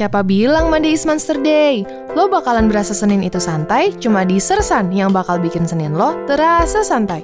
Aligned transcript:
Siapa 0.00 0.24
bilang 0.24 0.72
Monday 0.72 0.96
is 0.96 1.04
Monster 1.04 1.36
Day? 1.36 1.84
Lo 2.16 2.24
bakalan 2.32 2.72
berasa 2.72 2.96
Senin 2.96 3.20
itu 3.20 3.36
santai, 3.36 3.92
cuma 4.00 4.24
di 4.24 4.40
Sersan 4.40 4.88
yang 4.96 5.12
bakal 5.12 5.36
bikin 5.36 5.68
Senin 5.68 5.92
lo 5.92 6.16
terasa 6.24 6.80
santai. 6.80 7.20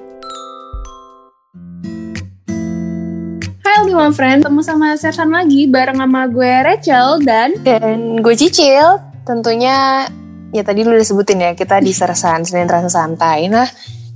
Hai 3.64 3.80
Ultima 3.80 4.12
Friend, 4.12 4.44
ketemu 4.44 4.60
sama 4.60 4.92
Sersan 4.92 5.32
lagi 5.32 5.64
bareng 5.64 6.04
sama 6.04 6.28
gue 6.28 6.52
Rachel 6.68 7.24
dan 7.24 7.56
Dan 7.64 8.20
gue 8.20 8.36
Cicil, 8.36 9.00
tentunya 9.24 10.04
ya 10.52 10.60
tadi 10.60 10.84
lu 10.84 10.92
udah 10.92 11.08
sebutin 11.08 11.48
ya, 11.48 11.50
kita 11.56 11.80
di 11.80 11.96
Sersan, 11.96 12.44
Senin 12.44 12.68
Terasa 12.68 12.92
Santai. 12.92 13.48
Nah, 13.48 13.64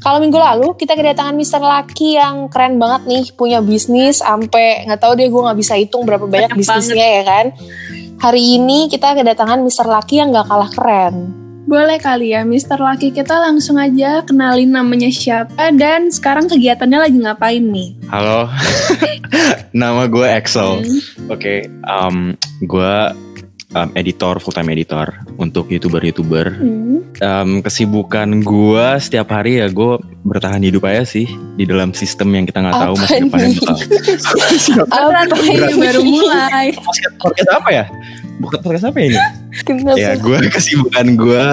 kalau 0.01 0.17
minggu 0.17 0.37
lalu 0.37 0.77
kita 0.81 0.97
kedatangan 0.97 1.37
Mr. 1.37 1.61
Lucky 1.61 2.17
yang 2.17 2.53
keren 2.53 2.81
banget 2.81 3.05
nih, 3.05 3.25
punya 3.37 3.65
bisnis 3.65 4.25
sampai 4.25 4.89
nggak 4.89 5.01
tahu 5.01 5.13
deh 5.13 5.29
gue 5.29 5.43
nggak 5.49 5.59
bisa 5.61 5.77
hitung 5.77 6.09
berapa 6.09 6.25
banyak, 6.25 6.53
Banyak 6.53 6.61
bisnisnya 6.61 7.07
ya 7.21 7.23
kan. 7.25 7.47
Hari 8.21 8.61
ini 8.61 8.85
kita 8.93 9.17
kedatangan 9.17 9.65
Mr. 9.65 9.89
Lucky 9.89 10.21
yang 10.21 10.29
gak 10.29 10.45
kalah 10.45 10.69
keren. 10.77 11.33
boleh 11.65 11.97
kali 11.97 12.37
ya 12.37 12.45
Mr. 12.45 12.77
Lucky 12.77 13.17
kita 13.17 13.33
langsung 13.41 13.81
aja 13.81 14.21
kenalin 14.27 14.75
namanya 14.75 15.09
siapa 15.09 15.73
dan 15.73 16.13
sekarang 16.13 16.45
kegiatannya 16.45 16.99
lagi 17.01 17.17
ngapain 17.17 17.65
nih? 17.65 17.97
Halo, 18.13 18.51
nama 19.73 20.05
gue 20.05 20.27
Axel. 20.29 20.85
Hmm. 20.85 21.01
Oke, 21.33 21.65
um, 21.89 22.37
gue 22.61 22.95
um, 23.73 23.89
editor, 23.95 24.39
full 24.39 24.51
time 24.51 24.69
editor 24.69 25.07
untuk 25.37 25.69
youtuber-youtuber. 25.69 26.47
Hmm. 26.53 26.89
Um, 27.19 27.51
kesibukan 27.61 28.41
gue 28.41 28.87
setiap 28.99 29.29
hari 29.31 29.59
ya 29.59 29.67
gue 29.67 29.93
bertahan 30.23 30.61
hidup 30.61 30.85
aja 30.85 31.03
sih 31.03 31.27
di 31.55 31.65
dalam 31.65 31.91
sistem 31.91 32.33
yang 32.33 32.45
kita 32.45 32.61
nggak 32.61 32.79
tahu 32.79 32.95
masa 32.95 33.13
Apa 33.13 33.21
depannya 33.21 33.51
bakal. 33.61 33.77
Apa 34.89 35.37
ini 35.39 35.75
baru 35.77 36.01
mulai? 36.01 36.67
Podcast- 37.19 37.53
apa 37.53 37.69
ya? 37.71 37.85
Bukan 38.41 38.59
podcast 38.59 38.87
apa 38.87 38.99
ya 38.99 39.07
ini? 39.07 39.19
Kenapa? 39.61 39.97
ya 39.97 40.13
gue 40.17 40.39
kesibukan 40.55 41.07
gue 41.13 41.45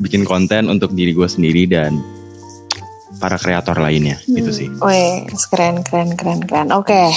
bikin 0.00 0.22
konten 0.24 0.66
untuk 0.66 0.92
diri 0.92 1.12
gue 1.12 1.28
sendiri 1.28 1.68
dan 1.68 2.00
para 3.18 3.36
kreator 3.36 3.76
lainnya 3.76 4.16
gitu 4.24 4.48
Hmm. 4.48 4.56
sih. 4.56 4.68
Weh, 4.80 5.14
keren, 5.48 5.84
keren, 5.84 6.16
keren, 6.16 6.40
keren. 6.42 6.68
Oke, 6.72 7.12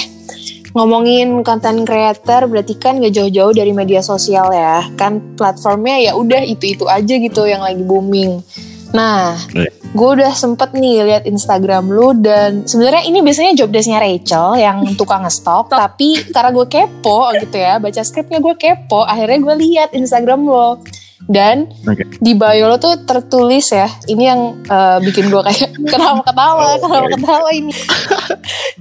ngomongin 0.76 1.40
konten 1.40 1.88
creator 1.88 2.44
berarti 2.44 2.76
kan 2.76 3.00
gak 3.00 3.16
jauh-jauh 3.16 3.56
dari 3.56 3.72
media 3.72 4.04
sosial 4.04 4.52
ya. 4.52 4.84
Kan 4.92 5.34
platformnya 5.40 5.96
ya 5.96 6.12
udah 6.12 6.44
itu-itu 6.44 6.84
aja 6.84 7.14
gitu 7.16 7.48
yang 7.48 7.64
lagi 7.64 7.80
booming. 7.80 8.44
Nah, 8.92 9.34
Iya. 9.56 9.72
gue 9.72 10.08
udah 10.20 10.32
sempet 10.36 10.76
nih 10.76 11.04
lihat 11.04 11.24
Instagram 11.24 11.90
lu 11.90 12.12
dan 12.16 12.68
sebenarnya 12.68 13.08
ini 13.08 13.24
biasanya 13.24 13.52
job 13.56 13.72
desknya 13.72 13.98
Rachel 13.98 14.56
yang 14.60 14.84
tukang 14.94 15.24
ngestok. 15.24 15.72
tapi 15.72 16.22
karena 16.30 16.52
gue 16.52 16.66
kepo 16.68 17.32
gitu 17.40 17.56
ya, 17.56 17.80
baca 17.80 18.00
skripnya 18.04 18.38
gue 18.38 18.54
kepo, 18.56 19.02
akhirnya 19.02 19.38
gue 19.42 19.54
lihat 19.64 19.88
Instagram 19.96 20.44
lo. 20.44 20.80
Dan 21.24 21.72
Oke. 21.88 22.04
di 22.20 22.36
bio 22.36 22.68
lo 22.68 22.76
tuh 22.76 23.00
tertulis 23.08 23.72
ya, 23.72 23.88
ini 24.04 24.28
yang 24.28 24.60
eh, 24.68 24.98
bikin 25.00 25.32
gue 25.32 25.40
kayak 25.40 25.72
kenapa 25.92 26.20
ketawa, 26.28 26.76
kenapa 26.76 27.08
ketawa 27.08 27.48
ini. 27.56 27.72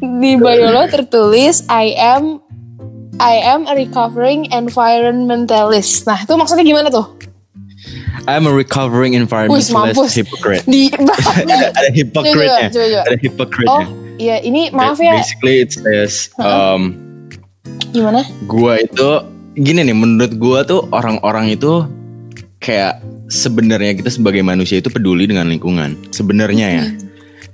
di 0.04 0.36
bio 0.36 0.68
lo 0.70 0.84
tertulis 0.92 1.64
I 1.72 1.96
am 1.96 2.44
I 3.16 3.40
am 3.40 3.64
a 3.72 3.74
recovering 3.74 4.52
environmentalist. 4.52 6.04
Nah, 6.04 6.20
itu 6.20 6.36
maksudnya 6.36 6.68
gimana 6.68 6.92
tuh? 6.92 7.08
I'm 8.28 8.44
a 8.44 8.54
recovering 8.54 9.16
Wih, 9.16 9.24
environmentalist 9.24 9.72
mampus. 9.72 10.12
hypocrite. 10.20 10.66
Di 10.68 10.92
ada 11.80 11.90
hypocrite-nya. 11.96 12.68
Coba, 12.68 12.86
coba. 12.92 13.04
Ada 13.08 13.18
hypocrite-nya. 13.24 13.72
Oh, 13.72 13.86
iya 14.20 14.38
ini 14.44 14.68
maaf 14.76 15.00
ya, 15.00 15.24
Basically 15.24 15.64
it 15.64 15.72
says 15.72 16.28
um, 16.36 17.00
gimana? 17.96 18.28
gua 18.50 18.84
itu 18.84 19.10
gini 19.56 19.88
nih 19.88 19.96
menurut 19.96 20.34
gua 20.36 20.68
tuh 20.68 20.84
orang-orang 20.92 21.56
itu 21.56 21.88
kayak 22.66 22.98
sebenarnya 23.30 23.94
kita 23.94 24.10
sebagai 24.10 24.42
manusia 24.42 24.82
itu 24.82 24.90
peduli 24.90 25.30
dengan 25.30 25.46
lingkungan. 25.46 25.94
Sebenarnya 26.10 26.68
ya. 26.82 26.86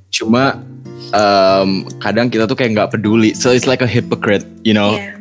Cuma 0.07 0.63
um, 1.11 1.83
kadang 1.99 2.31
kita 2.31 2.47
tuh 2.47 2.55
kayak 2.55 2.71
nggak 2.79 2.89
peduli. 2.95 3.35
So 3.35 3.51
it's 3.51 3.67
like 3.67 3.83
a 3.83 3.89
hypocrite, 3.89 4.47
you 4.63 4.71
know. 4.71 4.95
Iya. 4.95 5.19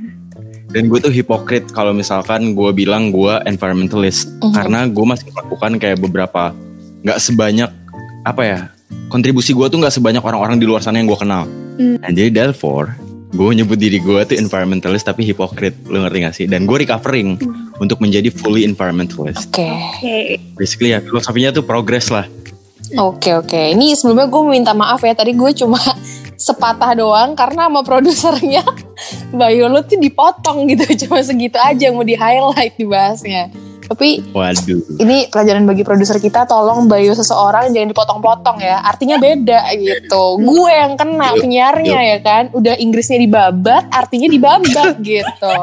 Dan 0.70 0.86
gue 0.86 1.02
tuh 1.02 1.10
hipokrit 1.10 1.74
kalau 1.74 1.90
misalkan 1.90 2.54
gue 2.54 2.70
bilang 2.70 3.10
gue 3.10 3.42
environmentalist 3.42 4.30
Mhm. 4.38 4.54
karena 4.54 4.80
gue 4.86 5.02
masih 5.02 5.26
melakukan 5.34 5.82
kayak 5.82 5.98
beberapa 5.98 6.54
nggak 7.02 7.18
sebanyak 7.18 7.70
apa 8.22 8.42
ya 8.46 8.60
kontribusi 9.10 9.50
gue 9.50 9.66
tuh 9.66 9.82
nggak 9.82 9.90
sebanyak 9.90 10.22
orang-orang 10.22 10.62
di 10.62 10.70
luar 10.70 10.78
sana 10.78 11.02
yang 11.02 11.10
gue 11.10 11.18
kenal. 11.18 11.50
Hmm. 11.74 11.98
Dan 11.98 12.10
jadi 12.14 12.30
therefore 12.30 12.94
gue 13.34 13.50
nyebut 13.50 13.82
diri 13.82 13.98
gue 13.98 14.20
tuh 14.26 14.38
environmentalist 14.38 15.10
tapi 15.10 15.26
hipokrit, 15.26 15.74
lo 15.86 16.02
ngerti 16.02 16.18
gak 16.22 16.34
sih? 16.34 16.46
Dan 16.50 16.66
gue 16.66 16.82
recovering 16.82 17.38
untuk 17.80 17.96
menjadi 18.04 18.28
fully 18.28 18.68
environmentalist. 18.68 19.48
Oke, 19.48 19.64
Oke. 19.64 20.18
Basically 20.54 20.92
ya 20.92 21.00
filosofinya 21.00 21.50
tuh 21.56 21.64
progress 21.64 22.12
lah. 22.12 22.28
oke, 23.00 23.46
oke. 23.46 23.62
Ini 23.72 23.96
sebelumnya 23.96 24.28
gue 24.28 24.42
minta 24.44 24.72
maaf 24.76 25.00
ya, 25.00 25.16
tadi 25.16 25.32
gue 25.32 25.50
cuma 25.56 25.80
sepatah 26.46 26.92
doang 26.92 27.32
karena 27.32 27.72
sama 27.72 27.80
produsernya 27.80 28.64
bio 29.38 29.66
lu 29.72 29.80
tuh 29.80 29.96
dipotong 29.96 30.68
gitu, 30.68 30.84
cuma 31.08 31.24
segitu 31.24 31.56
aja 31.56 31.88
mau 31.88 32.04
di 32.04 32.14
highlight 32.14 32.76
dibahasnya. 32.76 33.48
Tapi 33.90 34.22
Waduh. 34.30 35.02
ini 35.02 35.26
pelajaran 35.26 35.66
bagi 35.66 35.82
produser 35.82 36.22
kita 36.22 36.46
tolong 36.46 36.86
bio 36.86 37.10
seseorang 37.10 37.74
jangan 37.74 37.90
dipotong-potong 37.90 38.62
ya 38.62 38.86
artinya 38.86 39.18
beda 39.18 39.66
gitu 39.74 40.38
gue 40.38 40.70
yang 40.70 40.94
kena 40.94 41.34
Yuk, 41.34 41.42
penyiarnya 41.42 41.98
yuk. 41.98 42.10
ya 42.14 42.18
kan 42.22 42.44
udah 42.54 42.78
Inggrisnya 42.78 43.18
dibabat 43.18 43.90
artinya 43.90 44.30
dibabat 44.30 44.94
gitu 45.10 45.56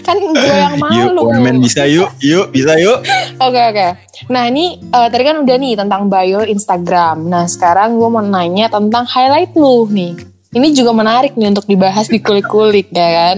kan 0.00 0.16
gue 0.16 0.32
yang 0.48 0.80
Yuk, 0.80 1.12
malu 1.12 1.28
women 1.28 1.60
bisa 1.60 1.84
yuk, 1.84 2.08
yuk 2.24 2.48
bisa 2.48 2.72
yuk. 2.80 3.04
Oke 3.36 3.60
oke. 3.60 3.88
Nah 4.32 4.48
ini 4.48 4.80
eh, 4.80 5.08
tadi 5.12 5.22
kan 5.28 5.36
udah 5.44 5.56
nih 5.60 5.76
tentang 5.76 6.08
bio 6.08 6.40
Instagram. 6.40 7.28
Nah 7.28 7.44
sekarang 7.44 8.00
gue 8.00 8.08
mau 8.08 8.24
nanya 8.24 8.72
tentang 8.72 9.04
highlight 9.04 9.52
lu 9.52 9.84
nih. 9.92 10.16
Ini 10.52 10.68
juga 10.72 10.96
menarik 10.96 11.36
nih 11.36 11.52
untuk 11.52 11.68
dibahas 11.68 12.08
di 12.08 12.20
kulik-kulik 12.20 12.88
ya 12.92 13.08
kan? 13.08 13.36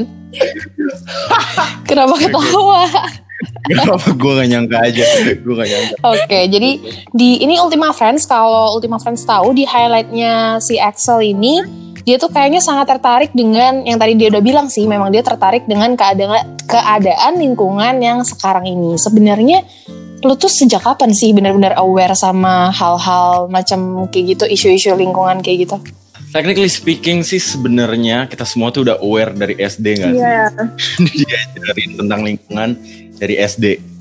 Kenapa 1.88 2.14
ketawa? 2.18 2.86
Kenapa 3.64 4.12
gue 4.12 4.32
gak 4.34 4.48
nyangka 4.50 4.76
aja? 4.82 5.04
Gue 5.40 5.54
gak 5.56 5.68
nyangka. 5.70 5.94
Oke, 6.04 6.38
jadi 6.50 6.70
di 7.14 7.28
ini 7.40 7.56
Ultima 7.62 7.94
Friends 7.94 8.26
kalau 8.26 8.74
Ultima 8.76 9.00
Friends 9.00 9.24
tahu 9.24 9.54
di 9.56 9.64
highlightnya 9.64 10.58
si 10.60 10.76
Axel 10.76 11.22
ini 11.22 11.84
dia 12.04 12.20
tuh 12.20 12.28
kayaknya 12.28 12.60
sangat 12.60 12.92
tertarik 12.92 13.32
dengan 13.32 13.80
yang 13.88 13.96
tadi 13.96 14.12
dia 14.20 14.28
udah 14.28 14.44
bilang 14.44 14.68
sih, 14.68 14.84
memang 14.84 15.08
dia 15.08 15.24
tertarik 15.24 15.64
dengan 15.64 15.96
keadaan 15.96 16.60
keadaan 16.68 17.40
lingkungan 17.40 17.96
yang 18.04 18.20
sekarang 18.20 18.68
ini. 18.68 19.00
Sebenarnya 19.00 19.64
lu 20.20 20.36
tuh 20.36 20.52
sejak 20.52 20.84
kapan 20.84 21.16
sih 21.16 21.32
benar-benar 21.32 21.76
aware 21.80 22.12
sama 22.12 22.68
hal-hal 22.72 23.48
macam 23.48 24.04
kayak 24.12 24.36
gitu, 24.36 24.44
isu-isu 24.44 24.92
lingkungan 24.92 25.40
kayak 25.40 25.68
gitu? 25.68 25.76
Technically 26.34 26.68
speaking 26.68 27.22
sih 27.22 27.38
sebenarnya 27.38 28.26
kita 28.26 28.42
semua 28.42 28.74
tuh 28.74 28.84
udah 28.84 28.98
aware 29.00 29.30
dari 29.32 29.54
SD 29.54 29.86
gak 30.02 30.12
sih? 30.12 30.20
Iya. 30.20 30.50
diajarin 31.06 31.90
tentang 31.94 32.20
lingkungan 32.26 32.70
dari 33.18 33.38
SD. 33.38 33.94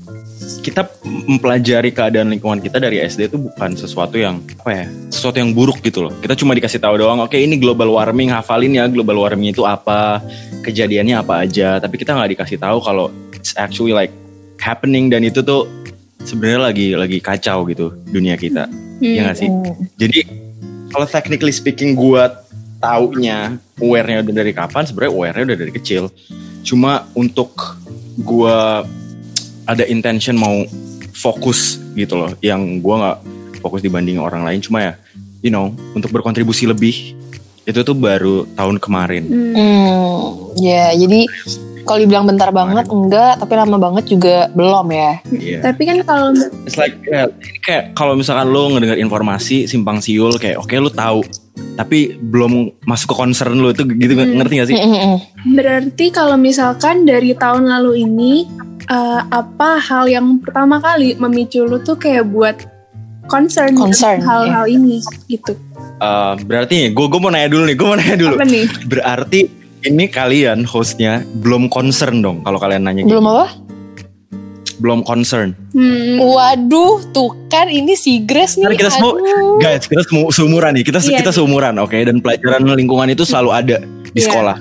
Kita 0.60 0.84
mempelajari 1.04 1.88
keadaan 1.88 2.28
lingkungan 2.28 2.60
kita 2.60 2.76
dari 2.76 3.00
SD 3.00 3.32
itu 3.32 3.40
bukan 3.40 3.72
sesuatu 3.80 4.20
yang 4.20 4.44
apa 4.60 4.84
ya, 4.84 4.86
sesuatu 5.08 5.40
yang 5.40 5.56
buruk 5.56 5.80
gitu 5.80 6.04
loh. 6.04 6.12
Kita 6.20 6.36
cuma 6.36 6.52
dikasih 6.52 6.82
tahu 6.82 7.00
doang, 7.00 7.24
oke 7.24 7.32
ini 7.32 7.56
global 7.56 7.96
warming, 7.96 8.28
hafalin 8.28 8.76
ya 8.76 8.84
global 8.90 9.24
warming 9.24 9.56
itu 9.56 9.64
apa, 9.64 10.20
kejadiannya 10.60 11.16
apa 11.16 11.48
aja. 11.48 11.80
Tapi 11.80 11.96
kita 11.96 12.12
nggak 12.12 12.36
dikasih 12.36 12.58
tahu 12.60 12.78
kalau 12.84 13.08
it's 13.32 13.56
actually 13.56 13.96
like 13.96 14.12
happening 14.60 15.08
dan 15.08 15.24
itu 15.24 15.40
tuh 15.40 15.64
sebenarnya 16.24 16.60
lagi 16.60 16.86
lagi 16.92 17.18
kacau 17.24 17.64
gitu 17.68 17.96
dunia 18.12 18.36
kita. 18.36 18.68
Iya 19.00 19.28
nggak 19.28 19.38
sih? 19.38 19.48
Jadi 19.96 20.20
kalau 20.92 21.06
technically 21.08 21.52
speaking 21.52 21.96
gua 21.96 22.44
taunya 22.84 23.56
aware-nya 23.80 24.20
udah 24.28 24.34
dari 24.44 24.52
kapan 24.52 24.84
sebenarnya 24.84 25.12
aware-nya 25.12 25.44
udah 25.52 25.58
dari 25.60 25.72
kecil. 25.72 26.12
Cuma 26.64 27.08
untuk 27.16 27.80
gua 28.20 28.84
ada 29.64 29.84
intention 29.88 30.36
mau 30.36 30.64
fokus 31.14 31.80
gitu 31.94 32.18
loh 32.18 32.32
yang 32.44 32.80
gua 32.84 32.94
nggak 33.00 33.18
fokus 33.64 33.80
dibanding 33.80 34.20
orang 34.20 34.44
lain 34.44 34.60
cuma 34.60 34.82
ya 34.82 34.92
you 35.40 35.48
know 35.48 35.72
untuk 35.96 36.12
berkontribusi 36.12 36.68
lebih 36.68 37.16
itu 37.64 37.80
tuh 37.80 37.96
baru 37.96 38.44
tahun 38.60 38.76
kemarin. 38.76 39.24
Hmm. 39.24 39.52
Hmm, 39.56 40.20
ya 40.60 40.92
jadi 40.92 41.24
kalau 41.84 42.00
dibilang 42.00 42.24
bentar 42.24 42.48
banget 42.48 42.88
enggak, 42.88 43.40
tapi 43.40 43.52
lama 43.60 43.76
banget 43.76 44.04
juga 44.08 44.48
belum 44.56 44.88
ya. 44.88 45.12
Iya. 45.28 45.58
Tapi 45.68 45.82
kan 45.84 45.96
kalau 46.04 46.32
It's 46.64 46.80
like 46.80 46.96
kayak, 47.04 47.32
ini 47.40 47.58
kayak 47.60 47.84
kalau 47.92 48.16
misalkan 48.16 48.52
lo 48.52 48.72
ngedengar 48.72 48.96
informasi 49.00 49.68
simpang 49.68 50.00
siul 50.00 50.36
kayak 50.40 50.60
oke 50.60 50.72
lo 50.76 50.92
tahu 50.92 51.20
tapi 51.74 52.14
belum 52.14 52.70
masuk 52.86 53.10
ke 53.10 53.16
concern 53.18 53.58
lo 53.58 53.74
itu 53.74 53.82
gitu 53.84 54.14
Hmm. 54.14 54.38
ngerti 54.38 54.54
gak 54.62 54.68
sih? 54.70 54.76
Mm-mm. 54.78 55.16
berarti 55.58 56.06
kalau 56.14 56.38
misalkan 56.38 57.02
dari 57.02 57.34
tahun 57.34 57.66
lalu 57.66 58.06
ini 58.06 58.46
eh, 58.84 59.20
apa 59.24 59.80
hal 59.80 60.04
yang 60.06 60.38
pertama 60.40 60.78
kali 60.78 61.16
memicu 61.16 61.64
lu 61.64 61.80
tuh 61.80 61.96
kayak 61.96 62.28
buat 62.28 62.56
concern, 63.24 63.72
Concern, 63.72 64.20
hal-hal 64.20 64.68
ini 64.68 65.00
gitu. 65.26 65.56
Eh, 66.00 66.32
berarti 66.44 66.92
gue 66.92 67.06
gue 67.08 67.20
mau 67.20 67.32
nanya 67.32 67.48
dulu 67.48 67.64
nih, 67.64 67.76
gue 67.76 67.86
mau 67.86 67.96
nanya 67.96 68.16
dulu. 68.20 68.34
Apa 68.36 68.46
nih? 68.46 68.66
Berarti 68.84 69.40
ini 69.84 70.04
kalian 70.08 70.64
hostnya 70.64 71.24
belum 71.40 71.68
concern 71.68 72.20
dong 72.20 72.44
kalau 72.44 72.60
kalian 72.60 72.84
nanya 72.84 73.04
gitu. 73.04 73.16
Belum 73.16 73.28
apa? 73.28 73.46
belum 74.74 75.06
concern. 75.06 75.54
Hmm. 75.70 76.18
Waduh, 76.18 77.06
tuh 77.14 77.30
kan 77.46 77.70
ini 77.70 77.94
si 77.94 78.18
Grace 78.26 78.58
nih. 78.58 78.74
Karena 78.74 78.78
kita 78.82 78.90
semua 78.90 79.12
aduh. 79.14 79.58
guys, 79.62 79.86
kita 79.86 80.02
semua 80.02 80.26
seumuran 80.34 80.70
nih. 80.74 80.84
Kita 80.84 80.98
Iya, 80.98 81.18
kita 81.22 81.30
nih. 81.30 81.36
seumuran, 81.38 81.74
oke? 81.78 81.94
Dan 81.94 82.18
pelajaran 82.18 82.62
lingkungan 82.74 83.06
itu 83.06 83.22
selalu 83.22 83.50
ada 83.54 83.76
di 84.10 84.18
Iya. 84.18 84.26
sekolah. 84.26 84.56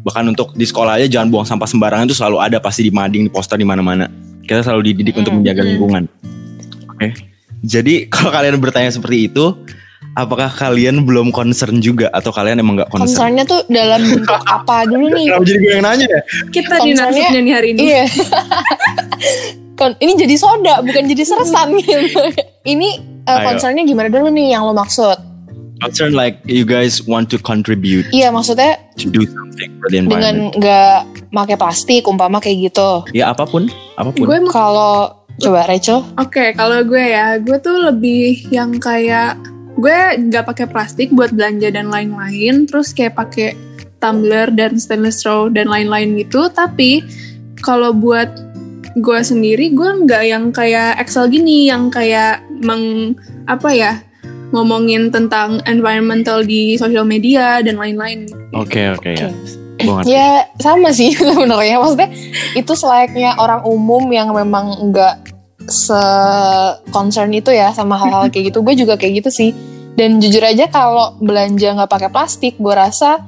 Bahkan 0.00 0.24
untuk 0.28 0.52
di 0.52 0.64
sekolah 0.64 0.96
aja 0.96 1.06
jangan 1.06 1.28
buang 1.28 1.44
sampah 1.44 1.64
sembarangan 1.64 2.04
itu 2.04 2.14
selalu 2.14 2.40
ada 2.40 2.56
pasti 2.56 2.82
di 2.82 2.90
mading, 2.90 3.26
di 3.26 3.30
poster 3.30 3.54
di 3.54 3.64
mana-mana. 3.64 4.08
Kita 4.40 4.64
selalu 4.64 4.90
dididik 4.90 5.14
untuk 5.14 5.30
Hmm, 5.30 5.44
menjaga 5.44 5.60
hmm. 5.60 5.68
lingkungan. 5.68 6.02
Oke. 6.88 7.06
Jadi 7.60 7.94
kalau 8.12 8.30
kalian 8.30 8.56
bertanya 8.56 8.88
seperti 8.88 9.28
itu, 9.28 9.52
apakah 10.12 10.48
kalian 10.48 11.04
belum 11.04 11.28
concern 11.30 11.78
juga 11.78 12.08
atau 12.10 12.32
kalian 12.32 12.58
emang 12.58 12.80
nggak 12.80 12.88
concern? 12.88 13.08
Concernnya 13.08 13.44
tuh 13.44 13.60
dalam 13.68 14.00
bentuk 14.00 14.40
apa 14.56 14.88
dulu 14.88 15.06
nih? 15.10 15.26
Kenapa 15.28 15.44
jadi 15.44 15.58
gue 15.58 15.70
yang 15.70 15.84
nanya 15.84 16.06
ya? 16.08 16.20
Kita 16.48 16.74
di 16.76 16.90
Concernnya- 16.90 16.96
narsumnya 17.04 17.40
nih 17.40 17.52
hari 17.52 17.68
ini. 17.70 17.80
Iya. 17.84 18.04
Kon- 19.76 19.96
ini 19.96 20.12
jadi 20.12 20.34
soda, 20.36 20.84
bukan 20.84 21.08
jadi 21.08 21.22
seresan 21.24 21.72
gitu. 21.76 22.20
Ini 22.64 22.88
Ayo. 23.24 23.44
concernnya 23.46 23.84
gimana 23.84 24.12
dulu 24.12 24.28
nih 24.28 24.52
yang 24.52 24.68
lo 24.68 24.76
maksud? 24.76 25.16
Concern 25.80 26.12
like 26.12 26.38
you 26.44 26.68
guys 26.68 27.00
want 27.08 27.32
to 27.32 27.40
contribute 27.40 28.04
Iya, 28.12 28.28
maksudnya 28.28 28.76
to 29.00 29.08
do 29.08 29.24
something 29.24 29.70
for 29.80 29.88
the 29.88 30.04
dengan 30.04 30.52
environment. 30.52 30.60
nggak 30.60 30.98
pakai 31.32 31.56
plastik, 31.56 32.04
umpama 32.04 32.36
kayak 32.36 32.70
gitu. 32.70 33.04
Ya 33.16 33.32
apa 33.32 33.48
pun, 33.48 33.72
apa 33.96 34.12
pun. 34.12 34.28
Gue 34.28 34.38
Kalau 34.52 35.24
coba 35.40 35.64
Rachel, 35.64 36.04
Oke, 36.20 36.52
kalau 36.52 36.84
gue 36.84 37.00
ya, 37.00 37.40
gue 37.40 37.56
tuh 37.64 37.80
lebih 37.80 38.44
yang 38.52 38.76
kayak 38.76 39.40
gue 39.80 39.98
nggak 40.28 40.44
pakai 40.44 40.66
plastik 40.68 41.08
buat 41.16 41.32
belanja 41.32 41.72
dan 41.72 41.88
lain-lain, 41.88 42.68
terus 42.68 42.92
kayak 42.92 43.16
pakai 43.16 43.56
tumbler 44.04 44.52
dan 44.52 44.76
stainless 44.76 45.24
straw 45.24 45.48
dan 45.48 45.72
lain-lain 45.72 46.12
gitu. 46.20 46.52
Tapi 46.52 47.00
kalau 47.64 47.96
buat 47.96 48.28
gue 49.00 49.20
sendiri, 49.24 49.72
gue 49.72 49.90
nggak 50.04 50.24
yang 50.28 50.52
kayak 50.52 51.00
Excel 51.00 51.32
gini, 51.32 51.72
yang 51.72 51.88
kayak 51.88 52.44
meng 52.60 53.16
apa 53.48 53.70
ya 53.72 53.92
ngomongin 54.50 55.10
tentang 55.14 55.62
environmental 55.64 56.42
di 56.42 56.74
sosial 56.74 57.06
media 57.06 57.62
dan 57.62 57.78
lain-lain. 57.78 58.26
Oke 58.54 58.90
oke 58.90 59.10
ya. 59.14 59.30
Oke. 59.30 59.58
Gue 59.80 59.94
ngerti. 59.96 60.12
ya 60.12 60.44
sama 60.60 60.92
sih 60.92 61.14
sebenarnya. 61.18 61.80
Maksudnya 61.80 62.10
itu 62.52 62.72
selayaknya 62.76 63.38
orang 63.40 63.64
umum 63.64 64.04
yang 64.12 64.28
memang 64.34 64.92
nggak 64.92 65.14
se 65.70 66.02
concern 66.90 67.30
itu 67.32 67.54
ya 67.54 67.70
sama 67.72 67.96
hal-hal 67.96 68.28
kayak 68.28 68.52
gitu. 68.52 68.60
Gue 68.60 68.74
juga 68.76 69.00
kayak 69.00 69.24
gitu 69.24 69.30
sih. 69.32 69.50
Dan 69.96 70.20
jujur 70.22 70.40
aja 70.40 70.68
kalau 70.70 71.16
belanja 71.18 71.76
nggak 71.76 71.90
pakai 71.90 72.10
plastik, 72.12 72.56
gue 72.56 72.72
rasa 72.72 73.20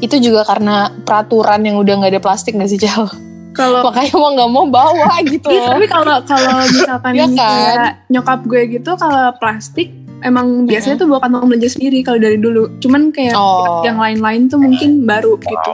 itu 0.00 0.20
juga 0.20 0.44
karena 0.44 0.92
peraturan 1.04 1.64
yang 1.64 1.80
udah 1.80 1.94
nggak 1.96 2.12
ada 2.12 2.22
plastik 2.22 2.52
nggak 2.52 2.68
sih 2.68 2.80
Jal? 2.80 3.08
Kalau 3.56 3.80
Makanya 3.88 4.12
mau 4.20 4.30
nggak 4.36 4.50
mau 4.52 4.64
bawa 4.68 5.16
gitu. 5.24 5.48
Iya, 5.48 5.72
tapi 5.72 5.88
kalau 5.88 6.20
kalau 6.28 6.60
misalkan 6.76 7.12
Iya 7.16 7.26
kan? 7.32 7.36
kayak 7.40 7.92
nyokap 8.12 8.40
gue 8.44 8.62
gitu 8.68 8.90
kalau 9.00 9.32
plastik 9.40 9.88
emang 10.20 10.64
biasanya 10.64 10.96
tuh 10.96 11.06
bawa 11.06 11.20
kantong 11.20 11.48
belanja 11.48 11.68
sendiri 11.70 12.00
kalau 12.00 12.16
dari 12.16 12.36
dulu. 12.36 12.68
Cuman 12.78 13.10
kayak 13.10 13.34
Oh. 13.34 13.82
yang 13.82 13.96
lain-lain 13.96 14.46
tuh 14.46 14.56
mungkin 14.56 15.02
baru 15.02 15.36
gitu. 15.36 15.72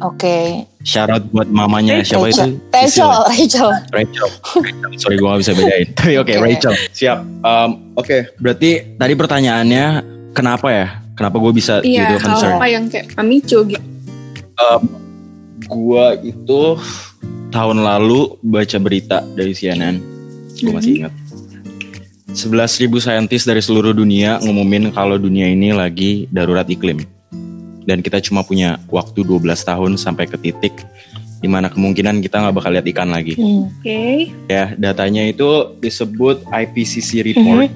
Oke. 0.00 0.66
Shout 0.82 1.08
out 1.08 1.24
buat 1.30 1.46
mamanya 1.46 2.02
siapa 2.02 2.28
itu? 2.28 2.58
Rachel, 2.68 2.84
Sisil. 2.84 3.08
Rachel. 3.24 3.70
Rachel. 3.88 4.28
Rachel. 4.58 4.90
Sorry 4.98 5.16
gue 5.16 5.24
gak 5.24 5.40
bisa 5.40 5.52
bedain. 5.54 5.86
Tapi 5.96 6.12
oke 6.16 6.28
Oke. 6.28 6.42
Rachel. 6.42 6.74
Siap. 6.90 7.18
Um, 7.40 7.70
oke. 7.94 8.16
Berarti 8.36 8.70
tadi 8.94 9.12
pertanyaannya 9.14 9.84
kenapa 10.32 10.68
ya? 10.68 10.86
Kenapa 11.14 11.38
gue 11.38 11.52
bisa 11.54 11.78
Iya, 11.80 12.10
gitu 12.10 12.26
concern? 12.26 12.58
apa 12.58 12.66
yang 12.66 12.90
kayak 12.90 13.14
memicu 13.14 13.58
gitu. 13.64 13.84
Um, 14.56 14.82
gue 15.60 16.06
itu 16.26 16.62
tahun 17.48 17.78
lalu 17.80 18.34
baca 18.42 18.78
berita 18.78 19.22
dari 19.32 19.54
CNN. 19.54 20.02
Gue 20.58 20.72
masih 20.74 20.92
ingat. 21.00 21.12
11.000 22.34 22.90
saintis 22.98 23.46
dari 23.46 23.62
seluruh 23.62 23.94
dunia 23.94 24.42
ngumumin 24.42 24.90
kalau 24.90 25.14
dunia 25.14 25.46
ini 25.46 25.70
lagi 25.70 26.26
darurat 26.34 26.66
iklim. 26.66 27.06
Dan 27.86 28.02
kita 28.02 28.18
cuma 28.18 28.42
punya 28.42 28.82
waktu 28.90 29.22
12 29.22 29.38
tahun 29.62 29.94
sampai 29.94 30.26
ke 30.26 30.34
titik 30.42 30.74
di 31.38 31.46
mana 31.46 31.70
kemungkinan 31.70 32.18
kita 32.24 32.42
nggak 32.42 32.56
bakal 32.58 32.74
lihat 32.74 32.90
ikan 32.90 33.14
lagi. 33.14 33.38
Hmm. 33.38 33.70
Oke. 33.70 34.34
Ya, 34.50 34.74
datanya 34.74 35.22
itu 35.30 35.78
disebut 35.78 36.42
IPCC 36.50 37.22
report 37.22 37.70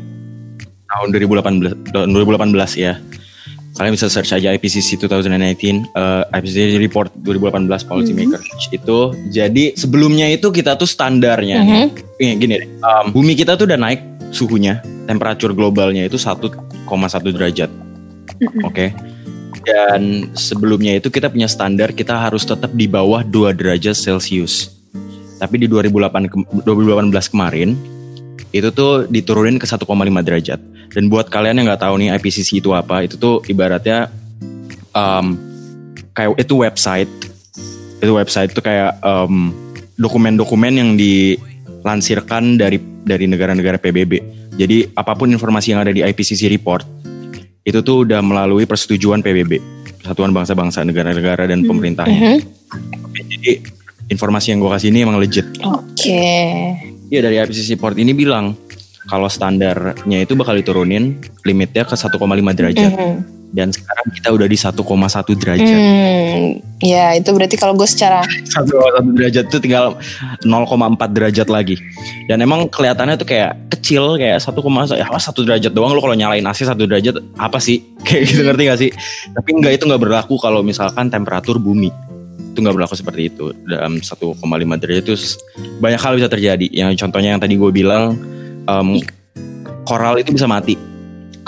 tahun 0.90 1.06
2018 1.14 1.94
tahun 1.94 2.10
2018 2.10 2.82
ya. 2.82 2.98
Kalian 3.78 3.94
bisa 3.94 4.10
search 4.10 4.34
aja 4.34 4.50
IPCC 4.58 4.98
2019 4.98 5.38
eh, 5.38 6.22
IPCC 6.34 6.82
report 6.82 7.14
2018 7.22 7.68
policy 7.86 8.10
maker 8.10 8.42
itu. 8.74 9.00
Jadi 9.30 9.78
sebelumnya 9.78 10.26
itu 10.26 10.50
kita 10.50 10.74
tuh 10.74 10.88
standarnya 10.88 11.62
Mhm. 11.62 11.86
Ini 12.18 12.32
gini 12.42 12.54
deh, 12.58 12.68
um, 12.82 13.14
bumi 13.14 13.38
kita 13.38 13.54
tuh 13.54 13.70
udah 13.70 13.78
naik 13.78 14.07
suhunya, 14.30 14.84
temperatur 15.08 15.52
globalnya 15.56 16.04
itu 16.04 16.20
1,1 16.20 16.52
derajat. 17.32 17.70
Oke. 18.64 18.92
Dan 19.64 20.32
sebelumnya 20.32 20.96
itu 20.96 21.12
kita 21.12 21.28
punya 21.28 21.48
standar 21.48 21.92
kita 21.92 22.16
harus 22.16 22.44
tetap 22.44 22.72
di 22.72 22.88
bawah 22.88 23.20
2 23.24 23.52
derajat 23.52 23.96
Celcius. 23.96 24.72
Tapi 25.38 25.60
di 25.60 25.66
2008 25.70 26.24
ke- 26.28 26.64
2018 26.64 27.30
kemarin 27.30 27.76
itu 28.48 28.68
tuh 28.72 29.04
diturunin 29.06 29.60
ke 29.60 29.66
1,5 29.68 30.24
derajat. 30.24 30.60
Dan 30.88 31.12
buat 31.12 31.28
kalian 31.28 31.60
yang 31.60 31.66
nggak 31.68 31.84
tahu 31.84 31.94
nih 32.00 32.16
IPCC 32.16 32.64
itu 32.64 32.72
apa, 32.72 33.04
itu 33.04 33.20
tuh 33.20 33.44
ibaratnya 33.44 34.08
um, 34.96 35.36
kayak 36.16 36.40
itu 36.40 36.54
website. 36.56 37.12
Itu 38.00 38.16
website 38.16 38.56
tuh 38.56 38.64
kayak 38.64 38.96
um, 39.04 39.52
dokumen-dokumen 40.00 40.72
yang 40.72 40.90
dilansirkan 41.82 42.58
dari 42.58 42.78
dari 43.02 43.24
negara-negara 43.30 43.78
PBB. 43.78 44.12
Jadi 44.58 44.90
apa 44.92 45.14
pun 45.14 45.30
informasi 45.30 45.72
yang 45.72 45.80
ada 45.86 45.94
di 45.94 46.02
IPCC 46.02 46.50
report 46.50 46.82
itu 47.62 47.78
tuh 47.84 48.08
udah 48.08 48.24
melalui 48.24 48.64
persetujuan 48.64 49.20
PBB, 49.20 49.60
Persatuan 50.00 50.32
Bangsa-Bangsa, 50.32 50.82
negara-negara 50.82 51.44
dan 51.46 51.62
Hmm. 51.62 51.68
pemerintahnya. 51.68 52.18
Mhm. 52.18 52.38
Jadi 53.28 53.52
informasi 54.08 54.56
yang 54.56 54.64
gue 54.64 54.70
kasih 54.72 54.88
ini 54.88 55.04
emang 55.04 55.20
legit. 55.20 55.46
Oke. 55.62 56.24
Iya 57.08 57.20
dari 57.24 57.36
IPCC 57.40 57.76
report 57.76 57.96
ini 58.00 58.12
bilang 58.12 58.56
kalau 59.08 59.28
standarnya 59.28 60.24
itu 60.24 60.36
bakal 60.36 60.56
diturunin 60.56 61.16
limitnya 61.44 61.84
ke 61.88 61.96
1,5 61.96 62.52
derajat 62.52 62.92
Mhm. 62.92 63.37
Dan 63.48 63.72
sekarang 63.72 64.06
kita 64.12 64.28
udah 64.28 64.46
di 64.48 64.58
1,1 64.60 65.40
derajat. 65.40 65.78
Hmm, 65.80 66.60
ya 66.84 67.16
itu 67.16 67.30
berarti 67.32 67.56
kalau 67.56 67.72
gue 67.72 67.88
secara 67.88 68.20
1,1 68.24 69.16
derajat 69.16 69.44
itu 69.48 69.58
tinggal 69.64 69.96
0,4 70.44 71.16
derajat 71.16 71.48
lagi. 71.48 71.80
Dan 72.28 72.44
emang 72.44 72.68
kelihatannya 72.68 73.16
tuh 73.16 73.24
kayak 73.24 73.56
kecil 73.72 74.20
kayak 74.20 74.44
1, 74.44 74.52
ya 75.00 75.08
apa, 75.08 75.16
1 75.16 75.48
derajat 75.48 75.72
doang 75.72 75.96
lo 75.96 76.00
kalau 76.04 76.12
nyalain 76.12 76.44
AC 76.44 76.68
1 76.68 76.76
derajat 76.76 77.16
apa 77.40 77.56
sih? 77.56 77.80
Kayak 78.08 78.22
gitu 78.30 78.40
ngerti 78.40 78.62
gak 78.68 78.80
sih? 78.80 78.90
Tapi 79.36 79.48
enggak 79.52 79.72
itu 79.76 79.84
nggak 79.84 80.00
berlaku 80.00 80.40
kalau 80.40 80.64
misalkan 80.64 81.12
temperatur 81.12 81.60
bumi. 81.60 81.92
Itu 82.52 82.64
nggak 82.64 82.76
berlaku 82.76 82.94
seperti 82.96 83.32
itu. 83.32 83.52
Dalam 83.64 84.00
1,5 84.00 84.40
derajat 84.80 85.04
itu 85.04 85.14
banyak 85.80 86.00
hal 86.00 86.12
bisa 86.16 86.28
terjadi. 86.28 86.66
Yang 86.72 87.04
contohnya 87.04 87.36
yang 87.36 87.40
tadi 87.40 87.60
gue 87.60 87.68
bilang 87.72 88.16
em, 88.64 89.00
koral 89.84 90.20
itu 90.20 90.32
bisa 90.32 90.48
mati 90.48 90.97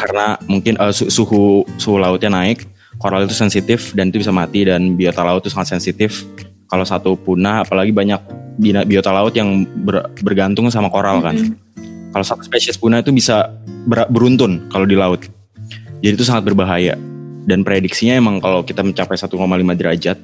karena 0.00 0.40
mungkin 0.48 0.80
su- 0.96 1.12
suhu 1.12 1.68
suhu 1.76 2.00
lautnya 2.00 2.32
naik 2.32 2.64
koral 2.96 3.24
itu 3.24 3.36
sensitif 3.36 3.92
dan 3.92 4.08
itu 4.08 4.20
bisa 4.20 4.32
mati 4.32 4.64
dan 4.64 4.96
biota 4.96 5.20
laut 5.20 5.44
itu 5.44 5.52
sangat 5.52 5.76
sensitif. 5.76 6.24
Kalau 6.70 6.86
satu 6.86 7.18
punah 7.18 7.66
apalagi 7.66 7.90
banyak 7.92 8.20
biota 8.60 9.10
laut 9.10 9.34
yang 9.36 9.64
ber- 9.64 10.08
bergantung 10.24 10.68
sama 10.72 10.88
koral 10.88 11.20
kan. 11.20 11.36
Mhm. 11.36 11.68
kalau 12.10 12.26
satu 12.26 12.42
spesies 12.42 12.74
punah 12.74 13.06
itu 13.06 13.14
bisa 13.14 13.54
ber- 13.86 14.10
beruntun 14.10 14.66
kalau 14.66 14.82
di 14.82 14.98
laut. 14.98 15.22
Jadi 16.02 16.18
itu 16.18 16.26
sangat 16.26 16.50
berbahaya. 16.50 16.98
Dan 17.46 17.62
prediksinya 17.62 18.18
emang 18.18 18.42
kalau 18.42 18.66
kita 18.66 18.82
mencapai 18.82 19.14
1,5 19.14 19.78
derajat 19.78 20.18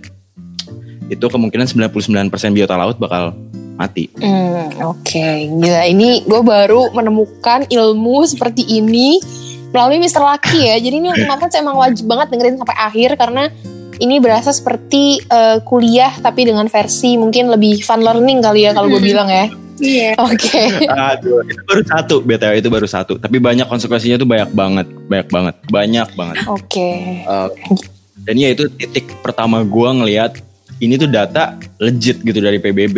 itu 1.06 1.26
kemungkinan 1.30 1.71
99% 1.71 2.59
biota 2.59 2.75
laut 2.75 2.99
bakal 2.99 3.38
mati. 3.78 4.11
Hmm, 4.18 4.66
oke. 4.83 5.26
Gila, 5.62 5.87
ini 5.87 6.26
gue 6.26 6.42
baru 6.42 6.90
menemukan 6.90 7.71
ilmu 7.71 8.26
seperti 8.26 8.66
ini 8.66 9.23
melalui 9.76 10.00
Mr. 10.00 10.18
Lucky 10.18 10.64
ya. 10.64 10.80
Jadi 10.80 10.97
ini 10.97 11.12
Ultima 11.12 11.37
Friends 11.37 11.52
emang 11.54 11.76
wajib 11.76 12.09
banget 12.09 12.33
dengerin 12.33 12.56
sampai 12.56 12.73
akhir 12.75 13.11
karena 13.14 13.52
ini 13.97 14.16
berasa 14.16 14.49
seperti 14.49 15.21
eh, 15.21 15.61
kuliah 15.62 16.16
tapi 16.16 16.45
dengan 16.45 16.64
versi 16.66 17.16
mungkin 17.16 17.49
lebih 17.49 17.80
fun 17.80 18.00
learning 18.00 18.40
kali 18.40 18.64
ya 18.64 18.73
kalau 18.73 18.88
gue 18.88 18.97
Hmm. 18.97 19.09
bilang 19.09 19.28
ya. 19.28 19.47
Iya. 19.76 20.16
Oke. 20.16 20.88
Aduh, 20.88 21.45
itu 21.45 21.61
baru 21.62 21.83
satu 21.85 22.14
BTW 22.21 22.64
itu 22.64 22.73
baru 22.73 22.88
satu. 22.88 23.21
Tapi 23.21 23.37
banyak 23.37 23.68
konsekuensinya 23.68 24.16
tuh 24.16 24.25
banyak 24.25 24.49
banget, 24.56 24.88
banyak 25.04 25.28
banget, 25.28 25.56
banyak 25.68 26.09
banget. 26.16 26.37
Oke. 26.49 26.88
Uh, 27.28 27.52
dan 28.25 28.40
ya 28.40 28.56
itu 28.56 28.73
titik 28.73 29.04
pertama 29.21 29.61
gua 29.61 29.92
ngelihat 29.92 30.40
ini 30.80 30.97
tuh 30.97 31.12
data 31.12 31.61
legit 31.76 32.25
gitu 32.25 32.40
dari 32.40 32.56
PBB. 32.56 32.97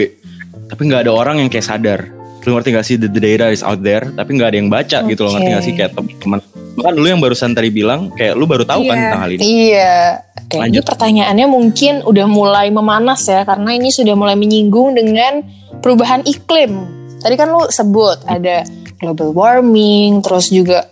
Tapi 0.71 0.81
nggak 0.87 1.11
ada 1.11 1.13
orang 1.15 1.43
yang 1.43 1.51
kayak 1.51 1.67
sadar. 1.67 2.01
Lu 2.47 2.55
ngerti 2.55 2.69
gak 2.71 2.87
sih 2.87 2.97
the, 2.97 3.11
the 3.11 3.19
data 3.19 3.51
is 3.51 3.61
out 3.61 3.83
there, 3.83 4.09
tapi 4.15 4.39
nggak 4.39 4.49
ada 4.55 4.57
yang 4.57 4.71
baca 4.71 4.99
gitu 5.05 5.21
loh. 5.27 5.37
Ngerti 5.37 5.51
gak 5.51 5.65
sih 5.65 5.75
kayak 5.75 5.93
teman-teman. 5.93 6.39
Bahkan 6.79 6.95
lu 6.95 7.07
yang 7.11 7.19
barusan 7.19 7.53
tadi 7.53 7.75
bilang 7.75 8.15
kayak 8.15 8.39
lu 8.39 8.47
baru 8.47 8.63
tahu 8.63 8.87
kan 8.87 8.95
Iya. 8.95 9.03
tentang 9.03 9.21
hal 9.21 9.31
ini. 9.35 9.41
Iya. 9.43 9.95
Oke, 10.39 10.57
ini 10.57 10.63
Lanjut. 10.65 10.85
pertanyaannya 10.87 11.47
mungkin 11.51 11.95
udah 12.07 12.27
mulai 12.31 12.67
memanas 12.71 13.21
ya 13.27 13.43
karena 13.43 13.71
ini 13.75 13.91
sudah 13.91 14.15
mulai 14.15 14.39
menyinggung 14.39 14.95
dengan 14.95 15.43
perubahan 15.83 16.23
iklim. 16.25 16.73
Tadi 17.19 17.35
kan 17.35 17.51
lu 17.51 17.67
sebut 17.69 18.23
ada 18.25 18.63
global 19.03 19.35
warming, 19.35 20.23
terus 20.23 20.49
juga 20.49 20.87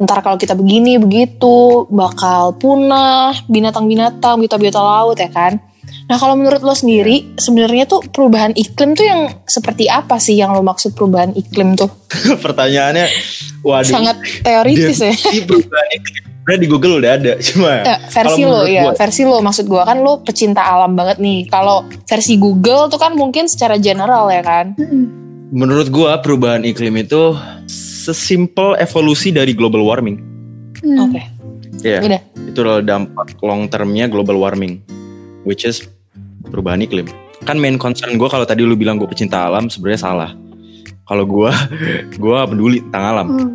ntar 0.00 0.24
kalau 0.24 0.34
kita 0.34 0.58
begini 0.58 0.98
begitu 0.98 1.86
bakal 1.88 2.56
punah 2.58 3.30
binatang-binatang, 3.46 4.36
biota-biota 4.36 4.82
laut 4.82 5.16
ya 5.16 5.30
kan. 5.30 5.62
Nah 6.10 6.18
kalau 6.18 6.34
menurut 6.34 6.58
lo 6.58 6.74
sendiri 6.74 7.38
sebenarnya 7.38 7.86
tuh 7.86 8.02
perubahan 8.02 8.50
iklim 8.52 8.92
tuh 8.92 9.06
yang 9.06 9.30
seperti 9.46 9.86
apa 9.86 10.18
sih 10.18 10.34
yang 10.34 10.50
lo 10.50 10.60
maksud 10.60 10.92
perubahan 10.92 11.30
iklim 11.32 11.78
tuh? 11.78 11.86
Pertanyaannya, 12.44 13.06
waduh. 13.62 13.86
Sangat 13.86 14.18
teoritis 14.42 14.98
ya. 14.98 15.14
Perubahan 15.46 15.88
iklim. 15.94 16.22
Sebenarnya 16.40 16.66
di 16.66 16.68
Google 16.68 16.94
udah 16.98 17.12
ada, 17.14 17.32
cuma 17.38 17.70
Eh, 17.86 17.98
versi 18.10 18.42
lo 18.42 18.66
ya, 18.66 18.82
gua- 18.82 18.96
versi 18.98 19.22
lo 19.22 19.38
maksud 19.38 19.64
gua 19.64 19.86
kan 19.86 20.02
lo 20.02 20.18
pecinta 20.18 20.66
alam 20.66 20.98
banget 20.98 21.22
nih. 21.22 21.46
Kalau 21.46 21.86
versi 22.02 22.34
Google 22.34 22.90
tuh 22.90 22.98
kan 22.98 23.14
mungkin 23.14 23.46
secara 23.46 23.78
general 23.78 24.26
ya 24.28 24.42
kan. 24.42 24.74
menurut 25.50 25.90
gua 25.90 26.18
perubahan 26.18 26.62
iklim 26.62 26.94
itu 26.96 27.34
sesimpel 27.66 28.74
evolusi 28.78 29.30
dari 29.30 29.50
global 29.50 29.82
warming. 29.82 30.18
Hmm. 30.78 31.06
Oke. 31.06 31.22
Iya. 31.82 32.02
Udah. 32.02 32.20
Itu 32.44 32.58
adalah 32.60 32.82
dampak 32.82 33.38
long 33.38 33.66
termnya 33.66 34.06
global 34.06 34.34
warming, 34.36 34.82
which 35.42 35.62
is 35.62 35.86
perubahan 36.50 36.82
iklim. 36.84 37.06
Kan 37.46 37.56
main 37.56 37.80
concern 37.80 38.18
gue 38.20 38.28
kalau 38.28 38.44
tadi 38.44 38.66
lu 38.66 38.76
bilang 38.76 39.00
gue 39.00 39.08
pecinta 39.08 39.48
alam 39.48 39.70
sebenarnya 39.72 40.00
salah. 40.04 40.30
Kalau 41.08 41.24
gue, 41.26 41.50
gue 42.22 42.38
peduli 42.50 42.78
tentang 42.84 43.04
alam. 43.16 43.28
Hmm. 43.30 43.50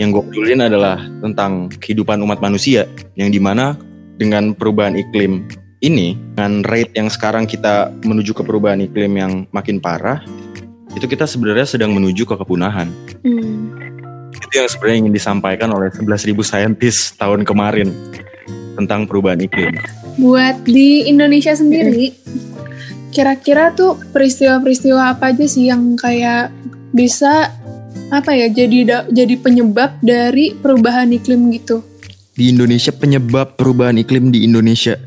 Yang 0.00 0.08
gue 0.16 0.22
pedulin 0.32 0.60
adalah 0.64 0.96
tentang 1.20 1.68
kehidupan 1.76 2.22
umat 2.24 2.40
manusia, 2.40 2.88
yang 3.20 3.28
di 3.28 3.36
mana 3.36 3.76
dengan 4.16 4.56
perubahan 4.56 4.96
iklim 4.96 5.44
ini, 5.84 6.16
dengan 6.36 6.64
rate 6.64 6.96
yang 6.96 7.12
sekarang 7.12 7.44
kita 7.44 7.92
menuju 8.04 8.32
ke 8.32 8.42
perubahan 8.44 8.80
iklim 8.80 9.12
yang 9.16 9.32
makin 9.52 9.76
parah, 9.76 10.24
itu 10.96 11.06
kita 11.06 11.28
sebenarnya 11.28 11.68
sedang 11.68 11.92
menuju 11.92 12.24
ke 12.26 12.34
kepunahan. 12.34 12.88
Hmm. 13.22 13.76
Itu 14.34 14.54
yang 14.56 14.68
sebenarnya 14.72 14.98
ingin 15.06 15.14
disampaikan 15.14 15.70
oleh 15.70 15.92
11.000 15.92 16.32
saintis 16.42 17.12
tahun 17.14 17.44
kemarin 17.44 17.92
tentang 18.74 19.04
perubahan 19.04 19.40
iklim. 19.44 19.76
Buat 20.16 20.64
di 20.64 21.06
Indonesia 21.06 21.52
sendiri, 21.52 22.12
kira-kira 23.10 23.70
tuh 23.70 23.98
peristiwa-peristiwa 24.10 25.12
apa 25.12 25.30
aja 25.30 25.44
sih 25.44 25.68
yang 25.68 25.94
kayak 25.94 26.50
bisa 26.90 27.50
apa 28.10 28.34
ya 28.34 28.50
jadi 28.50 28.78
da- 28.82 29.06
jadi 29.06 29.38
penyebab 29.38 30.02
dari 30.02 30.52
perubahan 30.52 31.10
iklim 31.10 31.50
gitu? 31.54 31.82
Di 32.34 32.50
Indonesia 32.50 32.90
penyebab 32.90 33.54
perubahan 33.54 33.96
iklim 33.96 34.30
di 34.30 34.42
Indonesia. 34.42 34.98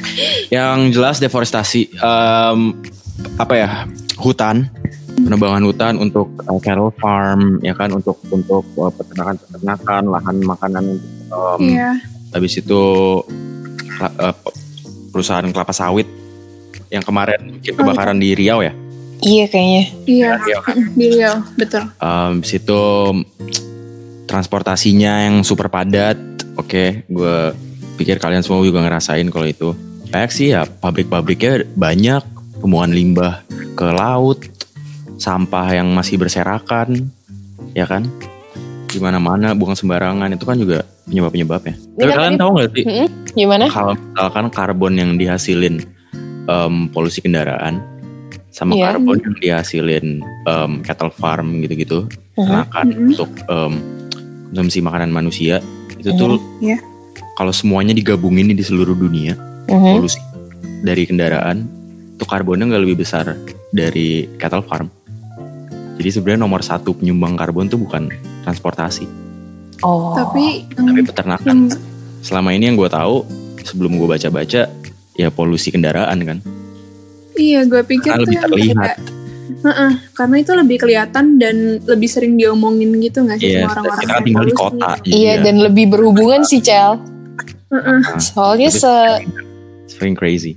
Yang 0.50 0.78
jelas 0.96 1.16
deforestasi, 1.20 1.92
Em, 1.94 2.60
apa 3.36 3.54
ya 3.54 3.68
hutan, 4.16 4.66
penebangan 5.14 5.62
hutan 5.62 5.94
untuk 5.96 6.32
uh, 6.42 6.58
cattle 6.58 6.90
farm, 6.96 7.60
ya 7.60 7.76
kan 7.76 7.92
untuk 7.92 8.16
untuk 8.28 8.64
uh, 8.74 8.90
peternakan-peternakan, 8.90 10.02
lahan 10.08 10.36
makanan 10.40 10.84
em, 11.30 11.60
Iya. 11.62 11.90
habis 12.32 12.58
itu 12.58 12.82
uh, 14.08 14.34
perusahaan 15.12 15.44
kelapa 15.52 15.74
sawit 15.74 16.08
yang 16.90 17.04
kemarin 17.04 17.60
bikin 17.60 17.76
kebakaran 17.76 18.18
di 18.18 18.34
Riau 18.34 18.64
ya. 18.64 18.72
Iya 19.20 19.44
kayaknya. 19.52 19.84
Iya, 20.08 20.30
Riau 20.40 20.60
kan. 20.64 20.76
di 20.96 21.06
Riau, 21.12 21.36
betul. 21.54 21.84
Um, 22.00 22.40
Habis 22.40 22.52
itu 22.56 22.82
transportasinya 24.24 25.28
yang 25.28 25.44
super 25.44 25.68
padat. 25.68 26.16
Oke, 26.56 27.04
gue 27.06 27.36
pikir 28.00 28.16
kalian 28.16 28.40
semua 28.40 28.64
juga 28.64 28.80
ngerasain 28.80 29.28
kalau 29.28 29.46
itu. 29.46 29.76
Banyak 30.10 30.30
sih 30.34 30.50
ya 30.50 30.66
pabrik-pabriknya 30.66 31.68
banyak, 31.78 32.22
pembuangan 32.58 32.92
limbah 32.96 33.34
ke 33.78 33.86
laut, 33.92 34.42
sampah 35.20 35.78
yang 35.78 35.92
masih 35.94 36.18
berserakan, 36.18 37.12
ya 37.76 37.86
kan? 37.86 38.08
Di 38.90 38.98
mana-mana 38.98 39.54
buang 39.54 39.78
sembarangan 39.78 40.34
itu 40.34 40.42
kan 40.42 40.58
juga 40.58 40.82
penyebab-penyebabnya. 41.10 41.74
Tapi 41.74 42.06
kan 42.06 42.16
kalian 42.16 42.36
tahu 42.38 42.50
nggak 42.54 42.70
sih 42.72 42.84
Mm-mm. 42.86 43.08
Gimana? 43.30 43.64
kalau 43.66 43.92
misalkan 43.94 44.46
karbon 44.48 44.94
yang 44.94 45.10
dihasilin 45.14 45.82
em, 46.46 46.74
polusi 46.88 47.20
kendaraan 47.20 47.82
sama 48.50 48.74
Iya. 48.74 48.94
karbon 48.94 49.18
yang 49.18 49.34
dihasilin 49.36 50.06
em, 50.22 50.72
cattle 50.80 51.10
farm 51.10 51.60
gitu-gitu 51.60 52.06
Mhm. 52.34 53.10
untuk 53.10 53.30
em, 53.44 53.72
konsumsi 54.50 54.78
makanan 54.80 55.10
manusia 55.10 55.58
itu 55.94 56.10
tuh 56.12 56.38
Iya. 56.58 56.78
kalau 57.34 57.50
semuanya 57.50 57.92
digabungin 57.92 58.50
di 58.50 58.62
seluruh 58.62 58.94
dunia 58.94 59.34
Mhm. 59.66 59.94
polusi 59.94 60.18
dari 60.80 61.04
kendaraan 61.04 61.66
itu 62.16 62.24
karbonnya 62.24 62.66
nggak 62.66 62.82
lebih 62.82 62.98
besar 62.98 63.36
dari 63.70 64.26
cattle 64.36 64.62
farm 64.62 64.90
jadi 65.94 66.10
sebenarnya 66.10 66.40
nomor 66.40 66.64
satu 66.64 66.96
penyumbang 66.96 67.36
karbon 67.36 67.68
tuh 67.68 67.78
bukan 67.78 68.08
transportasi 68.42 69.04
Oh. 69.80 70.12
Tapi 70.12 70.68
tapi 70.68 71.00
peternakan 71.02 71.46
yang 71.46 71.60
selama 72.20 72.52
ini 72.52 72.68
yang 72.68 72.76
gue 72.76 72.86
tahu 72.86 73.24
sebelum 73.60 73.96
gue 73.96 74.06
baca-baca 74.06 74.68
ya 75.14 75.28
polusi 75.28 75.68
kendaraan 75.68 76.18
kan 76.20 76.38
iya 77.34 77.64
gue 77.64 77.80
pikir 77.82 78.10
Karena 78.10 78.20
tuh 78.20 78.28
lebih 78.28 78.36
yang 78.36 78.44
terlihat. 78.76 78.96
kayak- 78.96 79.18
Heeh, 79.60 79.92
karena 80.14 80.36
itu 80.38 80.52
lebih 80.54 80.76
kelihatan 80.78 81.36
dan 81.36 81.56
lebih 81.82 82.06
sering 82.06 82.32
diomongin 82.34 82.96
gitu 82.96 83.20
nggak 83.20 83.36
sih 83.36 83.50
Iya, 83.50 83.66
sama 83.66 83.72
orang-orang 83.74 84.00
kita 84.00 84.16
tinggal 84.22 84.44
di 84.46 84.54
kota. 84.54 84.90
Iya 85.02 85.32
dan 85.42 85.56
lebih 85.58 85.86
berhubungan 85.90 86.40
sih 86.42 86.60
Cel. 86.60 86.96
Heeh. 87.68 88.00
Soalnya 88.16 88.68
Tapi 88.68 88.78
se 88.78 88.94
sering 89.90 90.14
crazy. 90.14 90.56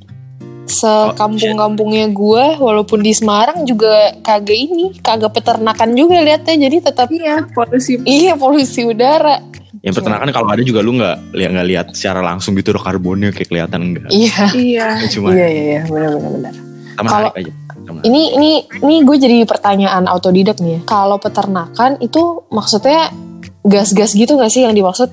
Sekampung-kampungnya 0.73 2.09
gue 2.09 2.43
walaupun 2.57 2.99
di 2.99 3.11
Semarang 3.11 3.63
juga 3.63 3.91
kagak 4.19 4.57
ini 4.57 4.85
kagak 4.97 5.31
peternakan 5.31 5.93
juga 5.93 6.19
liatnya 6.19 6.55
jadi 6.59 6.77
tetap 6.83 7.07
Iya, 7.07 7.45
polusi. 7.47 8.01
iya 8.03 8.33
polusi 8.33 8.81
udara 8.83 9.39
Yang 9.79 9.99
peternakan 9.99 10.29
kalau 10.31 10.47
ada 10.47 10.61
juga 10.61 10.79
lu 10.79 10.95
nggak 10.95 11.17
lihat 11.33 11.49
nggak 11.51 11.67
lihat 11.67 11.87
secara 11.91 12.19
langsung 12.21 12.55
gitu 12.55 12.71
loh 12.71 12.79
karbonnya 12.79 13.29
kayak 13.29 13.47
kelihatan 13.47 13.79
enggak. 13.85 14.07
iya 14.09 14.43
Iya. 14.49 14.87
Cuma 15.09 15.31
iya 15.31 15.47
iya 15.47 15.81
benar 15.83 16.11
benar 16.15 16.31
benar 16.33 16.53
Kalau- 16.95 17.33
aja. 17.33 17.51
Ini 17.83 18.21
ini 18.33 18.51
ini 18.79 18.95
gue 19.01 19.17
jadi 19.17 19.43
pertanyaan 19.43 20.07
autodidak 20.07 20.55
nih 20.57 20.73
ya 20.73 20.81
kalau 20.85 21.19
peternakan 21.19 21.99
itu 21.99 22.21
maksudnya 22.47 23.11
gas-gas 23.61 24.13
gitu 24.13 24.33
gak 24.33 24.47
sih 24.47 24.63
yang 24.63 24.71
dimaksud 24.71 25.11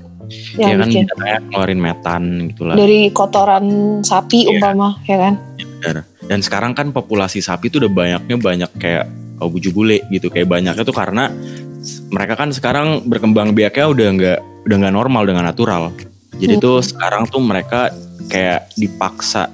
ya 0.55 0.71
yang 0.71 0.79
kan 0.79 0.87
bikin 0.87 1.05
ngeluarin 1.51 1.81
metan 1.81 2.23
gitu 2.47 2.63
lah. 2.63 2.79
dari 2.79 3.11
kotoran 3.11 3.65
sapi 4.01 4.47
Iya. 4.47 4.51
umpama 4.53 5.03
ya 5.03 5.19
kan 5.19 5.35
Benar. 5.81 6.05
Dan 6.23 6.41
sekarang 6.41 6.73
kan 6.73 6.93
populasi 6.93 7.41
sapi 7.41 7.69
tuh 7.69 7.85
udah 7.85 7.93
banyaknya 7.93 8.37
banyak 8.37 8.71
kayak 8.77 9.05
oh, 9.41 9.49
buju 9.49 9.73
bule 9.73 10.05
gitu 10.09 10.29
kayak 10.29 10.47
banyaknya 10.47 10.85
tuh 10.85 10.95
karena 10.95 11.33
mereka 12.13 12.37
kan 12.37 12.53
sekarang 12.53 13.09
berkembang 13.09 13.57
biaknya 13.57 13.89
udah 13.89 14.07
nggak 14.13 14.39
udah 14.69 14.77
nggak 14.77 14.95
normal 14.95 15.23
dengan 15.25 15.49
natural. 15.49 15.91
Jadi 16.37 16.57
Hmm. 16.57 16.63
tuh 16.63 16.79
sekarang 16.81 17.25
tuh 17.27 17.41
mereka 17.41 17.89
kayak 18.29 18.69
dipaksa 18.77 19.49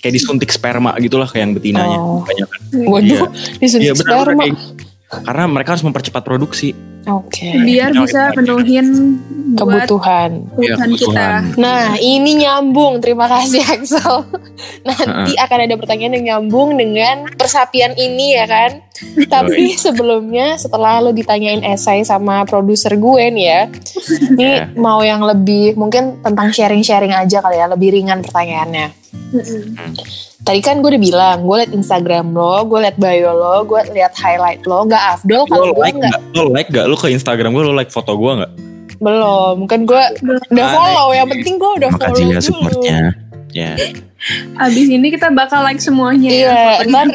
kayak 0.00 0.14
disuntik 0.16 0.48
sperma 0.48 0.96
gitulah 0.96 1.28
kayak 1.28 1.42
yang 1.44 1.54
betinanya. 1.54 1.98
Oh. 1.98 2.24
Banyak 2.24 2.48
waduh 2.88 3.28
disuntik 3.60 3.92
Iya 3.92 3.94
benar 3.94 4.24
sperma 4.24 4.42
kayak- 4.42 4.58
Karena 5.06 5.44
mereka 5.46 5.68
harus 5.70 5.84
mempercepat 5.86 6.22
produksi. 6.24 6.74
Oke 7.06 7.48
Biar 7.62 7.90
bisa 7.90 8.34
menuhin 8.34 8.86
buat 9.54 9.86
kebutuhan 9.88 10.30
Iya, 10.58 10.74
kebutuhan 10.76 10.90
kita. 10.92 11.28
Nah, 11.56 11.96
ini 11.96 12.44
nyambung. 12.44 12.98
Terima 13.00 13.24
kasih 13.24 13.62
Axel. 13.62 14.26
Nanti 14.86 15.32
akan 15.38 15.58
ada 15.64 15.74
pertanyaan 15.78 16.18
yang 16.18 16.24
nyambung 16.44 16.76
dengan 16.76 17.30
persapian 17.32 17.94
ini 17.94 18.36
ya 18.36 18.44
kan. 18.44 18.82
Tapi 19.28 19.76
sebelumnya 19.78 20.58
setelah 20.58 21.00
lo 21.00 21.12
ditanyain 21.12 21.62
esai 21.62 22.02
sama 22.02 22.42
produser 22.44 22.98
gue 22.98 23.24
nih 23.32 23.46
ya. 23.46 23.62
Ini 24.34 24.44
Iya. 24.44 24.64
mau 24.76 25.00
yang 25.00 25.22
lebih 25.22 25.76
mungkin 25.76 26.20
tentang 26.20 26.50
sharing-sharing 26.50 27.12
aja 27.12 27.38
kali 27.40 27.56
ya, 27.56 27.70
lebih 27.70 27.92
ringan 27.92 28.20
pertanyaannya. 28.20 28.92
Tadi 30.46 30.60
kan 30.62 30.78
gue 30.78 30.94
udah 30.94 31.02
bilang, 31.02 31.36
gue 31.42 31.56
liat 31.58 31.72
Instagram 31.74 32.30
lo, 32.30 32.62
gue 32.64 32.78
liat 32.78 32.96
bio 32.96 33.34
lo, 33.34 33.66
gue 33.66 33.80
liat 33.90 34.14
highlight 34.14 34.62
lo, 34.64 34.86
gak 34.86 35.18
afdol 35.18 35.42
kalau 35.44 35.74
gue 35.74 35.82
like 35.82 35.98
gak? 35.98 36.20
Lo 36.32 36.44
like 36.48 36.70
gak? 36.70 36.86
Lo 36.86 36.95
ke 36.96 37.06
Instagram 37.08 37.52
gue 37.52 37.62
lo 37.62 37.72
like 37.72 37.88
foto 37.88 38.12
gue 38.12 38.32
gak? 38.38 38.52
belum. 38.96 39.68
Kan 39.68 39.84
gue 39.84 40.02
udah 40.24 40.40
Ah, 40.58 40.72
follow, 40.72 41.08
yang 41.12 41.28
penting 41.28 41.54
gue 41.54 41.70
udah 41.76 41.90
follow 41.92 42.16
Makasih 42.16 42.24
ya 42.24 42.32
dulu. 42.32 42.48
supportnya. 42.48 42.98
Ya, 43.52 43.72
Abis 44.64 44.86
ini 44.86 45.06
kita 45.08 45.28
bakal 45.30 45.60
like 45.62 45.78
semuanya 45.78 46.26
ya. 46.26 46.36
Iya, 46.38 46.56
fotonya. 46.80 46.88
ntar 46.88 47.06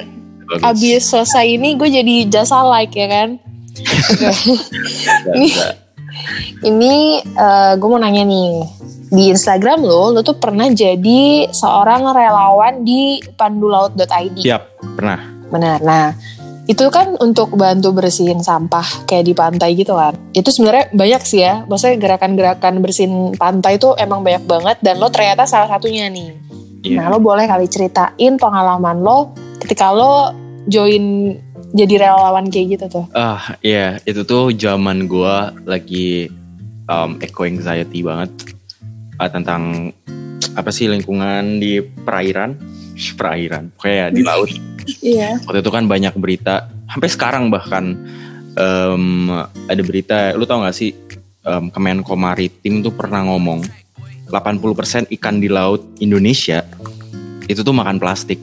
bagus. 0.48 0.62
abis 0.64 1.02
selesai 1.08 1.46
ini 1.52 1.74
gue 1.74 1.90
jadi 1.92 2.16
jasa 2.28 2.62
like 2.64 2.94
ya 2.94 3.08
kan. 3.08 3.30
Oke. 4.12 4.30
Nggak, 4.30 5.36
Nih. 5.36 5.52
nggak. 5.52 5.74
Ini 6.62 6.94
gue 7.76 7.88
mau 7.88 7.98
nanya 7.98 8.22
nih 8.22 8.50
di 9.10 9.24
Instagram 9.28 9.82
lo, 9.82 10.12
lo 10.12 10.22
tuh 10.22 10.36
pernah 10.36 10.68
jadi 10.68 11.22
seorang 11.50 12.06
relawan 12.06 12.82
di 12.82 13.18
pandulaut.id. 13.36 14.38
Siap, 14.38 14.62
pernah. 14.96 15.20
Benar. 15.50 15.78
Nah, 15.82 16.14
itu 16.72 16.88
kan 16.88 17.20
untuk 17.20 17.52
bantu 17.60 17.92
bersihin 17.92 18.40
sampah 18.40 19.04
kayak 19.04 19.28
di 19.28 19.34
pantai 19.36 19.76
gitu 19.76 19.92
kan. 19.92 20.16
Itu 20.32 20.56
sebenarnya 20.56 20.88
banyak 20.96 21.22
sih 21.28 21.44
ya. 21.44 21.68
Maksudnya 21.68 22.00
gerakan-gerakan 22.00 22.80
bersihin 22.80 23.36
pantai 23.36 23.76
itu 23.76 23.92
emang 24.00 24.24
banyak 24.24 24.48
banget 24.48 24.78
dan 24.80 24.96
lo 25.04 25.12
ternyata 25.12 25.44
salah 25.44 25.68
satunya 25.68 26.08
nih. 26.08 26.32
Iya. 26.88 27.04
Nah, 27.04 27.06
lo 27.12 27.20
boleh 27.20 27.44
kali 27.44 27.68
ceritain 27.68 28.40
pengalaman 28.40 29.04
lo 29.04 29.36
ketika 29.60 29.92
lo 29.92 30.32
join 30.72 31.36
jadi 31.76 32.08
relawan 32.08 32.48
kayak 32.48 32.80
gitu 32.80 32.86
tuh? 32.88 33.06
Ah, 33.12 33.60
iya, 33.60 34.00
itu 34.08 34.24
tuh 34.24 34.56
zaman 34.56 35.12
gua 35.12 35.52
lagi 35.68 36.32
um, 36.88 37.20
eco 37.20 37.44
anxiety 37.44 38.00
banget 38.00 38.32
ah, 39.20 39.28
tentang 39.28 39.92
apa 40.56 40.72
sih 40.72 40.88
lingkungan 40.88 41.60
di 41.60 41.84
perairan, 41.84 42.56
perairan, 43.18 43.74
kayak 43.82 44.14
di 44.14 44.22
laut. 44.22 44.50
Iya. 45.02 45.42
Waktu 45.46 45.62
itu 45.62 45.72
kan 45.74 45.86
banyak 45.86 46.14
berita, 46.18 46.70
sampai 46.90 47.10
sekarang 47.10 47.44
bahkan 47.54 47.98
em, 48.58 49.06
ada 49.70 49.82
berita, 49.86 50.34
lu 50.38 50.46
tau 50.46 50.62
gak 50.66 50.76
sih 50.78 50.94
em, 51.46 51.70
Kemenko 51.70 52.14
Maritim 52.18 52.82
tuh 52.82 52.94
pernah 52.94 53.22
ngomong 53.26 53.62
80% 54.32 55.12
ikan 55.20 55.44
di 55.44 55.52
laut 55.52 55.84
Indonesia 56.00 56.64
itu 57.52 57.62
tuh 57.62 57.76
makan 57.76 58.00
plastik. 58.00 58.40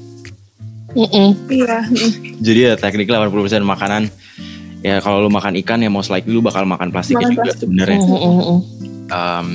Iya. 0.92 1.32
mm. 1.32 2.42
Jadi 2.44 2.60
ya 2.64 2.72
teknik 2.76 3.08
80% 3.08 3.64
makanan 3.64 4.08
ya 4.82 5.02
kalau 5.02 5.26
lu 5.26 5.30
makan 5.30 5.58
ikan 5.64 5.82
ya 5.82 5.90
most 5.90 6.08
likely 6.12 6.32
lu 6.32 6.42
bakal 6.44 6.62
makan 6.64 6.94
plastik 6.94 7.18
Makan 7.18 7.30
juga 7.34 7.42
plastik. 7.50 7.60
sebenarnya. 7.66 7.98
Mm-mm. 7.98 8.58
Um, 9.08 9.46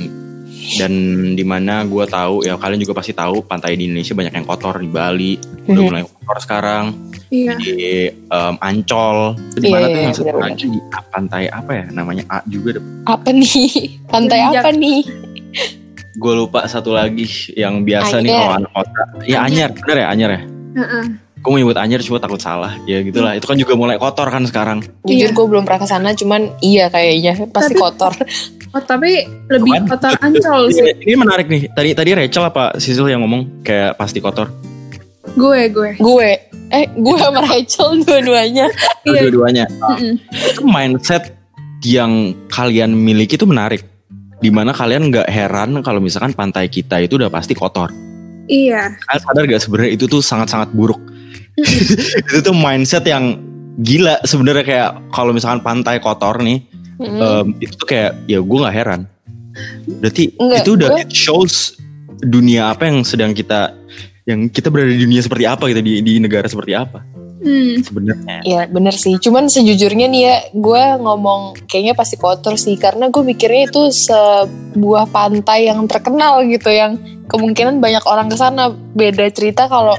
dan 0.74 0.92
di 1.32 1.44
mana 1.44 1.84
gue 1.84 2.04
tahu 2.04 2.42
ya 2.42 2.56
kalian 2.56 2.80
juga 2.80 2.96
pasti 2.96 3.12
tahu 3.12 3.44
pantai 3.44 3.76
di 3.76 3.84
Indonesia 3.84 4.12
banyak 4.12 4.32
yang 4.32 4.44
kotor 4.44 4.74
di 4.76 4.88
Bali 4.88 5.32
udah 5.62 5.76
Mhm. 5.76 5.86
mulai 5.86 6.02
kotor 6.02 6.36
sekarang 6.40 6.84
Iya. 7.28 7.54
di 7.58 7.74
um, 8.28 8.54
Ancol 8.58 9.18
di 9.54 9.66
mana 9.66 9.84
iya, 9.84 9.90
tuh 9.90 10.00
yang 10.00 10.04
iya, 10.06 10.14
satu 10.14 10.24
benar-benar. 10.24 10.48
lagi 10.50 10.64
di 10.66 10.80
pantai 11.10 11.42
apa 11.46 11.70
ya 11.72 11.84
namanya 11.90 12.24
A 12.28 12.38
juga 12.44 12.78
Apa 13.04 13.28
nih? 13.28 13.74
Pantai 14.12 14.38
Yang 14.40 14.52
apa 14.56 14.70
nih? 14.72 15.00
gue 16.14 16.32
lupa 16.32 16.62
satu 16.64 16.94
lagi 16.94 17.26
yang 17.52 17.82
biasa 17.82 18.22
nih 18.22 18.30
Anyar. 18.30 18.38
kalau 18.38 18.54
anak 18.56 18.70
kota 18.72 19.02
ya 19.26 19.38
Anyar 19.42 19.68
bener 19.70 19.96
ya 19.98 20.06
Anyar 20.08 20.30
ya 20.30 20.42
Heeh. 20.74 21.04
Gue 21.44 21.50
mau 21.50 21.60
nyebut 21.60 21.76
Anyar 21.76 22.00
cuma 22.00 22.16
takut 22.16 22.40
salah 22.40 22.72
ya 22.82 22.98
gitulah 22.98 23.36
itu 23.36 23.44
kan 23.44 23.52
juga 23.54 23.76
mulai 23.76 23.94
kotor 23.94 24.26
kan 24.26 24.42
sekarang 24.42 24.80
Jujur 25.04 25.28
Iya. 25.28 25.28
gue 25.30 25.44
belum 25.46 25.62
pernah 25.62 25.76
ke 25.78 25.86
sana, 25.86 26.08
cuman 26.10 26.40
iya 26.58 26.88
kayaknya 26.88 27.36
pasti 27.46 27.76
Tapi- 27.76 27.82
kotor. 27.82 28.12
Oh 28.72 28.80
tapi 28.80 29.22
lebih 29.46 29.70
Kan? 29.76 29.84
kotor 29.86 30.12
ancol 30.18 30.66
ini, 30.66 30.74
sih. 30.74 30.88
ini 31.04 31.14
menarik 31.14 31.46
nih 31.46 31.68
tadi 31.70 31.92
tadi 31.92 32.10
Rachel 32.12 32.42
apa 32.42 32.74
Sisil 32.74 33.06
yang 33.06 33.20
ngomong 33.20 33.60
kayak 33.60 33.94
pasti 33.94 34.18
kotor 34.18 34.48
Gue 35.34 35.68
gue. 35.68 35.94
gue, 35.94 36.28
eh 36.70 36.84
gue 36.88 37.16
sama 37.16 37.44
Rachel 37.46 38.00
dua-duanya. 38.00 38.66
Iya. 39.04 39.20
dua-duanya 39.22 39.64
Mm-mm. 39.68 40.14
itu 40.32 40.60
mindset 40.64 41.36
yang 41.82 42.32
kalian 42.48 42.90
miliki 42.90 43.36
itu 43.36 43.44
menarik 43.44 43.84
di 44.36 44.48
mana 44.48 44.72
kalian 44.72 45.06
nggak 45.06 45.28
heran 45.28 45.76
kalau 45.80 46.00
misalkan 46.00 46.32
pantai 46.32 46.66
kita 46.66 46.98
itu 46.98 47.14
udah 47.14 47.28
pasti 47.28 47.52
kotor 47.52 47.92
Iya. 48.44 48.96
kalian 48.98 49.20
sadar 49.22 49.42
gak 49.46 49.60
sebenarnya 49.60 49.92
itu 49.92 50.04
tuh 50.04 50.18
sangat-sangat 50.18 50.68
buruk 50.70 51.00
itu 52.28 52.38
tuh 52.40 52.54
mindset 52.54 53.04
yang 53.04 53.38
gila 53.76 54.22
sebenarnya 54.22 54.64
kayak 54.64 54.90
kalau 55.10 55.30
misalkan 55.30 55.60
pantai 55.60 55.98
kotor 55.98 56.38
nih 56.40 56.62
Mm. 56.94 57.18
em, 57.18 57.46
itu 57.58 57.74
tuh 57.74 57.90
kayak 57.90 58.22
ya 58.30 58.38
gue 58.38 58.58
nggak 58.62 58.70
heran. 58.70 59.02
Berarti 59.98 60.30
Enggak, 60.38 60.62
itu 60.62 60.70
udah 60.78 60.88
gue- 60.94 61.02
it 61.02 61.10
shows 61.10 61.74
dunia 62.22 62.70
apa 62.70 62.86
yang 62.86 63.02
sedang 63.02 63.34
kita 63.34 63.74
yang 64.24 64.46
kita 64.46 64.70
berada 64.70 64.94
di 64.94 65.02
dunia 65.02 65.18
seperti 65.18 65.42
apa 65.42 65.66
gitu 65.74 65.82
di, 65.82 65.98
di 66.00 66.22
negara 66.22 66.46
seperti 66.46 66.70
apa. 66.70 67.02
Hmm. 67.44 67.82
sebenarnya. 67.82 68.40
Ya 68.46 68.64
bener 68.64 68.94
sih, 68.94 69.18
cuman 69.18 69.52
sejujurnya 69.52 70.08
nih 70.08 70.22
ya 70.22 70.36
gue 70.54 70.82
ngomong 70.96 71.66
kayaknya 71.68 71.92
pasti 71.92 72.16
kotor 72.16 72.56
sih 72.56 72.78
Karena 72.78 73.12
gue 73.12 73.20
mikirnya 73.20 73.68
itu 73.68 73.90
sebuah 73.90 75.10
pantai 75.10 75.68
yang 75.68 75.84
terkenal 75.84 76.40
gitu 76.46 76.70
Yang 76.70 77.02
kemungkinan 77.28 77.84
banyak 77.84 78.00
orang 78.06 78.30
ke 78.30 78.38
sana. 78.38 78.72
Beda 78.72 79.28
cerita 79.28 79.68
kalau 79.68 79.92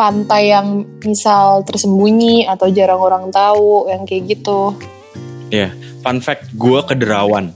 pantai 0.00 0.48
yang 0.48 0.66
misal 1.04 1.60
tersembunyi 1.60 2.48
atau 2.48 2.72
jarang 2.72 2.96
orang 2.96 3.28
tahu 3.28 3.84
yang 3.86 4.08
kayak 4.08 4.32
gitu 4.32 4.72
fun 6.00 6.16
fact 6.18 6.48
gue 6.56 6.80
ke 6.80 6.96
Derawan 6.96 7.52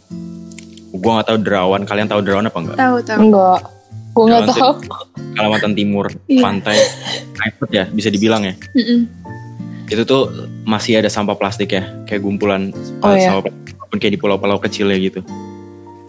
gue 0.93 1.11
nggak 1.11 1.25
tahu 1.25 1.39
Derawan 1.41 1.89
kalian 1.89 2.05
tahu 2.05 2.21
Derawan 2.21 2.47
apa 2.47 2.59
enggak 2.61 2.77
Tahu 2.77 2.97
tahu. 3.01 3.19
Enggak, 3.19 3.61
gue 4.13 4.25
nggak 4.29 4.45
tahu 4.53 4.73
Kalimantan 5.35 5.73
Timur 5.73 6.07
Iya. 6.29 6.43
pantai 6.45 6.77
private 7.33 7.73
ya 7.73 7.85
bisa 7.89 8.13
dibilang 8.13 8.45
ya 8.45 8.55
Mm-mm. 8.77 9.01
itu 9.85 10.03
tuh 10.05 10.29
masih 10.65 11.01
ada 11.01 11.09
sampah 11.09 11.35
plastik 11.35 11.73
ya 11.73 11.89
kayak 12.05 12.21
gumpulan 12.21 12.71
Oh, 13.01 13.09
uh, 13.09 13.17
iya. 13.17 13.33
sampah 13.33 13.49
plastik 13.49 13.99
kayak 13.99 14.13
di 14.13 14.21
pulau-pulau 14.21 14.61
kecil 14.61 14.93
ya 14.93 15.01
gitu 15.01 15.25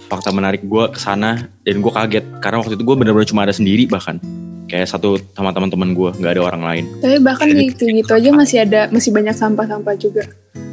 fakta 0.06 0.30
menarik 0.30 0.62
gue 0.62 0.84
ke 0.91 1.00
sana 1.00 1.50
dan 1.63 1.80
gue 1.80 1.91
kaget 1.91 2.26
karena 2.38 2.60
waktu 2.60 2.76
itu 2.76 2.84
gue 2.84 2.95
bener-bener 2.95 3.26
cuma 3.26 3.41
ada 3.41 3.56
sendiri 3.56 3.88
bahkan 3.88 4.19
kayak 4.65 4.88
satu 4.88 5.17
sama 5.32 5.51
teman-teman 5.51 5.93
gue 5.93 6.10
nggak 6.17 6.34
ada 6.36 6.43
orang 6.43 6.62
lain. 6.63 6.86
Tapi 6.99 7.17
bahkan 7.19 7.47
di 7.47 7.69
itu 7.69 7.86
gitu 7.86 8.12
aja 8.12 8.30
masih 8.32 8.58
ada 8.63 8.82
masih 8.89 9.10
banyak 9.10 9.34
sampah-sampah 9.34 9.95
juga. 9.95 10.23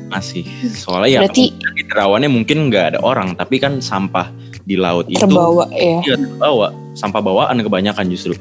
masih. 0.09 0.45
Soalnya 0.77 1.09
ya 1.09 1.21
Berarti- 1.25 1.57
di 1.57 1.85
terawannya 1.89 2.29
mungkin 2.29 2.69
nggak 2.69 2.85
ada 2.93 2.99
orang 3.01 3.33
tapi 3.33 3.57
kan 3.57 3.81
sampah 3.81 4.29
di 4.63 4.77
laut 4.77 5.09
itu 5.09 5.17
terbawa 5.17 5.65
ya. 5.73 6.05
Iya 6.05 6.17
terbawa. 6.21 6.69
Sampah 6.93 7.21
bawaan 7.25 7.57
kebanyakan 7.59 8.13
justru 8.13 8.37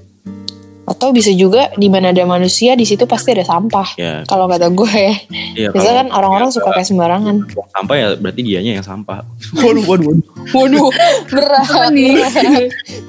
Atau 0.92 1.16
bisa 1.16 1.32
juga 1.32 1.72
di 1.74 1.88
mana 1.88 2.12
ada 2.12 2.20
manusia 2.24 2.76
di 2.76 2.84
situ 2.84 3.08
pasti 3.08 3.32
ada 3.32 3.48
sampah 3.48 3.96
ya 3.96 4.28
Kalau 4.28 4.46
kata 4.46 4.68
gue 4.68 4.92
ya 4.92 5.16
iya 5.56 5.68
Biasanya 5.72 5.96
kan 6.04 6.08
orang-orang 6.12 6.52
suka 6.52 6.70
kayak 6.70 6.84
sembarangan 6.84 7.48
sampah 7.72 7.96
ya 7.96 8.08
berarti 8.20 8.42
dianya 8.44 8.72
yang 8.76 8.86
sampah 8.86 9.24
waduh 9.64 9.86
waduh 9.88 10.08
waduh 10.12 10.20
Waduh, 10.52 10.90
berat. 11.32 11.90
Nih? 11.92 12.20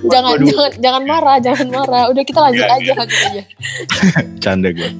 jangan 0.06 0.38
Waduh. 0.38 0.46
jangan 0.46 0.70
jangan 0.78 1.02
marah, 1.02 1.36
jangan 1.38 1.66
marah. 1.68 2.04
Udah 2.06 2.22
kita 2.22 2.38
lanjut 2.40 2.62
Iya, 2.62 2.76
aja, 2.78 2.92
lanjut 2.94 3.20
aja. 3.26 3.42
canda 4.44 4.68
gue 4.70 4.90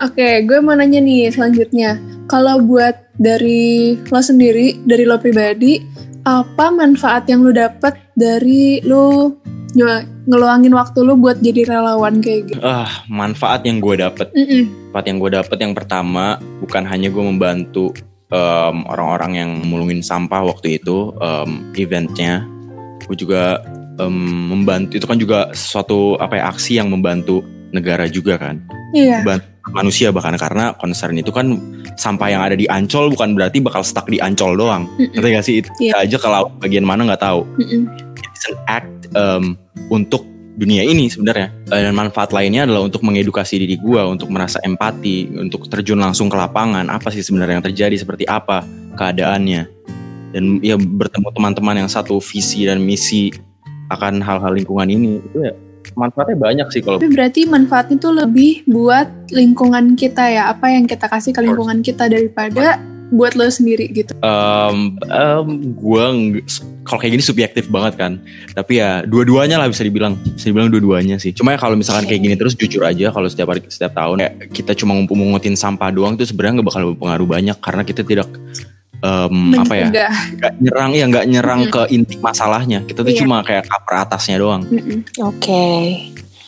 Oke, 0.00 0.42
gue 0.42 0.58
mau 0.58 0.74
nanya 0.74 0.98
nih 0.98 1.30
selanjutnya. 1.30 1.94
Kalau 2.26 2.58
buat 2.58 2.96
dari 3.14 3.94
lo 4.02 4.18
sendiri, 4.18 4.80
dari 4.82 5.04
lo 5.04 5.20
pribadi, 5.20 5.78
apa 6.22 6.70
manfaat 6.70 7.26
yang 7.26 7.42
lo 7.42 7.50
dapet 7.50 7.98
dari 8.14 8.78
nyo- 9.74 10.06
ngeluangin 10.28 10.70
waktu 10.70 11.02
lo 11.02 11.18
buat 11.18 11.40
jadi 11.40 11.66
relawan 11.66 12.22
kayak 12.22 12.40
gitu? 12.52 12.60
ah 12.62 13.02
manfaat 13.08 13.66
yang 13.66 13.82
gue 13.82 13.98
dapet 13.98 14.30
manfaat 14.30 15.06
yang 15.08 15.18
gue 15.18 15.30
dapet 15.32 15.58
yang 15.58 15.74
pertama 15.74 16.38
bukan 16.62 16.84
hanya 16.86 17.10
gue 17.10 17.24
membantu 17.24 17.90
em, 18.30 18.76
orang-orang 18.86 19.32
yang 19.34 19.50
mulungin 19.66 19.98
sampah 19.98 20.46
waktu 20.46 20.78
itu 20.78 21.10
em, 21.18 21.50
eventnya 21.74 22.46
gue 23.02 23.16
juga 23.18 23.58
em, 23.98 24.14
membantu 24.48 24.94
itu 24.94 25.06
kan 25.08 25.18
juga 25.18 25.50
suatu 25.52 26.14
apa 26.16 26.38
ya 26.38 26.44
aksi 26.48 26.78
yang 26.78 26.86
membantu 26.86 27.42
negara 27.72 28.06
juga 28.06 28.38
kan 28.38 28.62
Iya. 28.92 29.24
membantu 29.24 29.51
manusia 29.70 30.10
bahkan 30.10 30.34
karena 30.34 30.74
concern 30.74 31.14
itu 31.14 31.30
kan 31.30 31.54
sampah 31.94 32.28
yang 32.34 32.42
ada 32.42 32.58
di 32.58 32.66
Ancol 32.66 33.14
bukan 33.14 33.38
berarti 33.38 33.62
bakal 33.62 33.86
stuck 33.86 34.10
di 34.10 34.18
Ancol 34.18 34.58
doang. 34.58 34.90
Mm-mm. 34.98 35.14
ngerti 35.14 35.28
gak 35.30 35.44
sih? 35.46 35.54
Itu 35.62 35.68
Iya. 35.78 36.02
aja 36.02 36.16
ke 36.18 36.28
laut 36.28 36.50
bagian 36.58 36.82
mana 36.82 37.06
nggak 37.06 37.22
tahu. 37.22 37.46
Mm-mm. 37.62 37.86
it's 38.34 38.46
an 38.50 38.58
act 38.66 38.90
um, 39.14 39.54
untuk 39.92 40.26
dunia 40.58 40.82
ini 40.82 41.06
sebenarnya. 41.06 41.54
Dan 41.70 41.94
manfaat 41.94 42.34
lainnya 42.34 42.66
adalah 42.66 42.82
untuk 42.84 43.06
mengedukasi 43.06 43.62
diri 43.62 43.78
gua 43.78 44.10
untuk 44.10 44.28
merasa 44.34 44.58
empati 44.66 45.30
untuk 45.38 45.70
terjun 45.70 46.02
langsung 46.02 46.26
ke 46.26 46.34
lapangan. 46.34 46.90
Apa 46.90 47.14
sih 47.14 47.22
sebenarnya 47.22 47.62
yang 47.62 47.66
terjadi? 47.70 47.96
Seperti 47.96 48.26
apa 48.26 48.66
keadaannya? 48.98 49.62
Dan 50.32 50.58
ya 50.64 50.80
bertemu 50.80 51.28
teman-teman 51.32 51.84
yang 51.84 51.90
satu 51.92 52.16
visi 52.18 52.64
dan 52.64 52.80
misi 52.80 53.32
akan 53.92 54.24
hal-hal 54.24 54.52
lingkungan 54.56 54.88
ini. 54.88 55.20
Itu 55.20 55.38
ya 55.44 55.52
manfaatnya 55.98 56.36
banyak 56.38 56.66
sih 56.72 56.80
kalau 56.80 56.98
Tapi 56.98 57.10
berarti 57.12 57.40
manfaatnya 57.46 57.96
tuh 57.98 58.12
lebih 58.14 58.64
buat 58.66 59.08
lingkungan 59.30 59.98
kita 59.98 60.24
ya, 60.30 60.42
apa 60.52 60.72
yang 60.72 60.88
kita 60.88 61.06
kasih 61.06 61.32
ke 61.34 61.40
lingkungan 61.42 61.82
kita 61.84 62.08
daripada 62.08 62.80
buat 63.12 63.36
lo 63.36 63.44
sendiri 63.44 63.92
gitu. 63.92 64.16
um, 64.24 64.96
um, 65.12 65.46
gue 65.76 66.04
kalau 66.82 66.98
kayak 66.98 67.12
gini 67.14 67.24
subjektif 67.24 67.68
banget 67.68 67.94
kan. 68.00 68.18
Tapi 68.56 68.80
ya 68.80 69.04
dua-duanya 69.06 69.60
lah 69.60 69.68
bisa 69.70 69.84
dibilang. 69.86 70.18
Bisa 70.18 70.50
dibilang 70.50 70.72
dua-duanya 70.72 71.20
sih. 71.20 71.30
Cuma 71.36 71.54
ya 71.54 71.58
kalau 71.60 71.78
misalkan 71.78 72.08
kayak 72.08 72.20
gini 72.24 72.34
terus 72.34 72.58
jujur 72.58 72.82
aja 72.82 73.12
kalau 73.14 73.28
setiap 73.30 73.54
hari 73.54 73.62
setiap 73.68 73.94
tahun 73.94 74.24
kayak 74.24 74.34
kita 74.50 74.72
cuma 74.74 74.96
ngumpul-ngutin 74.98 75.54
sampah 75.54 75.92
doang 75.94 76.18
itu 76.18 76.26
sebenarnya 76.26 76.58
nggak 76.58 76.68
bakal 76.72 76.82
berpengaruh 76.96 77.28
banyak. 77.28 77.56
Karena 77.62 77.82
kita 77.86 78.02
tidak 78.02 78.26
um, 79.02 79.52
apa 79.58 79.74
ya 79.74 79.86
nggak 79.90 80.52
nyerang 80.62 80.90
ya 80.94 81.04
nggak 81.10 81.26
nyerang 81.28 81.60
ke 81.68 81.82
inti 81.90 82.16
masalahnya 82.18 82.86
kita 82.86 83.02
tuh 83.02 83.12
Iya. 83.12 83.20
cuma 83.26 83.42
kayak 83.42 83.66
cover 83.66 83.94
atasnya 83.98 84.38
doang. 84.38 84.62
Oke. 85.20 85.66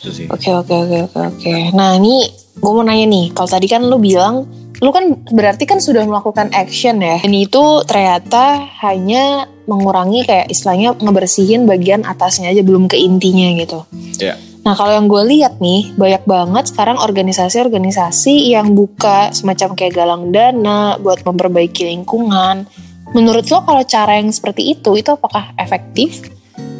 itu 0.01 0.09
sih 0.13 0.25
Oke, 0.29 0.49
oke, 0.49 0.69
oke, 0.71 0.97
oke, 1.09 1.19
oke. 1.33 1.53
Nah, 1.73 1.97
ini 1.97 2.29
gue 2.55 2.71
mau 2.71 2.85
nanya 2.85 3.09
nih. 3.09 3.33
Kalau 3.33 3.49
tadi 3.49 3.65
kan 3.65 3.81
lu 3.81 3.97
bilang 3.97 4.45
lu 4.77 4.91
kan 4.91 5.07
berarti 5.33 5.65
kan 5.65 5.81
sudah 5.81 6.05
melakukan 6.05 6.53
action 6.53 7.01
ya. 7.01 7.17
Ini 7.21 7.49
itu 7.49 7.63
ternyata 7.83 8.69
hanya 8.85 9.49
mengurangi 9.65 10.21
kayak 10.23 10.53
istilahnya 10.53 10.93
ngebersihin 11.01 11.65
bagian 11.65 12.05
atasnya 12.05 12.53
aja 12.53 12.61
belum 12.61 12.85
ke 12.85 13.01
intinya 13.01 13.49
gitu. 13.57 13.81
Iya. 14.21 14.37
Nah 14.65 14.73
kalau 14.73 14.97
yang 14.97 15.05
gue 15.05 15.23
lihat 15.29 15.61
nih 15.61 15.93
banyak 15.93 16.25
banget 16.25 16.73
sekarang 16.73 16.97
organisasi-organisasi 16.97 18.49
yang 18.49 18.73
buka 18.73 19.29
semacam 19.29 19.77
kayak 19.77 19.93
galang 19.93 20.33
dana 20.33 20.97
buat 20.97 21.21
memperbaiki 21.21 21.85
lingkungan. 21.85 22.65
Menurut 23.13 23.45
lo 23.53 23.61
kalau 23.61 23.85
cara 23.85 24.17
yang 24.17 24.33
seperti 24.33 24.73
itu 24.73 24.97
itu 24.97 25.13
apakah 25.13 25.53
efektif 25.61 26.25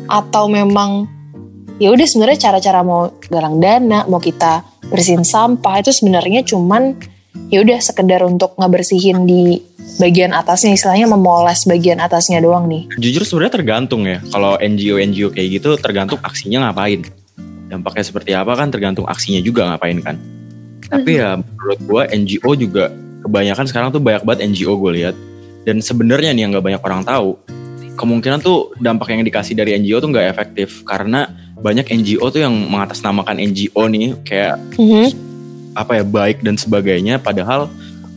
atau 0.10 0.50
memang 0.50 1.06
ya 1.78 1.94
udah 1.94 2.10
sebenarnya 2.10 2.50
cara-cara 2.50 2.82
mau 2.82 3.14
galang 3.30 3.62
dana, 3.62 4.02
mau 4.10 4.18
kita 4.18 4.66
bersihin 4.90 5.22
sampah 5.22 5.86
itu 5.86 5.94
sebenarnya 5.94 6.42
cuman 6.42 6.98
ya 7.54 7.62
udah 7.62 7.78
sekedar 7.86 8.26
untuk 8.26 8.58
ngebersihin 8.58 9.30
di 9.30 9.62
bagian 10.02 10.34
atasnya 10.34 10.74
istilahnya 10.74 11.06
memoles 11.06 11.70
bagian 11.70 12.02
atasnya 12.02 12.42
doang 12.42 12.66
nih. 12.66 12.90
Jujur 12.98 13.22
sebenarnya 13.22 13.54
tergantung 13.62 14.10
ya. 14.10 14.26
Kalau 14.34 14.58
NGO 14.58 14.98
NGO 14.98 15.30
kayak 15.30 15.62
gitu 15.62 15.70
tergantung 15.78 16.18
aksinya 16.26 16.66
ngapain. 16.66 17.25
Dampaknya 17.66 18.04
seperti 18.06 18.32
apa 18.38 18.54
kan 18.54 18.70
tergantung 18.70 19.06
aksinya 19.10 19.42
juga 19.42 19.70
ngapain 19.70 19.98
kan. 20.02 20.16
Tapi 20.86 21.18
ya 21.18 21.40
menurut 21.42 21.80
gua 21.90 22.04
NGO 22.10 22.54
juga 22.54 22.94
kebanyakan 23.26 23.66
sekarang 23.66 23.90
tuh 23.90 24.02
banyak 24.02 24.22
banget 24.22 24.46
NGO 24.46 24.78
gue 24.78 24.92
lihat. 25.02 25.16
Dan 25.66 25.82
sebenarnya 25.82 26.30
nih 26.30 26.46
yang 26.46 26.54
nggak 26.54 26.62
banyak 26.62 26.82
orang 26.86 27.02
tahu, 27.02 27.42
kemungkinan 27.98 28.38
tuh 28.44 28.76
dampak 28.78 29.10
yang 29.18 29.26
dikasih 29.26 29.58
dari 29.58 29.74
NGO 29.82 29.98
tuh 29.98 30.14
nggak 30.14 30.30
efektif 30.30 30.86
karena 30.86 31.26
banyak 31.58 31.90
NGO 31.90 32.30
tuh 32.30 32.46
yang 32.46 32.54
mengatasnamakan 32.54 33.42
NGO 33.42 33.90
nih 33.90 34.14
kayak 34.22 34.62
Mhm. 34.78 35.08
apa 35.74 35.92
ya 36.00 36.04
baik 36.06 36.46
dan 36.46 36.60
sebagainya 36.60 37.18
padahal 37.18 37.72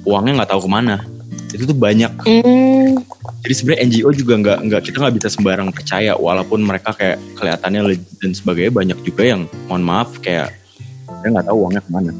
uangnya 0.04 0.42
nggak 0.42 0.50
tahu 0.52 0.66
ke 0.66 0.70
mana 0.70 1.06
itu 1.52 1.64
tuh 1.64 1.76
banyak 1.76 2.12
Hmm, 2.28 3.00
jadi 3.44 3.54
sebenarnya 3.54 3.80
NGO 3.88 4.10
juga 4.12 4.34
nggak 4.36 4.58
nggak 4.68 4.80
kita 4.84 4.96
nggak 5.00 5.14
bisa 5.16 5.28
sembarang 5.32 5.68
percaya 5.72 6.12
walaupun 6.16 6.60
mereka 6.60 6.92
kayak 6.92 7.16
kelihatannya 7.38 7.80
legit 7.94 8.16
dan 8.20 8.32
sebagainya 8.36 8.72
banyak 8.72 8.98
juga 9.06 9.22
yang 9.24 9.40
mohon 9.70 9.84
maaf 9.84 10.18
kayak 10.20 10.52
saya 11.08 11.28
nggak 11.32 11.46
tahu 11.48 11.56
uangnya 11.64 11.82
ke 11.82 11.90
mana 11.90 12.12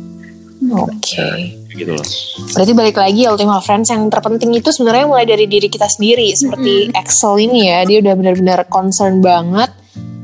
Oke. 0.74 1.22
kayak 1.68 1.76
gitu 1.76 1.92
loh 1.94 2.06
Berarti 2.38 2.72
balik 2.74 2.96
lagi 2.98 3.22
Ultima 3.26 3.58
Friends 3.58 3.90
yang 3.90 4.06
terpenting 4.06 4.54
itu 4.54 4.70
sebenarnya 4.70 5.06
mulai 5.10 5.26
dari 5.26 5.50
diri 5.50 5.66
kita 5.66 5.90
sendiri. 5.90 6.30
Seperti 6.32 6.94
Excel 6.94 7.50
ini 7.50 7.66
ya, 7.66 7.82
dia 7.82 7.98
udah 7.98 8.14
benar-benar 8.14 8.58
concern 8.70 9.18
banget. 9.18 9.74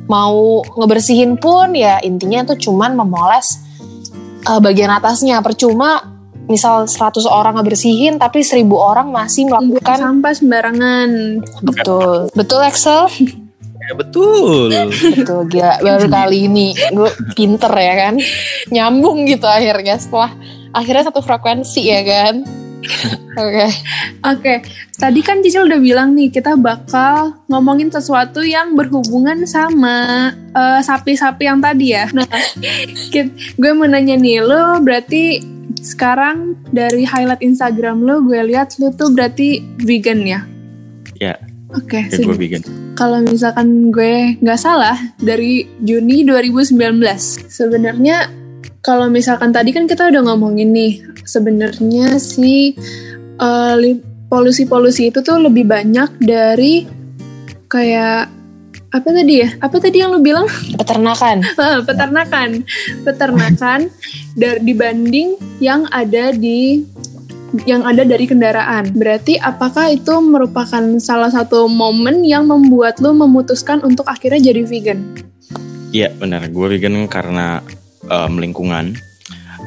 Mau 0.06 0.62
ngebersihin 0.62 1.40
pun 1.40 1.74
ya 1.74 1.98
intinya 2.04 2.44
tuh 2.54 2.60
cuman 2.60 2.94
memoles 2.94 3.58
uh, 4.46 4.60
bagian 4.62 4.94
atasnya. 4.94 5.42
Percuma 5.42 6.13
misal 6.46 6.84
100 6.84 7.24
orang 7.26 7.56
ngebersihin 7.56 8.20
tapi 8.20 8.44
1000 8.44 8.64
orang 8.74 9.08
masih 9.10 9.48
Buang 9.48 9.70
melakukan 9.70 9.98
sampah 10.00 10.32
sembarangan. 10.36 11.10
betul. 11.64 12.28
Betul 12.36 12.60
Excel? 12.68 13.08
ya 13.84 13.92
betul 14.00 14.72
Betul 15.12 15.40
gila 15.52 15.76
baru 15.84 16.08
kali 16.08 16.48
ini 16.48 16.72
gue 16.72 17.10
pinter 17.36 17.68
ya 17.68 17.94
kan 18.08 18.14
nyambung 18.72 19.28
gitu 19.28 19.44
akhirnya 19.44 20.00
setelah 20.00 20.32
akhirnya 20.72 21.12
satu 21.12 21.20
frekuensi 21.20 21.82
ya 21.84 22.00
kan 22.00 22.34
oke 23.36 23.68
Oke, 24.24 24.64
tadi 24.96 25.20
kan 25.20 25.44
Cicil 25.44 25.68
udah 25.68 25.80
bilang 25.80 26.16
nih 26.16 26.32
kita 26.32 26.56
bakal 26.56 27.36
ngomongin 27.48 27.92
sesuatu 27.92 28.40
yang 28.40 28.72
berhubungan 28.72 29.44
sama 29.44 30.28
eh, 30.32 30.80
sapi-sapi 30.80 31.44
yang 31.44 31.60
tadi 31.60 31.92
ya. 31.92 32.08
Nah, 32.12 32.24
gue 33.60 33.70
mau 33.76 33.84
nanya 33.84 34.16
nih, 34.16 34.40
lo 34.40 34.80
berarti 34.80 35.44
sekarang 35.84 36.56
dari 36.72 37.04
highlight 37.04 37.44
Instagram 37.44 38.00
lo, 38.00 38.24
gue 38.24 38.40
lihat 38.40 38.80
lo 38.80 38.88
tuh 38.96 39.12
berarti 39.12 39.60
vegan 39.84 40.24
ya? 40.24 40.40
ya 41.20 41.36
Oke, 41.74 42.06
sih. 42.08 42.24
gue 42.24 42.38
bikin 42.38 42.62
Kalau 42.94 43.20
misalkan 43.20 43.90
gue 43.90 44.38
nggak 44.38 44.60
salah, 44.60 44.94
dari 45.18 45.66
Juni 45.82 46.22
2019. 46.22 47.02
Sebenarnya 47.50 48.30
kalau 48.80 49.10
misalkan 49.10 49.50
tadi 49.50 49.74
kan 49.74 49.84
kita 49.90 50.08
udah 50.08 50.22
ngomongin 50.30 50.70
nih, 50.70 51.02
sebenarnya 51.26 52.16
si 52.22 52.78
eh, 53.38 53.94
polusi-polusi 54.30 55.10
itu 55.10 55.20
tuh 55.22 55.42
lebih 55.42 55.66
banyak 55.66 56.22
dari 56.22 56.86
kayak 57.66 58.33
apa 58.94 59.08
tadi 59.10 59.42
ya? 59.42 59.48
Apa 59.58 59.76
tadi 59.82 59.98
yang 59.98 60.14
lu 60.14 60.22
bilang? 60.22 60.46
peternakan 60.78 61.42
Ah, 61.58 61.82
peternakan, 61.82 62.62
peternakan 63.02 63.80
dari 64.38 64.62
dibanding 64.62 65.34
yang 65.58 65.90
ada 65.90 66.30
di 66.30 66.86
yang 67.66 67.82
ada 67.82 68.06
dari 68.06 68.30
kendaraan. 68.30 68.94
Berarti 68.94 69.38
apakah 69.42 69.90
itu 69.90 70.14
merupakan 70.22 70.82
salah 71.02 71.30
satu 71.30 71.66
momen 71.66 72.22
yang 72.22 72.46
membuat 72.46 73.02
lu 73.02 73.10
memutuskan 73.14 73.82
untuk 73.82 74.06
akhirnya 74.06 74.54
jadi 74.54 74.62
vegan? 74.62 75.24
iya 75.94 76.10
benar 76.10 76.50
gue 76.50 76.66
vegan 76.66 77.06
karena 77.06 77.62
em, 78.10 78.32
lingkungan 78.42 78.98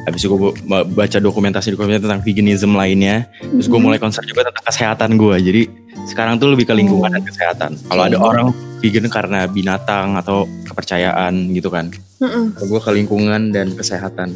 habis 0.04 0.20
itu 0.20 0.36
gue 0.36 0.52
baca 0.68 1.18
dokumentasi 1.18 1.72
dokumentasi 1.72 2.04
tentang 2.04 2.20
veganism 2.20 2.76
lainnya 2.76 3.24
terus 3.40 3.66
gue 3.66 3.80
mulai 3.80 3.96
concern 3.96 4.28
juga 4.28 4.52
tentang 4.52 4.64
kesehatan 4.68 5.16
gue 5.16 5.36
jadi 5.40 5.62
sekarang 6.04 6.36
tuh 6.36 6.52
lebih 6.52 6.68
ke 6.68 6.76
lingkungan 6.76 7.08
dan 7.08 7.24
kesehatan 7.24 7.80
kalau 7.88 8.04
ada 8.04 8.20
Oke. 8.20 8.28
orang 8.28 8.46
vegan 8.78 9.06
karena 9.08 9.44
binatang 9.44 10.14
atau 10.14 10.46
kepercayaan 10.64 11.34
gitu 11.52 11.68
kan? 11.68 11.90
Heeh. 12.18 12.44
Kalau 12.52 12.66
gue 12.68 12.80
ke 12.80 12.90
lingkungan 12.92 13.50
dan 13.50 13.72
kesehatan. 13.72 14.34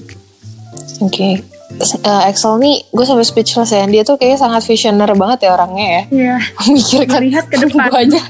Oke. 1.01 1.43
Eh, 1.73 2.23
Excel 2.29 2.61
nih 2.61 2.85
gue 2.87 3.05
sampai 3.05 3.25
speechless 3.25 3.73
ya. 3.73 3.87
Dia 3.87 4.03
tuh 4.03 4.17
kayaknya 4.17 4.39
sangat 4.41 4.63
visioner 4.65 5.09
banget 5.15 5.49
ya 5.49 5.51
orangnya 5.53 5.87
ya. 5.87 6.03
Iya, 6.11 6.35
memikirkan 6.61 7.21
melihat 7.23 7.47
ke 7.49 7.57
depan. 7.63 7.89
gue 7.89 8.01
aja. 8.09 8.23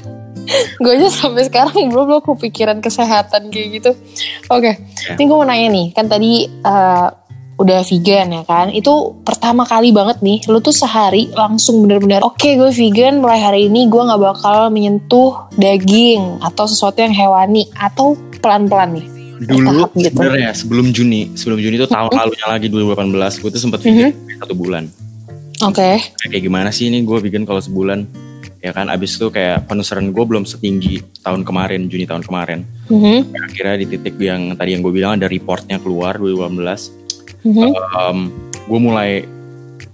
Gue 0.75 0.91
aja 0.99 1.07
sampai 1.07 1.43
sekarang 1.43 1.87
belum 1.87 2.05
belum 2.05 2.21
kepikiran 2.25 2.77
kesehatan 2.79 3.47
kayak 3.47 3.67
gitu. 3.79 3.91
Oke. 4.49 4.75
Ya. 4.75 5.15
ini 5.15 5.23
gue 5.23 5.37
mau 5.37 5.47
nanya 5.47 5.67
nih. 5.69 5.87
Kan 5.91 6.07
tadi 6.07 6.45
eh, 6.47 7.07
udah 7.57 7.85
vegan 7.85 8.33
ya 8.33 8.43
kan 8.43 8.73
itu 8.73 9.13
pertama 9.21 9.63
kali 9.63 9.93
banget 9.93 10.19
nih 10.25 10.41
lu 10.49 10.57
tuh 10.57 10.73
sehari 10.73 11.29
langsung 11.37 11.85
bener-bener 11.85 12.25
oke 12.25 12.43
gue 12.43 12.71
vegan 12.73 13.21
mulai 13.21 13.39
hari 13.39 13.69
ini 13.69 13.85
gue 13.85 14.01
nggak 14.01 14.21
bakal 14.21 14.73
menyentuh 14.73 15.47
daging 15.53 16.41
atau 16.41 16.65
sesuatu 16.65 16.99
yang 16.99 17.13
hewani 17.13 17.69
atau 17.77 18.17
pelan-pelan 18.43 18.99
nih. 18.99 19.05
Dulu 19.43 19.91
gitu. 19.97 20.13
sebenarnya 20.13 20.51
sebelum 20.55 20.85
Juni 20.91 21.31
sebelum 21.33 21.59
Juni 21.59 21.75
itu 21.79 21.87
tahun 21.87 22.11
lalunya 22.11 22.47
lagi 22.47 22.67
2018 22.67 23.41
gue 23.41 23.49
tuh 23.49 23.61
sempat 23.61 23.79
vegan 23.81 24.11
satu 24.43 24.53
bulan. 24.53 24.83
Oke. 25.63 25.99
Kayak 26.19 26.29
kayak 26.29 26.43
gimana 26.43 26.69
sih 26.75 26.91
ini 26.91 27.01
gue 27.07 27.17
vegan 27.23 27.47
kalau 27.47 27.63
sebulan? 27.63 28.03
Ya 28.63 28.71
kan 28.71 28.87
abis 28.87 29.19
itu 29.19 29.27
kayak 29.27 29.67
penelusuran 29.67 30.15
gue 30.15 30.23
belum 30.23 30.47
setinggi 30.47 31.19
tahun 31.19 31.43
kemarin 31.43 31.91
Juni 31.91 32.07
tahun 32.07 32.23
kemarin. 32.23 32.63
Mhm, 32.87 33.35
akhirnya 33.35 33.75
di 33.83 33.85
titik 33.91 34.15
yang 34.23 34.55
tadi 34.55 34.75
yang 34.75 34.81
gue 34.83 34.93
bilang 34.95 35.19
ada 35.19 35.27
reportnya 35.27 35.83
keluar 35.83 36.15
2018 36.15 37.02
mhm, 37.45 37.71
gue 38.67 38.79
mulai 38.79 39.11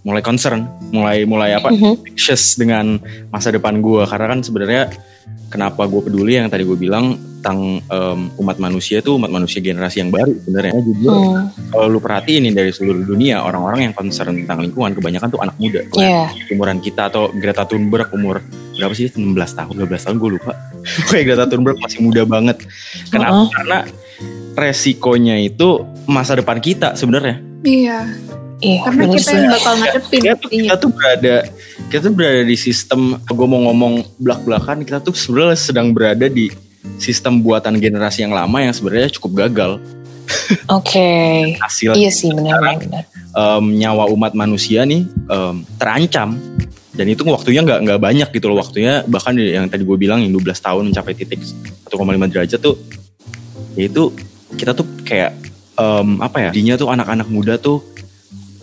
mulai 0.06 0.22
concern 0.24 0.66
mulai 0.90 1.28
mulai 1.28 1.54
apa 1.54 1.70
mhm. 1.70 2.16
anxious 2.16 2.58
dengan 2.58 2.98
masa 3.30 3.54
depan 3.54 3.84
gue 3.84 4.06
karena 4.08 4.26
kan 4.32 4.40
sebenarnya 4.42 4.82
kenapa 5.50 5.86
gue 5.90 6.02
peduli 6.02 6.38
yang 6.38 6.48
tadi 6.48 6.64
gue 6.64 6.78
bilang 6.78 7.30
tentang 7.40 7.80
em, 7.80 8.20
umat 8.36 8.60
manusia 8.60 9.00
itu 9.00 9.16
umat 9.16 9.32
manusia 9.32 9.64
generasi 9.64 10.04
yang 10.04 10.12
baru 10.12 10.36
sebenarnya. 10.44 10.76
Jujur 10.76 11.08
Hmm, 11.10 11.48
kalau 11.72 11.88
lu 11.88 12.04
perhatiin 12.04 12.52
nih 12.52 12.54
dari 12.54 12.72
seluruh 12.76 13.08
dunia 13.08 13.40
orang-orang 13.48 13.90
yang 13.90 13.94
concern 13.96 14.36
tentang 14.44 14.60
lingkungan 14.60 14.92
kebanyakan 14.92 15.32
tuh 15.32 15.40
anak 15.40 15.56
muda. 15.56 15.82
Iya. 15.96 16.36
umuran 16.52 16.84
kita 16.84 17.08
atau 17.08 17.32
Greta 17.32 17.64
Thunberg 17.64 18.12
umur 18.12 18.44
berapa 18.76 18.92
sih? 18.92 19.08
16 19.08 19.24
tahun 19.32 19.74
12 19.88 19.88
tahun 19.88 20.18
gue 20.20 20.30
lupa. 20.36 20.52
Kayak 21.08 21.24
Greta 21.32 21.46
Thunberg 21.48 21.80
masih 21.80 22.04
muda 22.04 22.28
banget. 22.28 22.60
Kenapa? 23.08 23.48
Uh-uh. 23.48 23.50
karena 23.56 23.78
resikonya 24.62 25.36
itu 25.36 25.82
masa 26.06 26.36
depan 26.36 26.60
kita 26.60 26.94
sebenarnya 26.94 27.40
Iya, 27.60 28.08
Iya, 28.60 28.78
karena 28.84 29.04
kita 29.10 29.24
sih. 29.26 29.36
yang 29.36 29.52
bakal 29.52 29.74
ngadepin 29.76 30.20
kita 30.22 30.36
tuh, 30.36 30.50
intinya. 30.50 30.62
kita 30.62 30.76
tuh 30.78 30.92
berada 30.92 31.36
kita 31.88 32.02
tuh 32.02 32.14
berada 32.14 32.42
di 32.44 32.56
sistem 32.56 33.00
gue 33.18 33.48
mau 33.48 33.62
ngomong 33.66 33.94
belak 34.16 34.42
belakan 34.44 34.78
kita 34.82 35.00
tuh 35.00 35.12
sebenarnya 35.12 35.56
sedang 35.56 35.88
berada 35.90 36.28
di 36.28 36.52
sistem 36.96 37.40
buatan 37.40 37.76
generasi 37.76 38.22
yang 38.22 38.32
lama 38.32 38.60
yang 38.60 38.72
sebenarnya 38.72 39.12
cukup 39.12 39.32
gagal 39.42 39.80
Oke. 40.68 41.08
hasil 41.64 41.96
Iya 41.96 42.12
sih 42.12 42.30
benar-benar. 42.30 43.08
em, 43.30 43.66
nyawa 43.76 44.08
umat 44.10 44.34
manusia 44.34 44.84
nih 44.84 45.04
em, 45.08 45.56
terancam 45.76 46.36
dan 46.92 47.06
itu 47.08 47.24
waktunya 47.24 47.64
nggak 47.64 47.80
nggak 47.82 48.00
banyak 48.00 48.28
gitu 48.30 48.48
loh 48.48 48.60
waktunya 48.60 49.04
bahkan 49.06 49.32
yang 49.34 49.68
tadi 49.68 49.84
gue 49.84 49.96
bilang 49.96 50.20
yang 50.20 50.32
12 50.32 50.52
tahun 50.60 50.84
mencapai 50.92 51.14
titik 51.14 51.40
1,5 51.40 51.96
derajat 52.28 52.60
tuh 52.60 52.76
itu 53.76 54.12
kita 54.56 54.72
tuh 54.72 54.86
kayak 55.04 55.36
em, 55.76 56.18
apa 56.20 56.38
ya 56.40 56.50
dinya 56.50 56.76
tuh 56.76 56.90
anak-anak 56.90 57.28
muda 57.28 57.56
tuh 57.56 57.84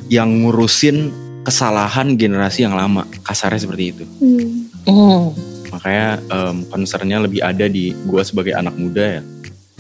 yang 0.07 0.31
ngurusin 0.43 1.11
kesalahan 1.43 2.15
generasi 2.15 2.63
yang 2.63 2.75
lama 2.75 3.07
kasarnya 3.23 3.61
seperti 3.61 3.85
itu 3.93 4.05
Hmm. 4.19 4.67
Hmm. 4.87 5.25
makanya 5.69 6.09
em, 6.25 6.57
concernnya 6.67 7.19
lebih 7.21 7.41
ada 7.41 7.67
di 7.67 7.91
gue 7.93 8.23
sebagai 8.23 8.55
anak 8.55 8.75
muda 8.75 9.21
ya 9.21 9.23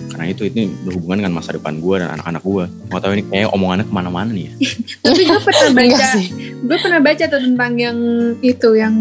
karena 0.07 0.29
itu 0.29 0.45
itu 0.45 0.66
berhubungan 0.85 1.25
dengan 1.25 1.35
masa 1.35 1.53
depan 1.53 1.77
gue 1.77 1.95
dan 1.99 2.12
anak-anak 2.12 2.42
gue 2.42 2.64
mau 2.87 3.01
tahu 3.01 3.12
ini 3.12 3.25
kayak 3.27 3.49
omongannya 3.49 3.85
ke 3.85 3.92
mana-mana 3.92 4.29
nih 4.29 4.45
ya 4.47 4.53
Tapi 5.05 5.21
gue 5.25 5.38
pernah 5.40 5.66
Enggak 5.66 5.88
baca, 5.90 6.07
sih. 6.14 6.27
gue 6.62 6.79
pernah 6.79 7.01
baca 7.01 7.25
tuh 7.27 7.40
tentang 7.42 7.73
yang 7.75 7.99
itu 8.40 8.69
yang 8.73 8.95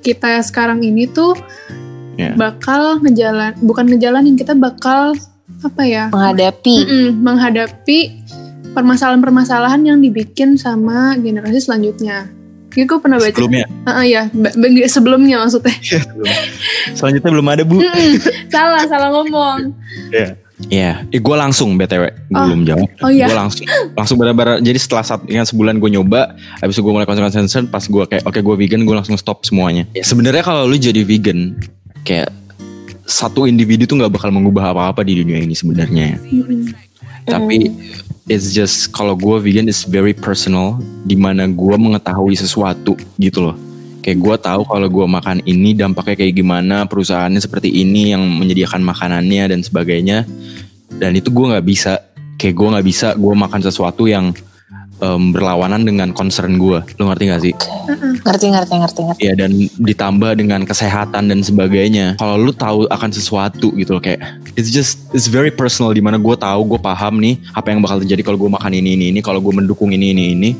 kita 0.00 0.40
sekarang 0.40 0.80
ini 0.80 1.04
tuh 1.06 1.34
Ya. 2.14 2.36
bakal 2.36 3.00
ngejalan, 3.00 3.56
bukan 3.58 3.88
ngejalanin 3.88 4.36
kita 4.36 4.52
bakal 4.52 5.16
apa 5.60 5.82
ya? 5.84 6.04
Menghadapi. 6.08 6.76
Mm-mm, 6.80 7.06
menghadapi 7.20 7.98
permasalahan-permasalahan 8.70 9.82
yang 9.82 9.98
dibikin 9.98 10.54
sama 10.54 11.14
generasi 11.16 11.60
selanjutnya. 11.60 12.30
Gitu 12.70 12.86
gue 12.86 13.02
pernah 13.02 13.18
baca. 13.18 13.34
sebelumnya 13.34 13.66
Ah, 13.82 14.06
ya, 14.06 14.30
ba- 14.30 14.54
ba- 14.54 14.86
sebelumnya 14.86 15.42
maksudnya. 15.42 15.74
Iya. 15.74 16.02
Selanjutnya 16.94 17.30
belum 17.30 17.48
ada 17.48 17.62
bu. 17.66 17.82
Mm-mm, 17.82 18.12
salah, 18.46 18.86
salah 18.86 19.10
ngomong. 19.10 19.74
Iya. 20.08 20.38
Iya, 20.60 21.08
eh, 21.08 21.16
gue 21.16 21.36
langsung 21.40 21.72
btw, 21.74 22.04
gue 22.28 22.36
Oh. 22.36 22.44
belum 22.44 22.68
jawab. 22.68 22.84
Oh 23.00 23.08
iya. 23.08 23.24
Gue 23.24 23.32
langsung, 23.34 23.64
langsung 23.96 24.16
benar-benar. 24.20 24.60
Jadi 24.60 24.76
setelah 24.76 25.00
saat 25.00 25.24
kan 25.24 25.48
sebulan 25.48 25.80
gue 25.80 25.88
nyoba, 25.90 26.36
habis 26.60 26.76
itu 26.76 26.84
gue 26.84 26.92
mulai 26.92 27.08
concern 27.08 27.32
pas 27.66 27.80
gue 27.80 28.04
kayak 28.04 28.28
oke 28.28 28.38
gue 28.38 28.54
vegan, 28.60 28.84
gue 28.84 28.92
langsung 28.92 29.16
stop 29.16 29.40
semuanya. 29.42 29.88
Ya, 29.90 30.04
Sebenarnya 30.04 30.44
kalau 30.44 30.68
lu 30.68 30.76
jadi 30.76 31.00
vegan, 31.00 31.56
kayak 32.04 32.28
satu 33.10 33.50
individu 33.50 33.90
tuh 33.90 33.98
nggak 33.98 34.14
bakal 34.14 34.30
mengubah 34.30 34.70
apa-apa 34.70 35.02
di 35.02 35.18
dunia 35.18 35.42
ini 35.42 35.58
sebenarnya. 35.58 36.22
Tapi 37.26 37.74
it's 38.30 38.54
just 38.54 38.94
kalau 38.94 39.18
gue 39.18 39.36
vegan 39.42 39.66
is 39.66 39.82
very 39.82 40.14
personal, 40.14 40.78
di 41.02 41.18
mana 41.18 41.50
gue 41.50 41.74
mengetahui 41.74 42.38
sesuatu 42.38 42.94
gitu 43.18 43.50
loh. 43.50 43.56
Kayak 44.00 44.18
gue 44.22 44.36
tahu 44.40 44.62
kalau 44.64 44.88
gue 44.88 45.06
makan 45.10 45.42
ini 45.44 45.74
dampaknya 45.76 46.24
kayak 46.24 46.34
gimana, 46.38 46.86
perusahaannya 46.86 47.42
seperti 47.42 47.68
ini 47.68 48.14
yang 48.14 48.22
menyediakan 48.22 48.80
makanannya 48.80 49.50
dan 49.50 49.60
sebagainya. 49.60 50.24
Dan 50.88 51.18
itu 51.18 51.28
gue 51.34 51.46
nggak 51.50 51.66
bisa, 51.66 52.00
kayak 52.38 52.54
gue 52.54 52.68
nggak 52.78 52.86
bisa 52.86 53.08
gue 53.18 53.34
makan 53.34 53.60
sesuatu 53.60 54.06
yang 54.06 54.32
em, 55.00 55.32
berlawanan 55.34 55.82
dengan 55.82 56.12
concern 56.12 56.60
gue. 56.60 56.78
Lo 57.00 57.08
ngerti 57.10 57.24
gak 57.28 57.42
sih? 57.42 57.54
Ngerti, 58.24 58.46
ngerti, 58.52 58.74
ngerti, 58.76 59.00
ngerti. 59.08 59.20
Ya 59.24 59.32
dan 59.36 59.52
ditambah 59.80 60.36
dengan 60.36 60.62
kesehatan 60.68 61.32
dan 61.32 61.40
sebagainya. 61.40 62.20
Kalau 62.20 62.36
lu 62.36 62.52
tahu 62.52 62.86
akan 62.88 63.10
sesuatu 63.10 63.72
gitu 63.76 63.96
loh 63.96 64.02
kayak 64.02 64.20
it's 64.54 64.70
just 64.70 65.00
it's 65.16 65.26
very 65.26 65.50
personal 65.50 65.90
di 65.90 66.04
mana 66.04 66.20
gue 66.20 66.36
tahu 66.36 66.76
gue 66.76 66.80
paham 66.80 67.18
nih 67.18 67.40
apa 67.56 67.72
yang 67.72 67.80
bakal 67.80 67.98
terjadi 68.00 68.22
kalau 68.22 68.38
gue 68.38 68.50
makan 68.52 68.72
ini 68.76 68.94
ini 68.94 69.04
ini 69.10 69.20
kalau 69.24 69.40
gue 69.40 69.52
mendukung 69.52 69.90
ini 69.90 70.12
ini 70.12 70.24
ini 70.36 70.50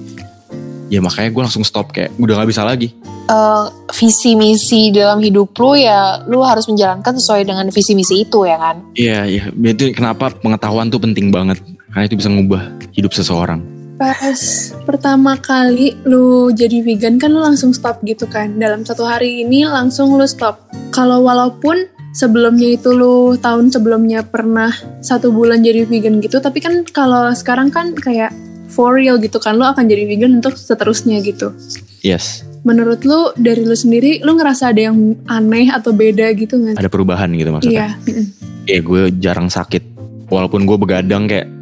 ya 0.91 0.99
makanya 0.99 1.31
gue 1.31 1.43
langsung 1.47 1.63
stop 1.63 1.95
kayak 1.95 2.11
udah 2.19 2.35
nggak 2.43 2.51
bisa 2.51 2.67
lagi. 2.67 2.91
Eh, 3.31 3.65
visi 3.95 4.35
misi 4.35 4.91
dalam 4.91 5.23
hidup 5.23 5.55
lu 5.55 5.79
ya 5.79 6.27
lu 6.27 6.43
harus 6.43 6.67
menjalankan 6.67 7.15
sesuai 7.15 7.47
dengan 7.47 7.71
visi 7.71 7.95
misi 7.95 8.27
itu 8.27 8.43
ya 8.43 8.59
kan. 8.59 8.83
Iya 8.99 9.19
iya 9.31 9.45
itu 9.55 9.95
kenapa 9.95 10.35
pengetahuan 10.35 10.91
tuh 10.91 10.99
penting 10.99 11.31
banget 11.31 11.63
karena 11.95 12.11
itu 12.11 12.19
bisa 12.19 12.27
ngubah 12.27 12.63
hidup 12.91 13.15
seseorang. 13.15 13.63
Pas 14.01 14.41
pertama 14.89 15.37
kali 15.37 15.93
lu 16.09 16.49
jadi 16.57 16.81
vegan 16.81 17.21
kan 17.21 17.37
lu 17.37 17.45
langsung 17.45 17.77
stop 17.77 18.01
gitu 18.01 18.25
kan. 18.25 18.57
Dalam 18.57 18.89
satu 18.89 19.05
hari 19.05 19.45
ini 19.45 19.69
langsung 19.69 20.17
lu 20.17 20.25
stop. 20.25 20.73
Kalau 20.89 21.21
walaupun 21.21 21.85
sebelumnya 22.17 22.81
itu 22.81 22.97
lu 22.97 23.37
tahun 23.37 23.69
sebelumnya 23.69 24.25
pernah 24.25 24.73
satu 25.05 25.29
bulan 25.29 25.61
jadi 25.61 25.85
vegan 25.85 26.25
gitu, 26.25 26.41
tapi 26.41 26.65
kan 26.65 26.81
kalau 26.89 27.29
sekarang 27.37 27.69
kan 27.69 27.93
kayak 27.93 28.33
for 28.73 28.97
real 28.97 29.21
gitu 29.21 29.37
kan, 29.37 29.61
lu 29.61 29.69
akan 29.69 29.85
jadi 29.85 30.09
vegan 30.09 30.41
untuk 30.41 30.57
seterusnya 30.57 31.21
gitu. 31.21 31.53
Yes 32.01 32.49
Menurut 32.65 33.05
lu 33.05 33.37
dari 33.37 33.69
lu 33.69 33.77
sendiri, 33.77 34.21
lu 34.25 34.37
ngerasa 34.37 34.73
ada 34.73 34.93
yang 34.93 35.17
aneh 35.29 35.69
atau 35.73 35.93
beda 35.97 36.29
gitu 36.37 36.57
nggak? 36.57 36.77
ada 36.81 36.89
perubahan 36.89 37.33
gitu 37.33 37.53
maksudnya. 37.53 37.77
Iya. 37.77 37.89
mm-mm. 38.01 38.27
Kayak 38.65 38.83
gue 38.85 39.03
jarang 39.21 39.49
sakit 39.49 39.83
walaupun 40.29 40.69
gue 40.69 40.77
begadang 40.77 41.25
kayak 41.25 41.60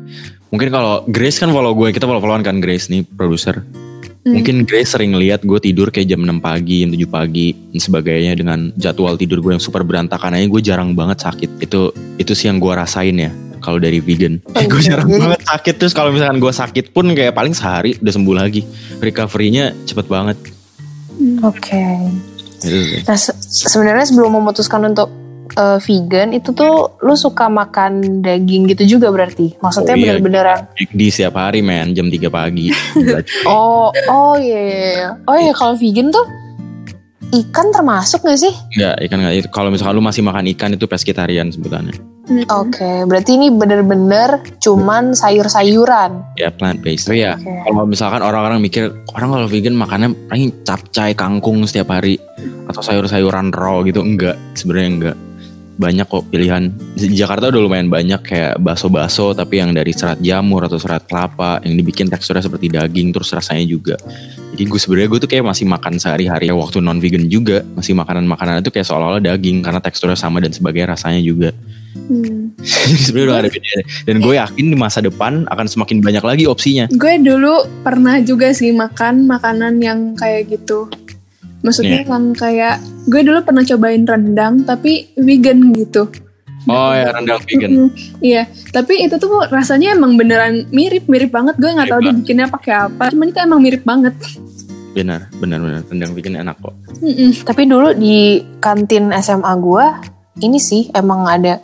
mungkin 0.49 0.69
kalau 0.69 1.05
Grace 1.05 1.39
kan 1.39 1.49
follow 1.49 1.73
gue 1.73 1.91
kita 1.91 2.05
follow 2.05 2.19
followan 2.19 2.43
kan 2.43 2.59
Grace 2.59 2.89
nih 2.89 3.05
produser. 3.05 3.63
Hmm. 4.19 4.35
mungkin 4.35 4.67
Grace 4.67 4.93
sering 4.93 5.15
lihat 5.15 5.41
gue 5.41 5.57
tidur 5.57 5.89
kayak 5.89 6.05
jam 6.07 6.21
6 6.21 6.43
pagi 6.43 6.83
jam 6.83 6.91
7 6.91 7.01
pagi 7.09 7.49
dan 7.55 7.81
sebagainya 7.81 8.33
dengan 8.35 8.69
jadwal 8.75 9.15
tidur 9.15 9.39
gue 9.39 9.55
yang 9.55 9.63
super 9.63 9.81
berantakan. 9.81 10.35
Aja 10.35 10.45
gue 10.45 10.61
jarang 10.61 10.93
banget 10.93 11.23
sakit. 11.23 11.63
Itu 11.63 11.91
itu 12.17 12.33
sih 12.35 12.51
yang 12.51 12.59
gue 12.59 12.69
rasain 12.69 13.15
ya 13.15 13.31
kalau 13.59 13.79
dari 13.79 13.99
vegan. 13.99 14.43
Gue 14.45 14.83
jarang 14.83 15.07
Jadi- 15.07 15.23
banget 15.23 15.43
sakit. 15.47 15.75
Terus 15.77 15.93
kalau 15.95 16.11
misalkan 16.11 16.39
gue 16.39 16.53
sakit 16.53 16.85
pun 16.91 17.09
kayak 17.11 17.33
paling 17.33 17.55
sehari 17.55 17.97
udah 17.97 18.13
sembuh 18.13 18.37
lagi. 18.37 18.67
Recovery-nya 18.99 19.73
cepet 19.87 20.07
banget. 20.07 20.37
Oke. 21.41 21.83
gitu 22.59 22.75
sih. 22.85 23.01
Nah 23.07 23.15
se- 23.15 23.39
sebenarnya 23.39 24.03
sebelum 24.05 24.35
memutuskan 24.35 24.83
untuk 24.85 25.09
eh, 25.55 25.79
vegan 25.79 26.35
itu 26.35 26.51
tuh 26.53 26.99
lu 27.01 27.15
suka 27.15 27.49
makan 27.49 28.21
daging 28.21 28.69
gitu 28.69 28.99
juga 28.99 29.09
berarti. 29.09 29.57
Maksudnya 29.59 29.95
Oh, 29.95 29.99
iya. 29.99 30.05
bener-bener 30.19 30.45
yang 30.45 30.63
di 30.93 31.07
setiap 31.09 31.39
hari 31.39 31.65
men 31.65 31.95
jam 31.97 32.11
3 32.11 32.29
pagi. 32.29 32.69
Oh, 33.49 33.89
oh 34.11 34.35
iya, 34.37 34.61
iya, 34.61 34.89
iya. 34.93 35.09
Oh 35.25 35.37
iya, 35.39 35.53
kalau 35.55 35.75
vegan 35.79 36.13
tuh 36.13 36.27
ikan 37.29 37.69
termasuk 37.73 38.25
gak 38.25 38.41
sih? 38.41 38.53
Enggak, 38.77 38.97
ikan 39.09 39.19
enggak. 39.21 39.35
Itu 39.45 39.49
Kalau 39.53 39.69
misalkan 39.69 39.95
lu 39.97 40.05
masih 40.05 40.25
makan 40.25 40.49
ikan 40.57 40.73
itu 40.73 40.89
pescetarian 40.89 41.53
sebutannya. 41.53 41.97
Mm-mm. 42.29 42.45
Oke, 42.53 43.09
berarti 43.09 43.41
ini 43.41 43.49
bener-bener 43.49 44.45
cuman 44.61 45.17
sayur-sayuran. 45.17 46.37
Ya 46.37 46.53
plant 46.53 46.81
based. 46.85 47.09
Tapi 47.09 47.25
ya 47.25 47.41
Oke. 47.41 47.49
kalau 47.65 47.85
misalkan 47.89 48.21
orang-orang 48.21 48.61
mikir 48.61 48.93
orang 49.17 49.33
kalau 49.33 49.47
vegan 49.49 49.73
makannya 49.73 50.13
paling 50.29 50.53
capcay 50.61 51.17
kangkung 51.17 51.65
setiap 51.65 51.89
hari 51.89 52.21
atau 52.69 52.85
sayur-sayuran 52.85 53.49
raw 53.57 53.81
gitu 53.81 54.05
enggak 54.05 54.37
sebenarnya 54.53 54.89
enggak 54.93 55.17
banyak 55.79 56.07
kok 56.11 56.27
pilihan. 56.29 56.75
Di 56.99 57.15
Jakarta 57.15 57.55
udah 57.55 57.63
lumayan 57.63 57.87
banyak 57.87 58.21
kayak 58.27 58.59
bakso-bakso 58.59 59.31
tapi 59.33 59.63
yang 59.63 59.71
dari 59.71 59.95
serat 59.95 60.19
jamur 60.19 60.67
atau 60.67 60.77
serat 60.77 61.07
kelapa 61.07 61.63
yang 61.63 61.79
dibikin 61.79 62.11
teksturnya 62.11 62.43
seperti 62.43 62.67
daging 62.69 63.15
terus 63.15 63.31
rasanya 63.31 63.65
juga. 63.65 63.95
Jadi 64.59 64.67
gue 64.67 64.81
sebenarnya 64.83 65.09
gue 65.09 65.21
tuh 65.23 65.31
kayak 65.31 65.47
masih 65.47 65.65
makan 65.71 66.03
sehari-hari 66.03 66.51
waktu 66.51 66.83
non 66.83 66.99
vegan 66.99 67.31
juga 67.31 67.63
masih 67.79 67.95
makanan-makanan 67.95 68.61
itu 68.61 68.75
kayak 68.75 68.91
seolah-olah 68.91 69.23
daging 69.23 69.63
karena 69.63 69.79
teksturnya 69.79 70.19
sama 70.19 70.43
dan 70.43 70.51
sebagainya 70.51 70.99
rasanya 70.99 71.23
juga. 71.23 71.55
Hmm. 72.09 72.55
jadi 72.59 73.03
sebenarnya 73.07 73.29
udah 73.29 73.39
ada 73.39 73.51
bedanya. 73.53 73.85
Dan 74.03 74.17
gue 74.19 74.35
yakin 74.35 74.67
di 74.73 74.77
masa 74.77 74.99
depan 74.99 75.47
akan 75.47 75.67
semakin 75.71 75.99
banyak 76.03 76.25
lagi 76.25 76.45
opsinya. 76.51 76.85
Gue 76.91 77.21
dulu 77.23 77.67
pernah 77.87 78.19
juga 78.19 78.51
sih 78.51 78.75
makan 78.75 79.31
makanan 79.31 79.79
yang 79.79 80.19
kayak 80.19 80.51
gitu. 80.51 80.91
Maksudnya 81.59 82.03
Iya. 82.03 82.09
yang 82.09 82.25
kayak 82.33 82.77
gue 83.07 83.21
dulu 83.23 83.39
pernah 83.43 83.65
cobain 83.65 84.03
rendang 84.03 84.63
tapi 84.63 85.11
vegan 85.15 85.75
gitu. 85.75 86.07
oh 86.69 86.93
ya 86.93 87.11
rendang 87.11 87.41
vegan. 87.43 87.89
Iya, 88.21 88.45
tapi 88.71 89.01
itu 89.01 89.17
tuh 89.17 89.49
rasanya 89.49 89.97
emang 89.97 90.15
beneran 90.15 90.69
mirip, 90.69 91.09
mirip 91.09 91.33
banget. 91.33 91.57
Gue 91.57 91.73
nggak 91.73 91.89
tahu 91.89 92.01
Mirip 92.01 92.11
dia 92.11 92.19
bikinnya 92.21 92.47
pakai 92.47 92.75
apa. 92.77 93.05
Cuman 93.09 93.29
itu 93.29 93.39
emang 93.39 93.61
mirip 93.61 93.83
banget. 93.83 94.15
benar 94.89 95.31
benar 95.39 95.63
benar 95.63 95.81
rendang 95.87 96.11
vegan 96.11 96.43
enak 96.43 96.59
kok 96.59 96.75
Mm-mm. 96.99 97.31
Tapi 97.47 97.71
dulu 97.71 97.95
di 97.95 98.43
kantin 98.59 99.15
SMA 99.15 99.53
gua 99.57 100.03
ini 100.39 100.59
sih 100.59 100.91
emang 100.91 101.23
ada 101.23 101.63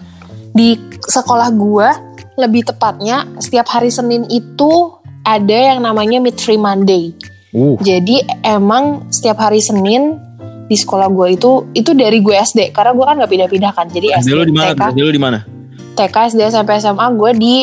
di 0.55 0.79
sekolah 1.03 1.51
gua 1.51 1.91
lebih 2.35 2.63
tepatnya 2.63 3.27
setiap 3.43 3.67
hari 3.67 3.91
Senin 3.91 4.23
itu 4.31 4.95
ada 5.25 5.75
yang 5.75 5.83
namanya 5.83 6.23
Meat 6.23 6.39
Free 6.39 6.61
Monday. 6.61 7.11
Uh 7.55 7.77
Jadi 7.81 8.21
emang 8.43 9.07
setiap 9.09 9.39
hari 9.39 9.63
Senin 9.63 10.19
di 10.65 10.77
sekolah 10.77 11.07
gua 11.13 11.29
itu 11.31 11.71
itu 11.77 11.93
dari 11.95 12.19
gue 12.25 12.35
SD 12.35 12.73
karena 12.73 12.97
gua 12.97 13.13
kan 13.13 13.21
nggak 13.21 13.31
pindah-pindah 13.31 13.73
kan. 13.73 13.87
Jadi 13.89 14.11
SD 14.11 14.29
SD, 14.29 14.37
lu 14.37 14.45
di 14.45 14.55
mana? 14.57 14.73
TK, 14.75 14.83
SD 14.91 14.99
lu 15.01 15.13
di 15.13 15.23
mana? 15.23 15.39
TK, 15.95 16.17
SD 16.35 16.41
sampai 16.51 16.75
SMA 16.83 17.07
gue 17.15 17.31
di 17.39 17.55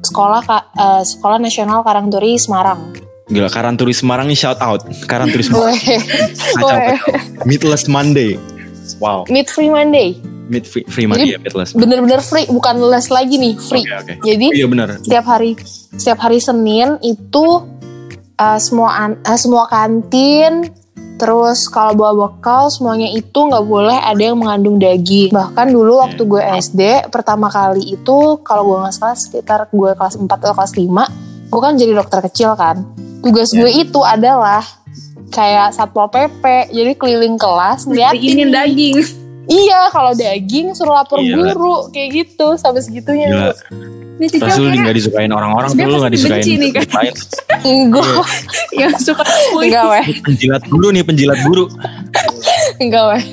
sekolah 0.00 0.40
eh, 0.72 1.02
sekolah 1.04 1.38
nasional 1.42 1.84
Karangturi 1.84 2.38
Semarang. 2.40 3.06
Gila 3.26 3.50
Karanturis 3.50 4.06
Semarang 4.06 4.30
nih 4.30 4.38
shout 4.38 4.62
out. 4.62 4.86
Karanturis 5.10 5.50
Semarang. 5.50 6.94
Meatless 7.42 7.90
Monday. 7.90 8.38
Wow. 9.02 9.26
Meat 9.26 9.50
Free 9.50 9.66
Monday. 9.66 10.14
Meat 10.46 10.62
free, 10.62 10.86
free 10.86 11.10
Monday 11.10 11.34
ya 11.34 11.42
meatless. 11.42 11.74
Bener-bener 11.74 12.22
free, 12.22 12.46
bukan 12.46 12.78
les 12.78 13.10
lagi 13.10 13.34
nih, 13.34 13.58
free. 13.58 13.82
Oke 13.82 14.14
oke. 14.14 14.14
Jadi 14.22 14.46
Oh, 14.46 14.58
iya 14.62 14.66
benar. 14.70 14.88
setiap 15.02 15.26
hari 15.26 15.58
setiap 15.98 16.22
hari 16.22 16.38
Senin 16.38 17.02
itu 17.02 17.66
uh, 18.40 18.58
semua 18.60 19.16
uh, 19.24 19.38
semua 19.38 19.64
kantin 19.68 20.70
terus 21.16 21.64
kalau 21.72 21.96
bawa 21.96 22.28
bekal 22.28 22.68
semuanya 22.68 23.08
itu 23.08 23.32
nggak 23.32 23.64
boleh 23.64 23.96
ada 23.96 24.20
yang 24.20 24.36
mengandung 24.36 24.76
daging 24.76 25.32
bahkan 25.32 25.72
dulu 25.72 26.04
waktu 26.04 26.22
gue 26.28 26.42
SD 26.60 27.08
pertama 27.08 27.48
kali 27.48 27.96
itu 27.96 28.36
kalau 28.44 28.68
gue 28.68 28.78
nggak 28.84 28.94
salah 28.94 29.16
sekitar 29.16 29.64
gue 29.72 29.90
kelas 29.96 30.20
4 30.20 30.28
atau 30.28 30.52
kelas 30.52 30.76
5 30.76 31.48
gue 31.48 31.60
kan 31.64 31.72
jadi 31.80 31.92
dokter 31.96 32.20
kecil 32.28 32.52
kan 32.52 32.84
tugas 33.24 33.56
gue 33.56 33.70
itu 33.72 34.00
adalah 34.04 34.60
kayak 35.32 35.72
satpol 35.72 36.12
pp 36.12 36.68
jadi 36.68 36.92
keliling 36.94 37.40
kelas 37.40 37.88
ngeliatin 37.88 38.52
daging. 38.52 38.96
iya 39.48 39.88
kalau 39.88 40.12
daging 40.12 40.76
suruh 40.76 41.00
lapor 41.00 41.18
Gila. 41.24 41.56
guru 41.56 41.76
kayak 41.96 42.08
gitu 42.12 42.60
sampai 42.60 42.84
segitunya 42.84 43.32
Gila. 43.32 43.52
Terus 44.16 44.56
lu 44.56 44.72
gak 44.72 44.96
disukain 44.96 45.28
orang-orang 45.28 45.70
tuh 45.76 45.84
lu 45.84 45.98
gak 46.00 46.12
disukain 46.12 46.44
nih, 46.44 46.70
kan? 46.72 46.88
lain. 46.88 47.14
enggak 47.66 48.24
yang 48.80 48.94
suka 48.96 49.22
enggak 49.52 49.84
weh 49.92 50.06
Penjilat 50.24 50.62
guru 50.68 50.88
nih 50.94 51.02
penjilat 51.04 51.38
guru. 51.44 51.64
Enggak 52.80 53.04
weh. 53.12 53.24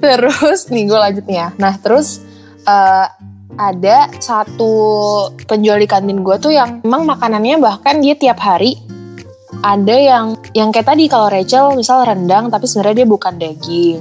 Terus 0.00 0.60
nih 0.72 0.82
gue 0.88 0.98
lanjut 0.98 1.24
nih 1.28 1.36
ya. 1.44 1.48
Nah 1.60 1.74
terus 1.76 2.24
eh, 2.64 3.06
ada 3.56 3.98
satu 4.20 4.72
penjual 5.48 5.80
di 5.80 5.88
kantin 5.88 6.20
gue 6.20 6.36
tuh 6.40 6.52
yang 6.52 6.80
emang 6.84 7.08
makanannya 7.08 7.56
bahkan 7.60 8.00
dia 8.04 8.12
tiap 8.16 8.40
hari 8.40 8.76
ada 9.64 9.96
yang 9.96 10.36
yang 10.52 10.68
kayak 10.68 10.92
tadi 10.92 11.08
kalau 11.08 11.32
Rachel 11.32 11.72
misal 11.76 12.04
rendang 12.04 12.52
tapi 12.52 12.68
sebenarnya 12.68 13.04
dia 13.04 13.08
bukan 13.08 13.34
daging. 13.40 14.00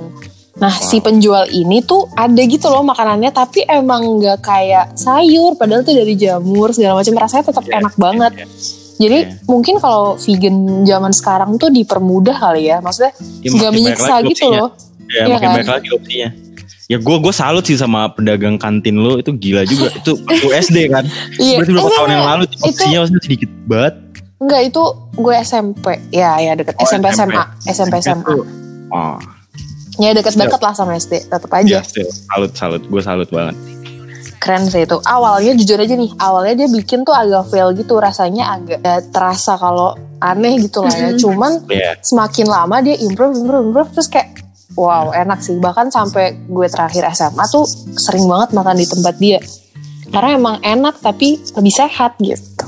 Nah 0.55 0.71
si 0.73 0.97
penjual 0.97 1.45
ini 1.49 1.81
tuh 1.81 2.07
ada 2.11 2.39
gitu 2.39 2.65
loh 2.65 2.79
makanannya 2.81 3.27
tapi 3.29 3.63
emang 3.65 4.17
nggak 4.17 4.39
kayak 4.39 4.95
sayur 4.95 5.51
padahal 5.53 5.81
tuh 5.81 5.91
dari 5.91 6.15
jamur 6.15 6.71
segala 6.71 6.95
macam 6.97 7.11
rasanya 7.13 7.43
tetap 7.45 7.63
Iya, 7.65 7.73
enak 7.77 7.93
banget. 7.95 8.31
iya. 8.33 8.47
Jadi 8.95 9.17
Iya. 9.21 9.35
mungkin 9.43 9.75
kalau 9.77 10.15
vegan 10.15 10.55
zaman 10.81 11.11
sekarang 11.11 11.51
tuh 11.55 11.67
dipermudah 11.67 12.37
kali 12.37 12.67
ya 12.67 12.79
maksudnya 12.79 13.11
Ya, 13.41 13.49
nggak 13.51 13.71
menyiksa 13.73 14.13
gitu 14.23 14.31
opsinya. 14.47 14.57
loh. 14.57 14.69
Ya 15.05 15.21
Iya 15.21 15.23
makin 15.29 15.43
kan? 15.43 15.53
banyak 15.53 15.71
lagi 15.73 15.89
opsinya. 15.91 16.29
Ya 16.85 16.97
gue 16.97 17.15
gue 17.19 17.33
salut 17.33 17.63
sih 17.63 17.75
sama 17.75 18.07
pedagang 18.09 18.55
kantin 18.55 18.95
lo 18.95 19.17
itu 19.17 19.33
gila 19.33 19.65
juga 19.65 19.91
itu 19.91 20.11
waktu 20.15 20.47
SD 20.63 20.77
kan. 20.87 21.03
Iya. 21.35 21.57
Berarti 21.59 21.71
berapa 21.73 21.83
Eh, 21.85 21.95
tahun 21.95 22.09
yang 22.09 22.25
lalu 22.25 22.43
Itu 22.45 22.55
opsinya 22.63 22.97
maksudnya 23.01 23.21
sedikit 23.21 23.49
banget. 23.67 23.93
enggak 24.37 24.61
itu 24.65 24.83
gue 25.13 25.35
SMP. 25.37 25.85
Ya 26.09 26.31
ya 26.37 26.51
deket 26.53 26.73
Oh, 26.73 26.85
SMP 26.85 27.05
SMP. 27.09 27.35
SMA, 27.35 27.43
SMP 27.67 27.93
SMA. 27.99 28.23
Itu, 28.23 28.39
Oh, 28.87 29.17
Ya 29.95 30.11
deket-deket 30.11 30.59
lah 30.59 30.73
sama 30.75 30.95
SD, 30.95 31.27
tetap 31.27 31.49
iya, 31.63 31.79
aja. 31.79 31.87
still. 31.87 32.09
salut 32.11 32.51
salut 32.51 32.83
gue 32.83 33.01
salut 33.01 33.29
banget. 33.29 33.55
Keren 34.37 34.67
sih 34.67 34.83
itu. 34.83 34.97
Awalnya 35.01 35.57
jujur 35.57 35.79
aja 35.79 35.95
nih, 35.95 36.11
awalnya 36.19 36.53
dia 36.61 36.69
bikin 36.69 37.01
tuh 37.01 37.15
agak 37.15 37.49
fail 37.49 37.73
gitu, 37.73 37.97
rasanya 37.97 38.59
agak 38.59 38.79
ya, 38.83 39.01
terasa 39.09 39.57
kalau 39.57 39.95
aneh 40.19 40.59
gitu 40.61 40.85
lah 40.85 40.93
ya. 40.93 41.09
Cuman 41.21 41.65
Iya. 41.65 41.97
semakin 42.03 42.45
lama 42.45 42.77
dia 42.83 42.93
improve, 42.99 43.33
improve, 43.39 43.65
improve 43.71 43.89
terus 43.95 44.05
kayak 44.05 44.43
wow 44.75 45.09
enak 45.15 45.39
sih. 45.41 45.55
Bahkan 45.57 45.89
sampai 45.89 46.35
gue 46.45 46.67
terakhir 46.67 47.07
SMA 47.15 47.45
tuh 47.49 47.65
sering 47.95 48.27
banget 48.27 48.53
makan 48.53 48.75
di 48.77 48.85
tempat 48.85 49.15
dia. 49.17 49.39
Karena 50.11 50.37
emang 50.37 50.55
enak 50.61 51.01
tapi 51.01 51.41
lebih 51.55 51.73
sehat 51.73 52.19
gitu. 52.21 52.67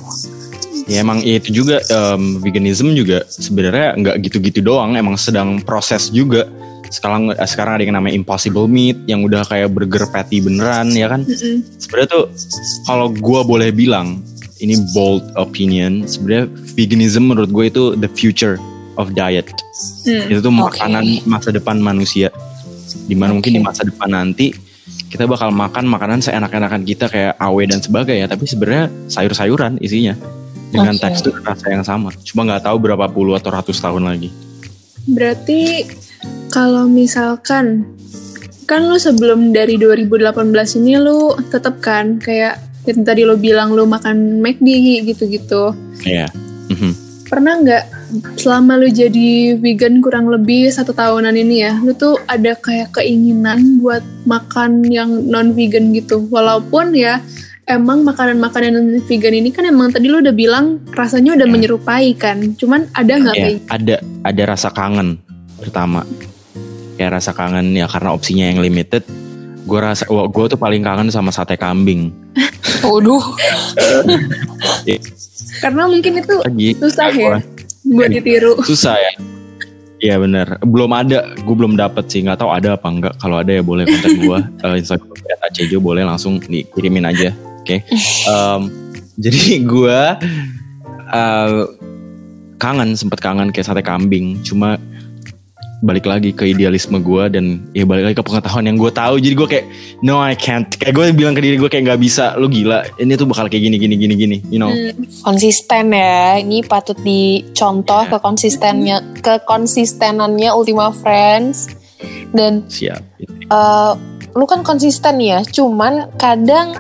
Ya 0.87 1.03
emang 1.03 1.19
itu 1.19 1.51
juga 1.51 1.83
em, 1.83 2.39
veganism 2.39 2.95
juga 2.95 3.27
sebenarnya 3.27 3.93
nggak 3.99 4.15
gitu-gitu 4.23 4.63
doang, 4.63 4.95
emang 4.95 5.19
sedang 5.19 5.59
proses 5.61 6.07
juga. 6.09 6.47
Sekarang 6.89 7.31
eh, 7.31 7.49
sekarang 7.49 7.79
ada 7.79 7.83
yang 7.83 7.95
namanya 7.95 8.15
impossible 8.15 8.65
meat 8.65 8.97
yang 9.05 9.23
udah 9.23 9.43
kayak 9.47 9.71
burger 9.71 10.07
patty 10.09 10.43
beneran 10.43 10.91
ya 10.95 11.07
kan. 11.11 11.23
Mm-mm. 11.27 11.63
Sebenarnya 11.77 12.09
tuh 12.11 12.25
kalau 12.87 13.11
gua 13.11 13.43
boleh 13.43 13.71
bilang 13.71 14.23
ini 14.57 14.73
bold 14.93 15.21
opinion, 15.37 16.09
sebenarnya 16.09 16.49
veganism 16.73 17.29
menurut 17.29 17.49
gue 17.53 17.65
itu 17.69 17.83
the 18.01 18.09
future 18.09 18.57
of 18.97 19.13
diet. 19.13 19.45
Hmm. 20.09 20.25
Itu 20.33 20.41
tuh 20.41 20.49
makanan 20.49 21.29
masa 21.29 21.53
depan 21.53 21.77
manusia. 21.77 22.33
Di 23.05 23.13
mana 23.13 23.37
mungkin 23.37 23.53
di 23.53 23.61
masa 23.61 23.85
depan 23.85 24.09
nanti 24.09 24.49
kita 25.07 25.29
bakal 25.29 25.53
makan 25.53 25.85
makanan 25.87 26.19
seenak-enakan 26.25 26.81
kita 26.83 27.05
kayak 27.07 27.37
awe 27.37 27.63
dan 27.69 27.79
sebagainya, 27.79 28.25
tapi 28.27 28.49
sebenarnya 28.49 28.89
sayur-sayuran 29.07 29.77
isinya 29.79 30.17
dengan 30.73 30.97
Oke. 30.97 31.05
tekstur 31.05 31.37
rasa 31.45 31.67
yang 31.71 31.85
sama. 31.85 32.11
Cuma 32.25 32.43
nggak 32.43 32.65
tahu 32.67 32.77
berapa 32.81 33.05
puluh 33.07 33.37
atau 33.37 33.53
ratus 33.53 33.77
tahun 33.79 34.09
lagi. 34.09 34.33
Berarti 35.07 35.85
kalau 36.57 36.89
misalkan 36.89 37.85
kan 38.65 38.89
lu 38.89 38.97
sebelum 38.97 39.53
dari 39.53 39.77
2018 39.77 40.81
ini 40.81 40.97
lu 40.97 41.37
tetap 41.53 41.77
kan 41.85 42.17
kayak 42.17 42.57
yang 42.89 43.05
tadi 43.05 43.29
lo 43.29 43.37
bilang 43.37 43.77
lu 43.77 43.85
makan 43.85 44.41
McD 44.41 45.05
gitu-gitu. 45.05 45.77
Iya. 46.01 46.25
Mhm. 46.73 46.91
Pernah 47.29 47.53
nggak 47.61 47.83
selama 48.41 48.79
lu 48.81 48.89
jadi 48.89 49.53
vegan 49.59 50.01
kurang 50.01 50.33
lebih 50.33 50.73
satu 50.73 50.97
tahunan 50.97 51.35
ini 51.37 51.61
ya, 51.61 51.77
lu 51.77 51.93
tuh 51.93 52.17
ada 52.25 52.57
kayak 52.57 52.95
keinginan 52.97 53.77
buat 53.77 54.01
makan 54.25 54.81
yang 54.89 55.29
non 55.29 55.53
vegan 55.53 55.93
gitu, 55.93 56.25
walaupun 56.31 56.95
ya 56.97 57.19
emang 57.67 58.01
makanan-makanan 58.07 59.03
vegan 59.05 59.35
ini 59.35 59.51
kan 59.51 59.67
emang 59.67 59.91
tadi 59.91 60.07
lu 60.07 60.23
udah 60.23 60.31
bilang 60.31 60.79
rasanya 60.95 61.35
udah 61.35 61.45
Ya. 61.45 61.53
menyerupai 61.53 62.15
kan, 62.15 62.55
cuman 62.55 62.87
ada 62.95 63.13
nggak 63.19 63.35
kayak 63.35 63.59
ada 63.69 63.95
ada 64.23 64.43
rasa 64.47 64.71
kangen 64.71 65.19
pertama. 65.59 66.07
Ya 66.97 67.07
rasa 67.07 67.31
kangen 67.31 67.73
ya 67.73 67.85
karena 67.85 68.09
opsinya 68.11 68.45
yang 68.49 68.59
limited. 68.59 69.05
Gue 69.67 69.79
rasa, 69.79 70.07
wah, 70.07 70.25
gue 70.25 70.45
tuh 70.47 70.57
paling 70.57 70.81
kangen 70.81 71.11
sama 71.11 71.29
sate 71.29 71.53
kambing. 71.55 72.09
Waduh. 72.87 73.21
karena 75.57 75.89
mungkin 75.89 76.21
itu 76.21 76.35
Lagi 76.45 76.69
susah 76.77 77.09
ya 77.09 77.27
Gua- 77.33 77.43
buat 77.87 78.09
ditiru. 78.11 78.53
susah 78.61 78.95
ya. 78.95 79.11
Iya 79.97 80.21
bener, 80.21 80.61
belum 80.61 80.93
ada, 80.93 81.33
gue 81.33 81.55
belum 81.57 81.73
dapet 81.73 82.05
sih, 82.05 82.21
nggak 82.21 82.37
tahu 82.37 82.53
ada 82.53 82.77
apa 82.77 82.85
enggak. 82.85 83.13
Kalau 83.17 83.41
ada 83.41 83.49
ya 83.49 83.65
boleh 83.65 83.81
kontak 83.89 84.13
gue, 84.13 84.37
uh, 84.67 84.75
Instagram 84.77 85.09
@acejo 85.41 85.77
boleh 85.81 86.05
langsung 86.05 86.37
dikirimin 86.37 87.01
aja, 87.01 87.33
oke? 87.33 87.81
Em, 88.29 88.61
jadi 89.17 89.41
gue 89.65 89.99
uh, 91.09 91.61
kangen, 92.61 92.93
sempet 92.93 93.17
kangen 93.17 93.49
kayak 93.49 93.65
sate 93.65 93.81
kambing, 93.81 94.37
cuma 94.45 94.77
balik 95.77 96.09
lagi 96.09 96.33
ke 96.33 96.49
idealisme 96.49 96.97
gue 96.97 97.23
dan 97.29 97.61
ya 97.69 97.85
balik 97.85 98.09
lagi 98.09 98.15
ke 98.17 98.25
pengetahuan 98.25 98.65
yang 98.65 98.81
gue 98.81 98.89
tahu. 98.89 99.21
Jadi 99.21 99.33
gue 99.37 99.47
kayak 99.47 99.65
no 100.01 100.17
I 100.17 100.33
can't, 100.33 100.65
kayak 100.73 100.97
gue 100.97 101.05
bilang 101.13 101.37
ke 101.37 101.41
diri 101.45 101.53
gue 101.61 101.69
kayak 101.69 101.85
nggak 101.85 102.01
bisa, 102.01 102.33
lu 102.33 102.49
gila, 102.49 102.81
ini 102.97 103.13
tuh 103.13 103.29
bakal 103.29 103.45
kayak 103.45 103.61
gini 103.69 103.77
gini 103.77 103.93
gini 103.93 104.13
gini, 104.17 104.37
you 104.49 104.57
know? 104.57 104.73
Hmm. 104.73 105.05
Konsisten 105.21 105.93
ya. 105.93 106.41
Ini 106.41 106.65
patut 106.65 106.97
dicontoh 106.97 108.09
Iya. 108.09 108.09
ke 108.09 108.17
konsistennya 108.17 108.97
kekonsistenannya 109.21 110.49
Ultima 110.49 110.89
Friends. 110.89 111.69
Dan 112.33 112.65
Siap. 112.65 113.01
eh, 113.49 113.93
lu 114.33 114.45
kan 114.49 114.61
konsisten 114.65 115.21
ya, 115.21 115.45
cuman 115.45 116.13
kadang 116.17 116.77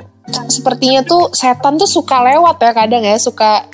sepertinya 0.49 1.05
tuh 1.05 1.31
setan 1.33 1.77
tuh 1.77 1.87
suka 1.87 2.21
lewat 2.33 2.61
ya 2.61 2.71
kadang 2.73 3.05
ya, 3.05 3.17
suka 3.21 3.65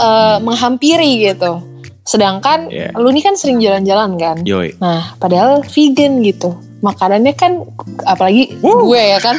eh, 0.00 0.36
menghampiri 0.40 1.28
gitu. 1.28 1.75
Sedangkan 2.06 2.70
Iya. 2.70 2.94
lu 2.94 3.10
ini 3.10 3.18
kan 3.18 3.34
sering 3.34 3.58
jalan-jalan 3.58 4.14
kan. 4.14 4.36
Yoi. 4.40 4.78
Nah, 4.78 5.18
padahal 5.18 5.66
vegan 5.66 6.22
gitu. 6.22 6.54
Makanannya 6.78 7.34
kan 7.34 7.66
apalagi 8.04 8.54
gue 8.56 9.02
ya 9.02 9.18
kan. 9.18 9.36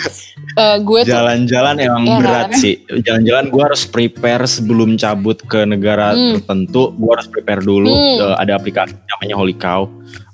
eh, 0.58 0.78
gue 0.82 1.06
Jalan-jalan 1.06 1.76
emang 1.78 2.04
Iya 2.04 2.18
berat 2.18 2.50
kan? 2.50 2.60
sih. 2.60 2.76
Jalan-jalan 3.00 3.46
gue 3.48 3.62
harus 3.64 3.86
prepare 3.86 4.44
sebelum 4.44 4.98
cabut 4.98 5.38
ke 5.40 5.64
negara 5.64 6.12
Hmm. 6.12 6.34
tertentu. 6.36 6.92
Gue 6.92 7.12
harus 7.14 7.30
prepare 7.30 7.62
dulu. 7.62 7.88
Hmm. 7.88 8.18
Eh, 8.26 8.36
ada 8.38 8.58
aplikasi 8.58 8.98
namanya 9.08 9.36
Holy 9.38 9.54
Cow. 9.54 9.86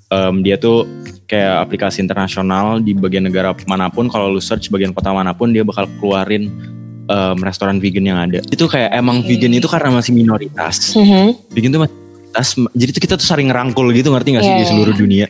Em, 0.10 0.40
dia 0.42 0.56
tuh 0.56 0.88
kayak 1.26 1.68
aplikasi 1.68 2.00
internasional 2.00 2.80
di 2.80 2.94
bagian 2.94 3.26
negara 3.26 3.52
mana 3.66 3.90
pun. 3.90 4.08
Kalau 4.08 4.30
lu 4.30 4.40
search 4.40 4.70
bagian 4.70 4.90
kota 4.92 5.12
mana 5.12 5.34
pun, 5.34 5.52
dia 5.52 5.62
bakal 5.62 5.92
keluarin 6.00 6.48
em, 7.04 7.38
restoran 7.38 7.78
vegan 7.78 8.06
yang 8.06 8.16
ada. 8.18 8.40
Itu 8.48 8.66
kayak 8.66 8.96
emang 8.96 9.22
Oke. 9.22 9.28
vegan 9.28 9.52
itu 9.52 9.68
karena 9.68 9.92
masih 9.92 10.16
minoritas. 10.16 10.96
Mhm. 10.96 11.52
Vegan 11.52 11.70
tuh 11.70 11.82
masih 11.84 11.96
minoritas. 12.34 12.74
Jadi 12.74 12.90
tuh 12.92 13.02
kita 13.02 13.16
tuh 13.16 13.28
saling 13.28 13.48
ngerangkul 13.50 13.94
gitu 13.94 14.10
ngerti 14.10 14.34
gak 14.34 14.44
sih 14.44 14.50
Iya, 14.50 14.58
di 14.58 14.64
iya, 14.66 14.72
seluruh 14.74 14.94
iya. 14.94 15.02
dunia. 15.02 15.26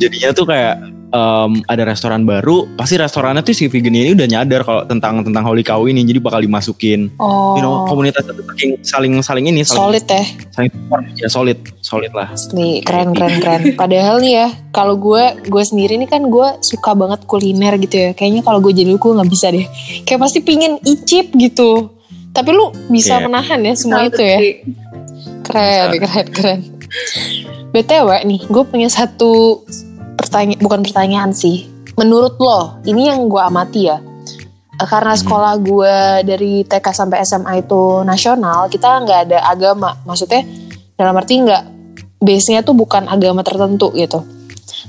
Jadinya 0.00 0.28
tuh 0.32 0.46
kayak 0.48 0.74
em, 1.12 1.52
ada 1.68 1.82
restoran 1.84 2.24
baru, 2.24 2.64
pasti 2.72 2.96
restorannya 2.96 3.44
tuh 3.44 3.52
si 3.52 3.68
vegan 3.68 3.92
ini 3.92 4.16
udah 4.16 4.24
nyadar 4.24 4.64
kalau 4.64 4.82
tentang 4.88 5.20
tentang 5.20 5.44
Holy 5.44 5.60
Cow 5.60 5.84
ini, 5.84 6.00
jadi 6.08 6.24
bakal 6.24 6.40
dimasukin. 6.40 7.12
Oh, 7.20 7.52
You 7.52 7.60
know, 7.60 7.84
komunitas 7.84 8.24
itu 8.24 8.40
saling 8.40 8.72
saling 8.80 9.12
saling 9.20 9.44
ini, 9.52 9.60
saling, 9.60 10.00
solid 10.00 10.04
ya. 10.08 10.24
saling 10.56 10.70
support. 10.72 11.02
ya 11.20 11.28
solid, 11.28 11.58
solid 11.84 12.12
lah. 12.16 12.32
Asli, 12.32 12.80
keren 12.80 13.12
keren 13.12 13.36
keren. 13.44 13.62
Padahal 13.76 14.24
nih 14.24 14.32
ya, 14.40 14.48
kalau 14.72 14.96
gue 14.96 15.20
gue 15.44 15.62
sendiri 15.66 16.00
nih 16.00 16.08
kan 16.08 16.24
gue 16.24 16.48
suka 16.64 16.96
banget 16.96 17.28
kuliner 17.28 17.76
gitu 17.76 18.00
ya. 18.00 18.10
Kayaknya 18.16 18.40
kalau 18.40 18.64
gue 18.64 18.72
jadi 18.72 18.88
lu 18.88 18.96
gue 18.96 19.12
nggak 19.12 19.28
bisa 19.28 19.52
deh. 19.52 19.68
Kayak 20.08 20.20
pasti 20.24 20.40
pingin 20.40 20.80
icip 20.80 21.36
gitu. 21.36 21.92
Tapi 22.30 22.54
lu 22.54 22.70
bisa 22.88 23.18
Iya. 23.18 23.26
menahan 23.28 23.60
ya 23.60 23.74
semua 23.76 24.06
itu 24.06 24.22
ya. 24.22 24.38
Keren, 25.44 25.88
keren, 25.98 26.26
keren. 26.30 26.60
BTW 27.70 28.08
nih, 28.26 28.40
gue 28.50 28.64
punya 28.66 28.90
satu 28.90 29.62
pertanyaan, 30.18 30.60
bukan 30.60 30.80
pertanyaan 30.82 31.30
sih. 31.30 31.70
Menurut 31.94 32.38
lo, 32.42 32.82
ini 32.82 33.06
yang 33.10 33.30
gue 33.30 33.38
amati 33.38 33.86
ya. 33.86 33.98
Eh, 34.80 34.86
Karena 34.88 35.12
Mhm. 35.14 35.20
sekolah 35.20 35.54
gue 35.60 35.96
dari 36.24 36.52
TK 36.64 36.86
sampai 36.90 37.22
SMA 37.22 37.60
itu 37.60 38.02
nasional, 38.02 38.66
kita 38.66 39.04
nggak 39.04 39.20
ada 39.30 39.38
agama. 39.44 39.94
Maksudnya 40.02 40.42
dalam 40.96 41.14
arti 41.14 41.40
nggak, 41.40 41.62
base-nya 42.20 42.60
tuh 42.60 42.76
bukan 42.76 43.08
agama 43.08 43.40
tertentu 43.40 43.92
gitu. 43.92 44.24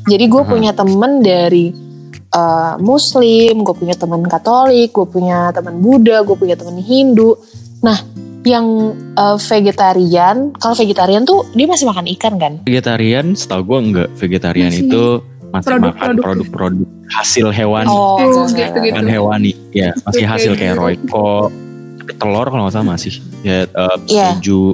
Jadi 0.08 0.26
gue 0.26 0.44
Aha. 0.44 0.50
punya 0.50 0.72
temen 0.72 1.22
dari 1.22 1.92
eh, 2.32 2.74
Muslim, 2.80 3.60
gue 3.60 3.76
punya 3.76 3.92
temen 3.92 4.24
Katolik, 4.24 4.96
gue 4.96 5.04
punya 5.04 5.52
temen 5.52 5.84
Buddha, 5.84 6.24
gue 6.24 6.40
punya 6.40 6.56
temen 6.56 6.80
Hindu. 6.80 7.36
Nah, 7.84 8.00
yang 8.44 8.66
eh, 9.14 9.38
vegetarian, 9.38 10.50
kalau 10.58 10.74
vegetarian 10.74 11.24
tuh 11.24 11.46
dia 11.52 11.66
masih 11.66 11.86
makan 11.86 12.06
ikan 12.18 12.34
kan? 12.36 12.54
Vegetarian, 12.64 13.34
setahu 13.34 13.62
gue 13.64 13.80
enggak. 13.80 14.10
Vegetarian 14.16 14.72
Masih 14.72 14.86
itu 14.88 15.04
masih 15.52 15.78
makan 15.78 16.16
produk-produk. 16.18 16.88
hasil 17.12 17.52
hewani. 17.52 17.92
Oh, 17.92 18.16
Oh, 18.18 18.48
gitu, 18.48 18.80
gitu. 18.80 18.96
Bukan 18.96 19.06
hewani, 19.06 19.52
ya 19.72 19.92
masih 20.02 20.24
hasil 20.24 20.56
kayak 20.56 20.74
gitu. 20.74 20.82
royco. 20.82 21.52
Telur 22.12 22.48
kalau 22.48 22.66
nggak 22.66 22.74
salah 22.74 22.88
masih. 22.90 23.14
Ya, 23.42 23.64
eh, 23.64 23.96
Iya. 24.08 24.40
keju. 24.40 24.74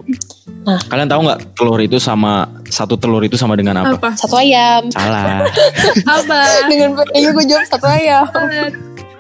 Nah. 0.64 0.80
Kalian 0.86 1.08
tahu 1.08 1.22
nggak 1.24 1.40
telur 1.56 1.80
itu 1.80 1.98
sama 1.98 2.48
satu 2.64 2.96
telur 2.96 3.24
itu 3.24 3.36
sama 3.36 3.56
dengan 3.56 3.80
apa? 3.80 3.96
Apa? 3.96 4.10
Satu 4.16 4.36
ayam. 4.36 4.88
Salah. 4.92 5.48
Apa? 6.04 6.40
Dengan 6.72 6.92
bedanya 6.94 7.30
gue 7.32 7.46
jawab 7.48 7.66
satu 7.66 7.88
ayam. 7.88 8.28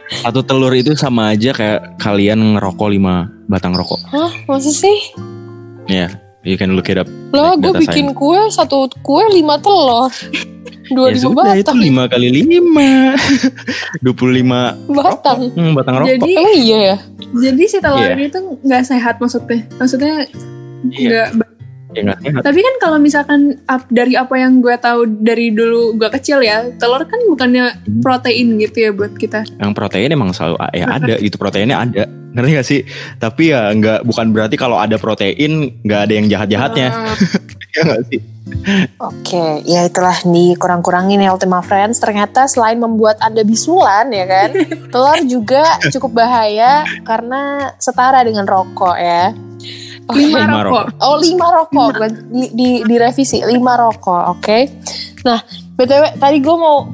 Satu 0.09 0.39
telur 0.39 0.71
itu 0.71 0.95
sama 0.95 1.31
aja 1.31 1.51
kayak 1.51 1.99
kalian 1.99 2.55
ngerokok 2.55 2.87
lima 2.87 3.15
batang 3.45 3.71
rokok. 3.71 3.99
Hah, 4.07 4.31
masih 4.45 4.71
sih? 4.71 4.97
Ya, 5.85 6.11
you 6.41 6.55
can 6.55 6.73
look 6.73 6.87
it 6.87 6.95
up. 6.95 7.07
Loh, 7.29 7.53
Like 7.53 7.59
gue 7.59 7.73
bikin 7.81 8.11
kue 8.11 8.39
satu 8.47 8.87
kue 9.01 9.23
lima 9.29 9.57
telur. 9.57 10.07
Dua 10.87 11.11
ya 11.11 11.19
ribu 11.19 11.35
sudah 11.35 11.51
itu 11.51 11.67
batang. 11.67 11.77
lima 11.77 12.03
kali 12.07 12.27
lima. 12.31 13.11
25 14.07 14.87
Batang. 14.87 15.39
hmm, 15.51 15.71
batang 15.75 15.95
rokok. 15.99 16.09
Jadi 16.09 16.31
Emang 16.31 16.55
iya 16.55 16.77
ya? 16.79 16.97
jadi 17.27 17.63
si 17.67 17.77
telur 17.77 17.99
Iya. 18.01 18.15
ini 18.15 18.25
tuh 18.29 18.55
nggak 18.63 18.83
sehat 18.85 19.15
maksudnya. 19.19 19.67
Maksudnya 19.75 20.13
Iya. 20.87 21.35
nggak 21.35 21.46
ya 21.46 21.46
sehat. 21.99 22.41
Tapi 22.43 22.59
kan 22.59 22.75
kalau 22.77 22.97
misalkan 22.97 23.39
ap- 23.65 23.89
dari 23.89 24.13
apa 24.13 24.35
yang 24.35 24.59
gue 24.59 24.75
tahu 24.77 25.05
dari 25.07 25.49
dulu 25.49 25.95
gue 25.95 26.09
kecil 26.11 26.41
ya, 26.41 26.69
telur 26.77 27.01
kan 27.03 27.19
bukannya 27.25 27.65
Hmm. 27.77 28.01
protein 28.01 28.59
gitu 28.59 28.77
ya 28.79 28.91
buat 28.91 29.13
kita. 29.13 29.43
Yang 29.57 29.73
protein 29.73 30.13
emang 30.13 30.31
selalu 30.31 30.55
ya 30.71 30.85
ada 30.87 31.13
gitu 31.25 31.35
proteinnya 31.35 31.77
ada. 31.81 32.03
Ngerti 32.27 32.49
gak 32.53 32.67
sih? 32.67 32.81
Tapi 33.17 33.43
ya 33.49 33.73
nggak 33.73 34.05
bukan 34.05 34.29
berarti 34.29 34.55
kalau 34.55 34.77
ada 34.77 34.95
protein 34.95 35.81
nggak 35.81 36.01
ada 36.05 36.13
yang 36.13 36.25
jahat-jahatnya. 36.27 36.87
Ah, 36.91 37.15
Ya 37.77 37.81
nggak 37.85 38.03
sih? 38.09 38.19
Oke, 38.97 39.61
ya 39.63 39.85
itulah 39.85 40.17
dikurang-kurangin 40.23 41.21
ya 41.21 41.29
Ultima 41.29 41.61
Friends. 41.61 42.01
Ternyata 42.01 42.49
selain 42.49 42.81
membuat 42.81 43.21
Anda 43.21 43.45
bisulan 43.45 44.09
ya 44.09 44.25
kan, 44.25 44.49
telur 44.93 45.19
juga 45.29 45.61
cukup 45.91 46.17
bahaya 46.17 46.81
karena 47.05 47.69
setara 47.77 48.25
dengan 48.25 48.49
rokok 48.49 48.97
ya. 48.97 49.29
Oke. 50.07 50.23
lima 50.23 50.47
Lima 50.47 50.63
rokok. 50.63 50.85
Oh 51.03 51.15
lima 51.19 51.47
rokok, 51.51 51.87
bukan 51.93 52.11
di, 52.31 52.45
di, 52.55 52.67
direvisi 52.87 53.43
lima 53.43 53.75
rokok, 53.75 54.23
oke? 54.39 54.59
Nah, 55.27 55.39
btw 55.75 56.03
tadi 56.15 56.37
gue 56.39 56.55
mau 56.55 56.87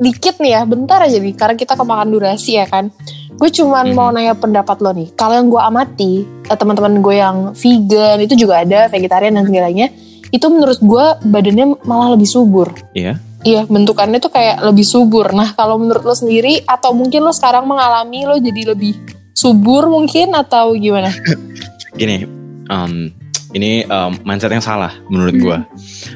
dikit 0.00 0.40
nih 0.42 0.58
ya, 0.58 0.60
bentar 0.66 0.98
aja 1.04 1.20
nih, 1.20 1.34
karena 1.36 1.54
kita 1.54 1.78
kemakan 1.78 2.08
durasi 2.10 2.58
ya 2.58 2.66
kan. 2.66 2.90
Gue 3.36 3.48
cuman 3.48 3.88
Mhm. 3.88 3.96
mau 3.96 4.10
nanya 4.10 4.34
pendapat 4.34 4.82
lo 4.82 4.90
nih. 4.90 5.14
Kalau 5.14 5.38
yang 5.38 5.48
gue 5.48 5.62
amati, 5.62 6.12
eh, 6.26 6.56
teman-teman 6.58 6.98
gue 7.00 7.14
yang 7.16 7.36
vegan 7.54 8.18
itu 8.20 8.34
juga 8.34 8.60
ada, 8.66 8.90
vegetarian 8.90 9.32
dan 9.32 9.46
segalanya, 9.46 9.86
itu 10.28 10.46
menurut 10.50 10.80
gue 10.80 11.06
badannya 11.24 11.78
malah 11.86 12.12
lebih 12.18 12.26
subur. 12.26 12.72
Iya. 12.92 13.16
Iya, 13.40 13.64
bentukannya 13.64 14.20
tuh 14.20 14.28
kayak 14.28 14.60
lebih 14.68 14.84
subur. 14.84 15.32
Nah, 15.32 15.56
kalau 15.56 15.80
menurut 15.80 16.04
lo 16.04 16.12
sendiri, 16.12 16.60
atau 16.68 16.92
mungkin 16.92 17.24
lo 17.24 17.32
sekarang 17.32 17.64
mengalami 17.64 18.28
lo 18.28 18.36
jadi 18.36 18.76
lebih 18.76 18.92
subur 19.32 19.88
mungkin 19.88 20.36
atau 20.36 20.76
gimana? 20.76 21.08
Gini, 21.96 22.39
um, 22.70 23.10
ini 23.50 23.82
um, 23.90 24.14
mindset 24.22 24.54
yang 24.54 24.62
salah 24.62 24.94
menurut 25.10 25.34
Hmm. 25.34 25.42
gua. 25.42 25.58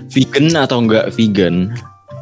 Vegan 0.09 0.55
atau 0.55 0.79
enggak 0.79 1.11
vegan 1.13 1.75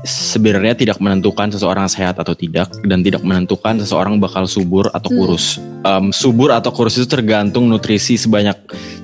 sebenarnya 0.02 0.74
tidak 0.74 0.98
menentukan 0.98 1.52
seseorang 1.54 1.86
sehat 1.86 2.18
atau 2.18 2.34
tidak 2.34 2.74
dan 2.82 3.06
tidak 3.06 3.22
menentukan 3.22 3.78
seseorang 3.78 4.18
bakal 4.18 4.48
subur 4.50 4.90
atau 4.90 5.08
Hmm. 5.12 5.18
kurus. 5.22 5.60
Um, 5.84 6.10
subur 6.10 6.50
atau 6.50 6.72
kurus 6.74 6.98
itu 6.98 7.06
tergantung 7.06 7.70
nutrisi 7.70 8.18
sebanyak 8.18 8.56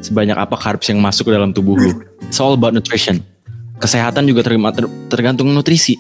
sebanyak 0.03 0.35
apa 0.35 0.59
carbs 0.59 0.91
yang 0.91 0.99
masuk 0.99 1.31
ke 1.31 1.33
dalam 1.37 1.53
tubuh 1.55 1.76
lu. 1.79 1.93
It's 2.26 2.41
all 2.43 2.57
about 2.57 2.74
nutrition. 2.74 3.22
Kesehatan 3.79 4.26
juga 4.26 4.43
ter- 4.43 4.91
tergantung 5.07 5.55
nutrisi. 5.55 5.95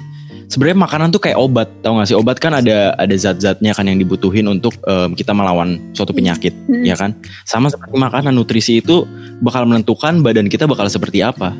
Sebenarnya 0.48 0.80
makanan 0.80 1.08
tuh 1.12 1.20
kayak 1.20 1.36
obat, 1.36 1.68
tau 1.84 2.00
gak 2.00 2.08
sih? 2.08 2.16
Obat 2.16 2.40
kan 2.40 2.56
ada 2.56 2.96
ada 2.96 3.12
zat-zatnya 3.12 3.76
kan 3.76 3.84
yang 3.84 4.00
dibutuhin 4.00 4.48
untuk 4.48 4.72
um, 4.88 5.12
kita 5.12 5.36
melawan 5.36 5.76
suatu 5.92 6.16
penyakit, 6.16 6.56
Hmm. 6.64 6.88
ya 6.88 6.96
kan? 6.96 7.12
Sama 7.44 7.68
seperti 7.68 7.92
makanan, 7.94 8.32
nutrisi 8.32 8.80
itu 8.80 9.04
bakal 9.38 9.68
menentukan 9.68 10.24
badan 10.24 10.48
kita 10.48 10.64
bakal 10.64 10.88
seperti 10.88 11.20
apa. 11.20 11.52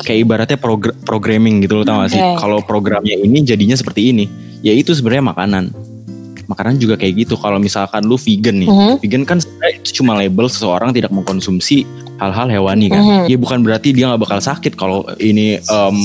Kayak 0.00 0.18
ibaratnya 0.24 0.56
progr- 0.56 0.96
programming 1.04 1.60
gitu 1.60 1.76
loh 1.76 1.84
tau 1.84 2.00
gak 2.00 2.16
sih? 2.16 2.22
Kalau 2.40 2.64
programnya 2.64 3.12
ini 3.12 3.44
jadinya 3.44 3.76
seperti 3.76 4.08
ini, 4.08 4.24
ya 4.64 4.72
itu 4.72 4.96
sebenarnya 4.96 5.28
makanan. 5.28 5.64
Makanan 6.44 6.76
juga 6.76 6.96
kayak 6.96 7.28
gitu. 7.28 7.36
Kalau 7.36 7.56
misalkan 7.56 8.04
lu 8.04 8.16
vegan 8.16 8.56
nih, 8.56 8.68
Mhm. 8.68 8.94
vegan 9.00 9.22
kan 9.24 9.38
itu 9.74 10.00
cuma 10.00 10.16
label 10.16 10.48
seseorang 10.48 10.92
tidak 10.92 11.08
mengkonsumsi 11.08 11.84
hal-hal 12.16 12.48
hewani 12.48 12.88
kan. 12.88 13.00
Mhm. 13.00 13.24
Ya 13.28 13.36
bukan 13.36 13.60
berarti 13.60 13.92
dia 13.92 14.08
nggak 14.08 14.22
bakal 14.24 14.40
sakit 14.40 14.76
kalau 14.76 15.04
ini 15.18 15.60
em, 15.60 15.96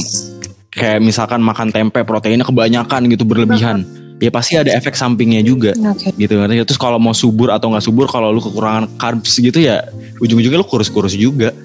kayak 0.69 1.01
misalkan 1.01 1.41
makan 1.41 1.73
tempe 1.73 2.01
proteinnya 2.05 2.45
kebanyakan 2.45 3.09
gitu 3.09 3.25
berlebihan. 3.25 3.85
Ya 4.19 4.27
pasti 4.27 4.59
ada 4.59 4.75
efek 4.75 4.99
sampingnya 4.99 5.39
juga 5.39 5.71
Oke. 5.79 6.11
gitu 6.19 6.35
nggak? 6.35 6.67
Terus 6.67 6.79
kalau 6.79 6.99
mau 6.99 7.15
subur 7.15 7.55
atau 7.55 7.71
nggak 7.71 7.85
subur 7.87 8.03
kalau 8.11 8.35
lu 8.35 8.43
kekurangan 8.43 8.99
carbs 8.99 9.39
gitu 9.39 9.63
ya 9.63 9.87
ujung-ujungnya 10.19 10.59
lu 10.59 10.67
kurus-kurus 10.67 11.15
juga. 11.15 11.55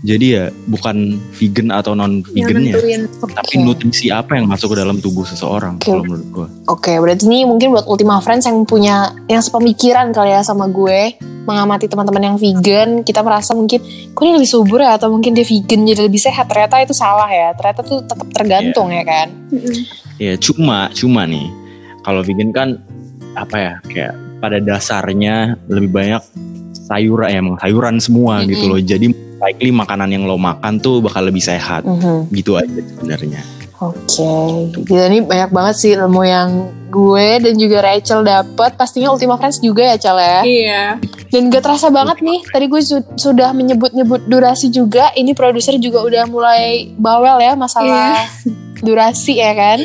Jadi 0.00 0.26
ya 0.32 0.48
bukan 0.64 1.20
vegan 1.36 1.68
atau 1.68 1.92
non 1.92 2.24
vegannya, 2.24 2.72
nentuin. 2.72 3.04
tapi 3.36 3.60
nutrisi 3.60 4.08
apa 4.08 4.40
yang 4.40 4.48
masuk 4.48 4.72
ke 4.72 4.76
dalam 4.80 4.96
tubuh 4.96 5.28
seseorang 5.28 5.76
Oke. 5.76 5.92
kalau 5.92 6.04
menurut 6.08 6.28
gua. 6.32 6.48
Oke, 6.72 6.96
berarti 6.96 7.28
ini 7.28 7.44
mungkin 7.44 7.76
buat 7.76 7.84
Ultima 7.84 8.16
Friends 8.24 8.48
yang 8.48 8.64
punya 8.64 9.12
yang 9.28 9.44
sepemikiran 9.44 10.08
kali 10.16 10.32
ya 10.32 10.40
sama 10.40 10.72
gue 10.72 11.20
mengamati 11.44 11.84
teman-teman 11.84 12.32
yang 12.32 12.36
vegan, 12.40 13.04
kita 13.04 13.20
merasa 13.20 13.52
mungkin 13.52 13.80
kok 14.16 14.22
ini 14.24 14.40
lebih 14.40 14.48
subur 14.48 14.80
ya 14.80 14.96
atau 14.96 15.12
mungkin 15.12 15.36
dia 15.36 15.44
vegan 15.44 15.84
jadi 15.84 16.00
lebih 16.08 16.20
sehat. 16.20 16.48
Ternyata 16.48 16.80
itu 16.80 16.96
salah 16.96 17.28
ya. 17.28 17.52
Ternyata 17.52 17.80
tuh 17.84 18.00
tetap 18.00 18.28
tergantung 18.32 18.88
ya 18.88 19.04
kan. 19.04 19.28
Ya 20.16 20.36
cuma 20.40 20.88
cuma 20.96 21.28
nih 21.28 21.48
kalau 22.04 22.24
vegan 22.24 22.56
kan 22.56 22.68
apa 23.36 23.56
ya 23.56 23.74
kayak 23.84 24.14
pada 24.40 24.58
dasarnya 24.58 25.60
lebih 25.68 25.92
banyak 25.92 26.22
sayuran 26.90 27.28
ya 27.30 27.38
emang 27.38 27.56
sayuran 27.62 27.94
semua 28.02 28.42
Mm-mm. 28.42 28.50
gitu 28.50 28.64
loh. 28.66 28.80
Jadi 28.82 29.06
likely 29.38 29.70
makanan 29.70 30.10
yang 30.10 30.26
lo 30.26 30.34
makan 30.34 30.82
tuh 30.82 30.98
bakal 30.98 31.22
lebih 31.22 31.40
sehat. 31.40 31.86
Mhm. 31.86 32.28
Gitu 32.34 32.58
aja 32.58 32.80
sebenarnya. 32.82 33.40
Oke, 33.80 34.28
gila 34.84 35.08
ini 35.08 35.24
banyak 35.24 35.56
banget 35.56 35.74
sih 35.80 35.96
ilmu 35.96 36.20
yang 36.20 36.68
gue 36.92 37.40
dan 37.40 37.56
juga 37.56 37.80
Rachel 37.80 38.28
dapat. 38.28 38.76
Pastinya 38.76 39.08
Ultima 39.08 39.40
Friends 39.40 39.56
juga 39.56 39.88
ya, 39.88 39.96
Cel 39.96 40.20
ya. 40.20 40.40
Iya. 40.44 40.82
Dan 41.32 41.48
gak 41.48 41.64
terasa 41.64 41.88
banget 41.88 42.20
nih, 42.20 42.44
tadi 42.44 42.68
gue 42.68 42.82
su- 42.84 43.08
sudah 43.16 43.56
menyebut-nyebut 43.56 44.28
durasi 44.28 44.68
juga. 44.68 45.08
Ini 45.16 45.32
produser 45.32 45.80
juga 45.80 46.04
udah 46.04 46.28
mulai 46.28 46.92
bawel 46.92 47.40
ya 47.40 47.56
masalah 47.56 48.28
durasi 48.84 49.40
ya 49.40 49.56
kan. 49.56 49.80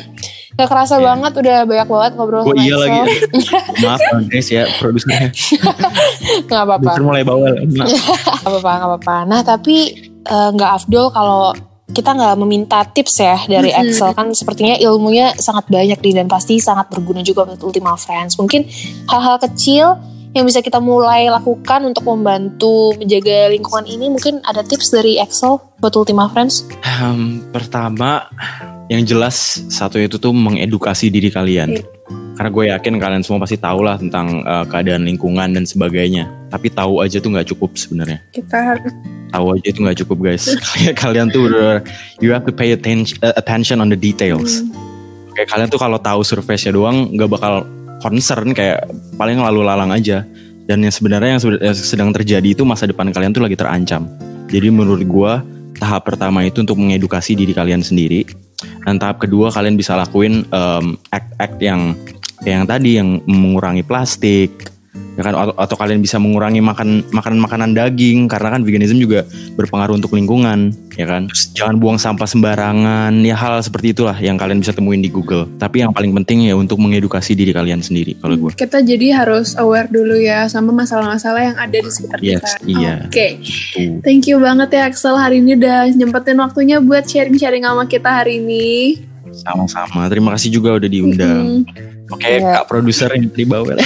Gak 0.56 0.68
kerasa 0.72 0.96
Iya. 0.96 1.06
banget, 1.12 1.32
udah 1.36 1.58
banyak 1.68 1.88
banget 1.92 2.12
ngobrol 2.16 2.42
Oh 2.48 2.56
sama 2.56 2.64
iya 2.64 2.76
lagi. 2.80 3.00
Axel. 3.04 3.20
Maaf 3.84 4.02
guys 4.32 4.48
ya 4.48 4.64
produsernya. 4.80 5.30
Gak 6.50 6.62
apa-apa, 6.64 6.80
Produser 6.80 7.04
mulai 7.04 7.24
bawel. 7.28 7.54
Maaf. 7.76 7.92
gak 8.44 8.50
apa-apa, 8.50 8.72
gak 8.72 8.88
apa-apa. 8.88 9.16
Nah 9.28 9.42
tapi 9.44 9.78
eh, 10.24 10.50
nggak 10.56 10.72
afdol 10.82 11.12
kalau 11.12 11.52
kita 11.86 12.18
nggak 12.18 12.36
meminta 12.42 12.82
tips 12.82 13.22
ya 13.22 13.38
dari 13.46 13.70
Mm-mm. 13.70 13.94
Axel 13.94 14.10
kan 14.12 14.28
sepertinya 14.34 14.74
ilmunya 14.76 15.38
sangat 15.38 15.70
banyak 15.70 16.02
nih 16.02 16.14
dan 16.18 16.26
pasti 16.26 16.58
sangat 16.58 16.90
berguna 16.90 17.22
juga 17.22 17.46
buat 17.46 17.62
Ultima 17.62 17.94
Friends. 17.94 18.40
Mungkin 18.42 18.66
hal-hal 19.06 19.38
kecil 19.38 19.94
yang 20.34 20.44
bisa 20.44 20.60
kita 20.60 20.84
mulai 20.84 21.32
lakukan 21.32 21.86
untuk 21.88 22.04
membantu 22.10 22.92
menjaga 23.00 23.48
lingkungan 23.54 23.88
ini 23.88 24.12
mungkin 24.12 24.44
ada 24.44 24.66
tips 24.66 24.92
dari 24.92 25.16
Axel 25.16 25.62
buat 25.80 25.96
Ultima 25.96 26.28
Friends. 26.28 26.68
Hmm, 26.84 27.54
pertama 27.56 28.28
yang 28.90 29.02
jelas 29.02 29.66
satu 29.70 29.98
itu 29.98 30.22
tuh 30.22 30.34
mengedukasi 30.34 31.10
diri 31.10 31.34
kalian. 31.34 31.82
Iya. 31.82 31.84
Karena 32.36 32.50
gue 32.52 32.66
yakin 32.68 32.94
kalian 33.00 33.24
semua 33.24 33.40
pasti 33.48 33.56
tahu 33.56 33.80
lah 33.80 33.96
tentang 33.96 34.44
uh, 34.44 34.68
keadaan 34.68 35.08
lingkungan 35.08 35.56
dan 35.56 35.64
sebagainya. 35.64 36.28
Tapi 36.52 36.68
tahu 36.68 37.00
aja 37.00 37.18
tuh 37.24 37.32
nggak 37.32 37.48
cukup 37.56 37.74
sebenarnya. 37.80 38.20
Kita 38.36 38.60
harus 38.60 38.92
Tahu 39.36 39.46
aja 39.52 39.68
itu 39.68 39.80
nggak 39.84 40.00
cukup 40.06 40.18
guys. 40.32 40.48
kalian 41.02 41.28
tuh 41.28 41.50
bener, 41.50 41.84
you 42.24 42.32
have 42.32 42.48
to 42.48 42.54
pay 42.54 42.72
attention, 42.72 43.18
uh, 43.20 43.36
attention 43.36 43.84
on 43.84 43.92
the 43.92 43.98
details. 43.98 44.62
Kayak 45.36 45.52
kalian 45.52 45.68
tuh 45.68 45.82
kalau 45.82 46.00
tahu 46.00 46.24
surface-nya 46.24 46.72
doang 46.72 47.12
nggak 47.12 47.28
bakal 47.28 47.68
concern 48.00 48.56
kayak 48.56 48.86
paling 49.20 49.40
lalu 49.42 49.66
lalang 49.66 49.92
aja. 49.92 50.24
Dan 50.66 50.82
yang 50.82 50.94
sebenarnya 50.94 51.38
yang 51.38 51.44
sedang 51.78 52.10
terjadi 52.10 52.58
itu 52.58 52.66
masa 52.66 52.90
depan 52.90 53.12
kalian 53.12 53.36
tuh 53.36 53.44
lagi 53.44 53.60
terancam. 53.60 54.08
Jadi 54.50 54.68
menurut 54.72 55.04
gua 55.06 55.44
tahap 55.78 56.08
pertama 56.08 56.42
itu 56.48 56.64
untuk 56.64 56.80
mengedukasi 56.80 57.36
diri 57.36 57.52
kalian 57.52 57.84
sendiri. 57.84 58.45
Dan 58.86 59.02
tahap 59.02 59.18
kedua 59.26 59.50
kalian 59.50 59.74
bisa 59.74 59.98
lakuin 59.98 60.46
em, 60.46 60.86
act-act 61.10 61.58
yang 61.58 61.98
yang 62.46 62.70
tadi 62.70 63.02
yang 63.02 63.26
mengurangi 63.26 63.82
plastik, 63.82 64.75
ya 65.16 65.24
kan 65.24 65.32
atau, 65.32 65.56
atau 65.56 65.76
kalian 65.76 66.00
bisa 66.00 66.20
mengurangi 66.20 66.60
makan 66.60 67.08
makanan 67.10 67.40
makanan 67.40 67.70
daging 67.72 68.28
karena 68.28 68.52
kan 68.52 68.62
veganism 68.62 69.00
juga 69.00 69.24
berpengaruh 69.56 69.96
untuk 69.96 70.12
lingkungan 70.12 70.76
ya 70.94 71.08
kan 71.08 71.32
Terus 71.32 71.56
jangan 71.56 71.76
buang 71.80 71.96
sampah 71.96 72.28
sembarangan 72.28 73.16
ya 73.24 73.32
hal 73.34 73.60
seperti 73.60 73.96
itulah 73.96 74.16
yang 74.16 74.36
kalian 74.36 74.60
bisa 74.60 74.72
temuin 74.72 75.00
di 75.00 75.08
Google 75.08 75.48
tapi 75.56 75.80
yang 75.80 75.92
paling 75.92 76.12
penting 76.14 76.48
ya 76.48 76.56
untuk 76.56 76.80
mengedukasi 76.80 77.32
diri 77.32 77.56
kalian 77.56 77.80
sendiri 77.80 78.20
kalau 78.20 78.36
gue 78.36 78.52
kita 78.54 78.84
jadi 78.84 79.24
harus 79.24 79.56
aware 79.56 79.88
dulu 79.88 80.16
ya 80.16 80.48
sama 80.48 80.76
masalah-masalah 80.76 81.42
yang 81.42 81.58
ada 81.58 81.78
di 81.78 81.88
sekitar 81.88 82.20
Yes, 82.20 82.44
kita. 82.44 82.52
iya. 82.68 82.96
Oke. 83.08 83.28
tuh 83.40 84.04
Thank 84.04 84.28
you 84.28 84.38
banget 84.38 84.68
ya 84.70 84.88
Axel 84.88 85.16
hari 85.16 85.40
ini 85.40 85.56
udah 85.56 85.88
nyempetin 85.92 86.38
waktunya 86.38 86.78
buat 86.80 87.04
sharing-sharing 87.04 87.64
sama 87.64 87.88
kita 87.88 88.10
hari 88.24 88.38
ini. 88.38 89.00
sama-sama 89.36 90.08
terima 90.08 90.32
kasih 90.32 90.48
juga 90.50 90.76
udah 90.76 90.88
diundang 90.88 91.64
Mm-mm. 91.68 91.95
Oke 92.08 92.22
Iya. 92.22 92.62
kak 92.62 92.66
produser 92.70 93.10
yang 93.14 93.30
tadi 93.32 93.46
bawel 93.46 93.78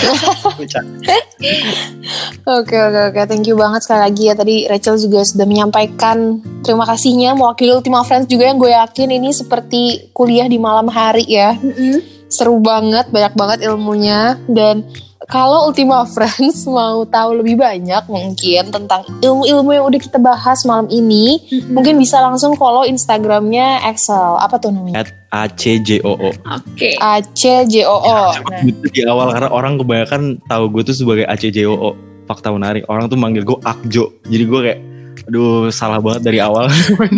Oke 2.49 2.75
oke 2.75 2.99
oke, 3.13 3.21
thank 3.29 3.45
you 3.47 3.55
banget 3.55 3.85
sekali 3.85 4.01
lagi 4.03 4.23
ya 4.27 4.35
tadi 4.35 4.67
Rachel 4.67 4.99
juga 4.99 5.23
sudah 5.23 5.45
menyampaikan 5.47 6.41
terima 6.65 6.83
kasihnya 6.83 7.31
mewakili 7.31 7.71
Ultima 7.71 8.03
Friends 8.03 8.27
juga 8.27 8.49
yang 8.49 8.57
gue 8.59 8.73
yakin 8.73 9.07
ini 9.13 9.29
seperti 9.31 10.11
kuliah 10.11 10.49
di 10.49 10.57
malam 10.59 10.89
hari 10.89 11.23
ya. 11.29 11.55
Mm-mm. 11.55 12.19
seru 12.29 12.61
banget, 12.61 13.09
banyak 13.09 13.33
banget 13.33 13.59
ilmunya 13.65 14.37
dan 14.45 14.85
kalau 15.29 15.69
Ultima 15.69 16.09
Friends 16.09 16.65
mau 16.65 17.05
tahu 17.05 17.37
lebih 17.37 17.61
banyak 17.61 18.03
mungkin 18.09 18.73
tentang 18.73 19.05
ilmu-ilmu 19.21 19.69
yang 19.69 19.85
udah 19.85 20.01
kita 20.01 20.17
bahas 20.17 20.65
malam 20.65 20.89
ini, 20.89 21.37
Mm-mm. 21.53 21.69
mungkin 21.69 22.01
bisa 22.01 22.17
langsung 22.17 22.57
follow 22.57 22.81
Instagramnya 22.81 23.85
Excel. 23.85 24.41
Apa 24.41 24.57
tuh 24.57 24.73
namanya? 24.73 25.05
at 25.05 25.13
ACJOO 25.29 26.33
Oke. 26.33 26.97
ACJOO. 26.97 28.17
Cuma 28.41 28.57
gitu 28.65 28.85
di 28.89 29.01
awal 29.05 29.29
karena 29.29 29.49
orang 29.53 29.77
kebanyakan 29.77 30.41
tahu 30.49 30.73
gue 30.73 30.81
tuh 30.89 30.97
sebagai 30.97 31.29
ACJOO 31.29 31.93
fakta 32.25 32.49
menarik 32.49 32.85
orang 32.89 33.05
tuh 33.05 33.17
manggil 33.17 33.45
gue 33.45 33.57
Akjo 33.61 34.09
jadi 34.25 34.43
gue 34.45 34.61
kayak 34.65 34.79
Aduh, 35.27 35.67
salah 35.69 35.99
banget 35.99 36.31
dari 36.31 36.39
awal. 36.39 36.71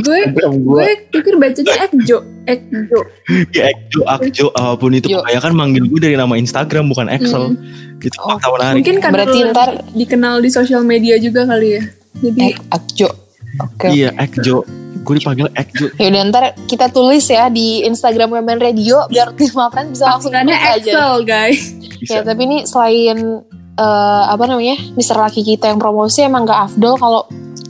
gue 0.04 0.20
gue 0.68 0.86
pikir 1.14 1.38
bacanya 1.38 1.86
Ekjo, 1.86 2.18
Ekjo. 2.50 3.00
Ya, 3.56 3.72
Ekjo, 3.72 4.00
Akjo, 4.04 4.46
apa 4.52 4.74
pun 4.76 4.92
itu. 4.92 5.08
Kayak 5.08 5.42
kan 5.46 5.54
manggil 5.54 5.86
gue 5.86 6.00
dari 6.02 6.18
nama 6.18 6.34
Instagram, 6.36 6.90
bukan 6.92 7.08
Excel. 7.08 7.56
Itu 8.02 8.18
Oh, 8.18 8.38
menarik. 8.58 8.82
Mungkin 8.82 8.98
karena 8.98 9.14
Berarti 9.14 9.38
ntar 9.50 9.70
dikenal 9.92 10.36
di 10.40 10.50
sosial 10.50 10.82
media 10.82 11.16
juga 11.18 11.46
kali 11.46 11.78
ya. 11.78 11.84
Jadi 12.20 12.40
Ek 12.50 12.58
Akjo. 12.70 13.10
Oke. 13.60 13.88
Iya, 13.90 14.10
Ekjo. 14.16 14.66
Gue 15.02 15.14
dipanggil 15.18 15.48
Ekjo. 15.54 15.86
Ya 16.02 16.08
udah 16.10 16.24
ntar 16.28 16.44
kita 16.66 16.90
tulis 16.90 17.26
ya 17.26 17.48
di 17.48 17.82
Instagram 17.84 18.32
Women 18.32 18.60
Radio 18.60 19.06
biar 19.08 19.32
Ultima 19.34 19.70
Friends 19.70 19.96
bisa 19.96 20.06
langsung 20.08 20.30
panggilannya 20.30 20.56
buka 20.56 20.70
aja. 20.74 20.92
Excel 20.92 21.14
guys. 21.24 21.62
Bisa. 21.98 22.12
Ya 22.12 22.20
tapi 22.22 22.42
ini 22.46 22.58
selain 22.66 23.18
eh, 23.76 24.24
apa 24.28 24.44
namanya 24.46 24.76
Mister 24.94 25.14
Laki 25.14 25.42
kita 25.42 25.70
yang 25.70 25.78
promosi 25.78 26.22
emang 26.22 26.46
gak 26.46 26.74
afdol 26.74 26.98
kalau 26.98 27.22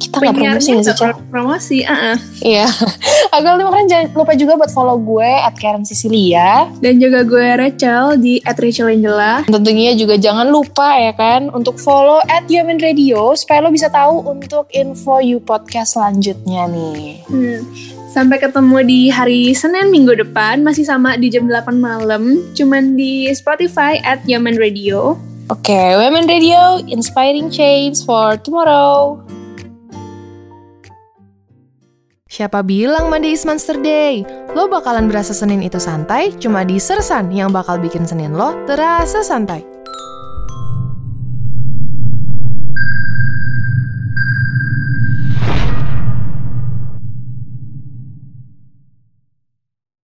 kita 0.02 0.18
nggak 0.18 0.34
promosi 0.34 0.70
nggak 0.74 0.86
sih 0.89 0.95
pro- 0.97 1.22
promosi, 1.30 1.78
ah, 1.86 2.14
ah. 2.14 2.18
Iya. 2.41 2.66
Agak 3.38 3.49
Ultima 3.54 3.70
Friends 3.70 3.89
jangan 3.93 4.06
lupa 4.18 4.34
juga 4.34 4.54
buat 4.58 4.72
follow 4.74 4.97
gue 4.97 5.30
at 5.30 5.54
Karen 5.62 5.86
Sicilia. 5.86 6.66
Dan 6.82 6.97
juga 6.97 7.22
gue 7.22 7.47
Rachel 7.56 8.18
di 8.18 8.41
@rachelangela. 8.41 9.45
Tentunya 9.45 9.93
juga 9.93 10.18
jangan 10.18 10.49
lupa 10.49 10.97
ya 10.97 11.14
kan 11.14 11.54
untuk 11.54 11.78
follow 11.78 12.20
at 12.26 12.49
Women 12.49 12.82
Radio 12.82 13.38
supaya 13.38 13.62
lo 13.62 13.70
bisa 13.70 13.88
tahu 13.93 14.26
untuk 14.26 14.66
info 14.74 15.22
you 15.22 15.38
podcast 15.38 15.93
selanjutnya 15.95 16.66
nih. 16.68 17.22
Hmm. 17.30 17.62
Sampai 18.12 18.43
ketemu 18.43 18.84
di 18.84 19.08
hari 19.08 19.56
Senin 19.56 19.88
minggu 19.88 20.12
depan 20.20 20.68
masih 20.68 20.84
sama 20.84 21.16
di 21.16 21.32
jam 21.32 21.47
8 21.47 21.80
malam 21.80 22.43
cuman 22.52 22.99
di 22.99 23.32
Spotify 23.32 24.04
at 24.04 24.20
Yaman 24.28 24.60
Radio. 24.60 25.16
Oke, 25.47 25.95
Women 25.99 26.28
Radio, 26.28 26.80
inspiring 26.88 27.52
change 27.52 28.04
for 28.08 28.39
tomorrow. 28.39 29.20
Siapa 32.32 32.64
bilang 32.64 33.12
Monday 33.12 33.36
is 33.36 33.44
Monster 33.44 33.76
Day? 33.76 34.24
Lo 34.56 34.72
bakalan 34.72 35.12
berasa 35.12 35.36
Senin 35.36 35.60
itu 35.60 35.84
santai 35.84 36.32
cuma 36.40 36.64
di 36.64 36.80
Sersan 36.80 37.28
yang 37.28 37.52
bakal 37.52 37.76
bikin 37.76 38.08
Senin 38.08 38.40
lo 38.40 38.56
terasa 38.64 39.20
santai. 39.20 39.81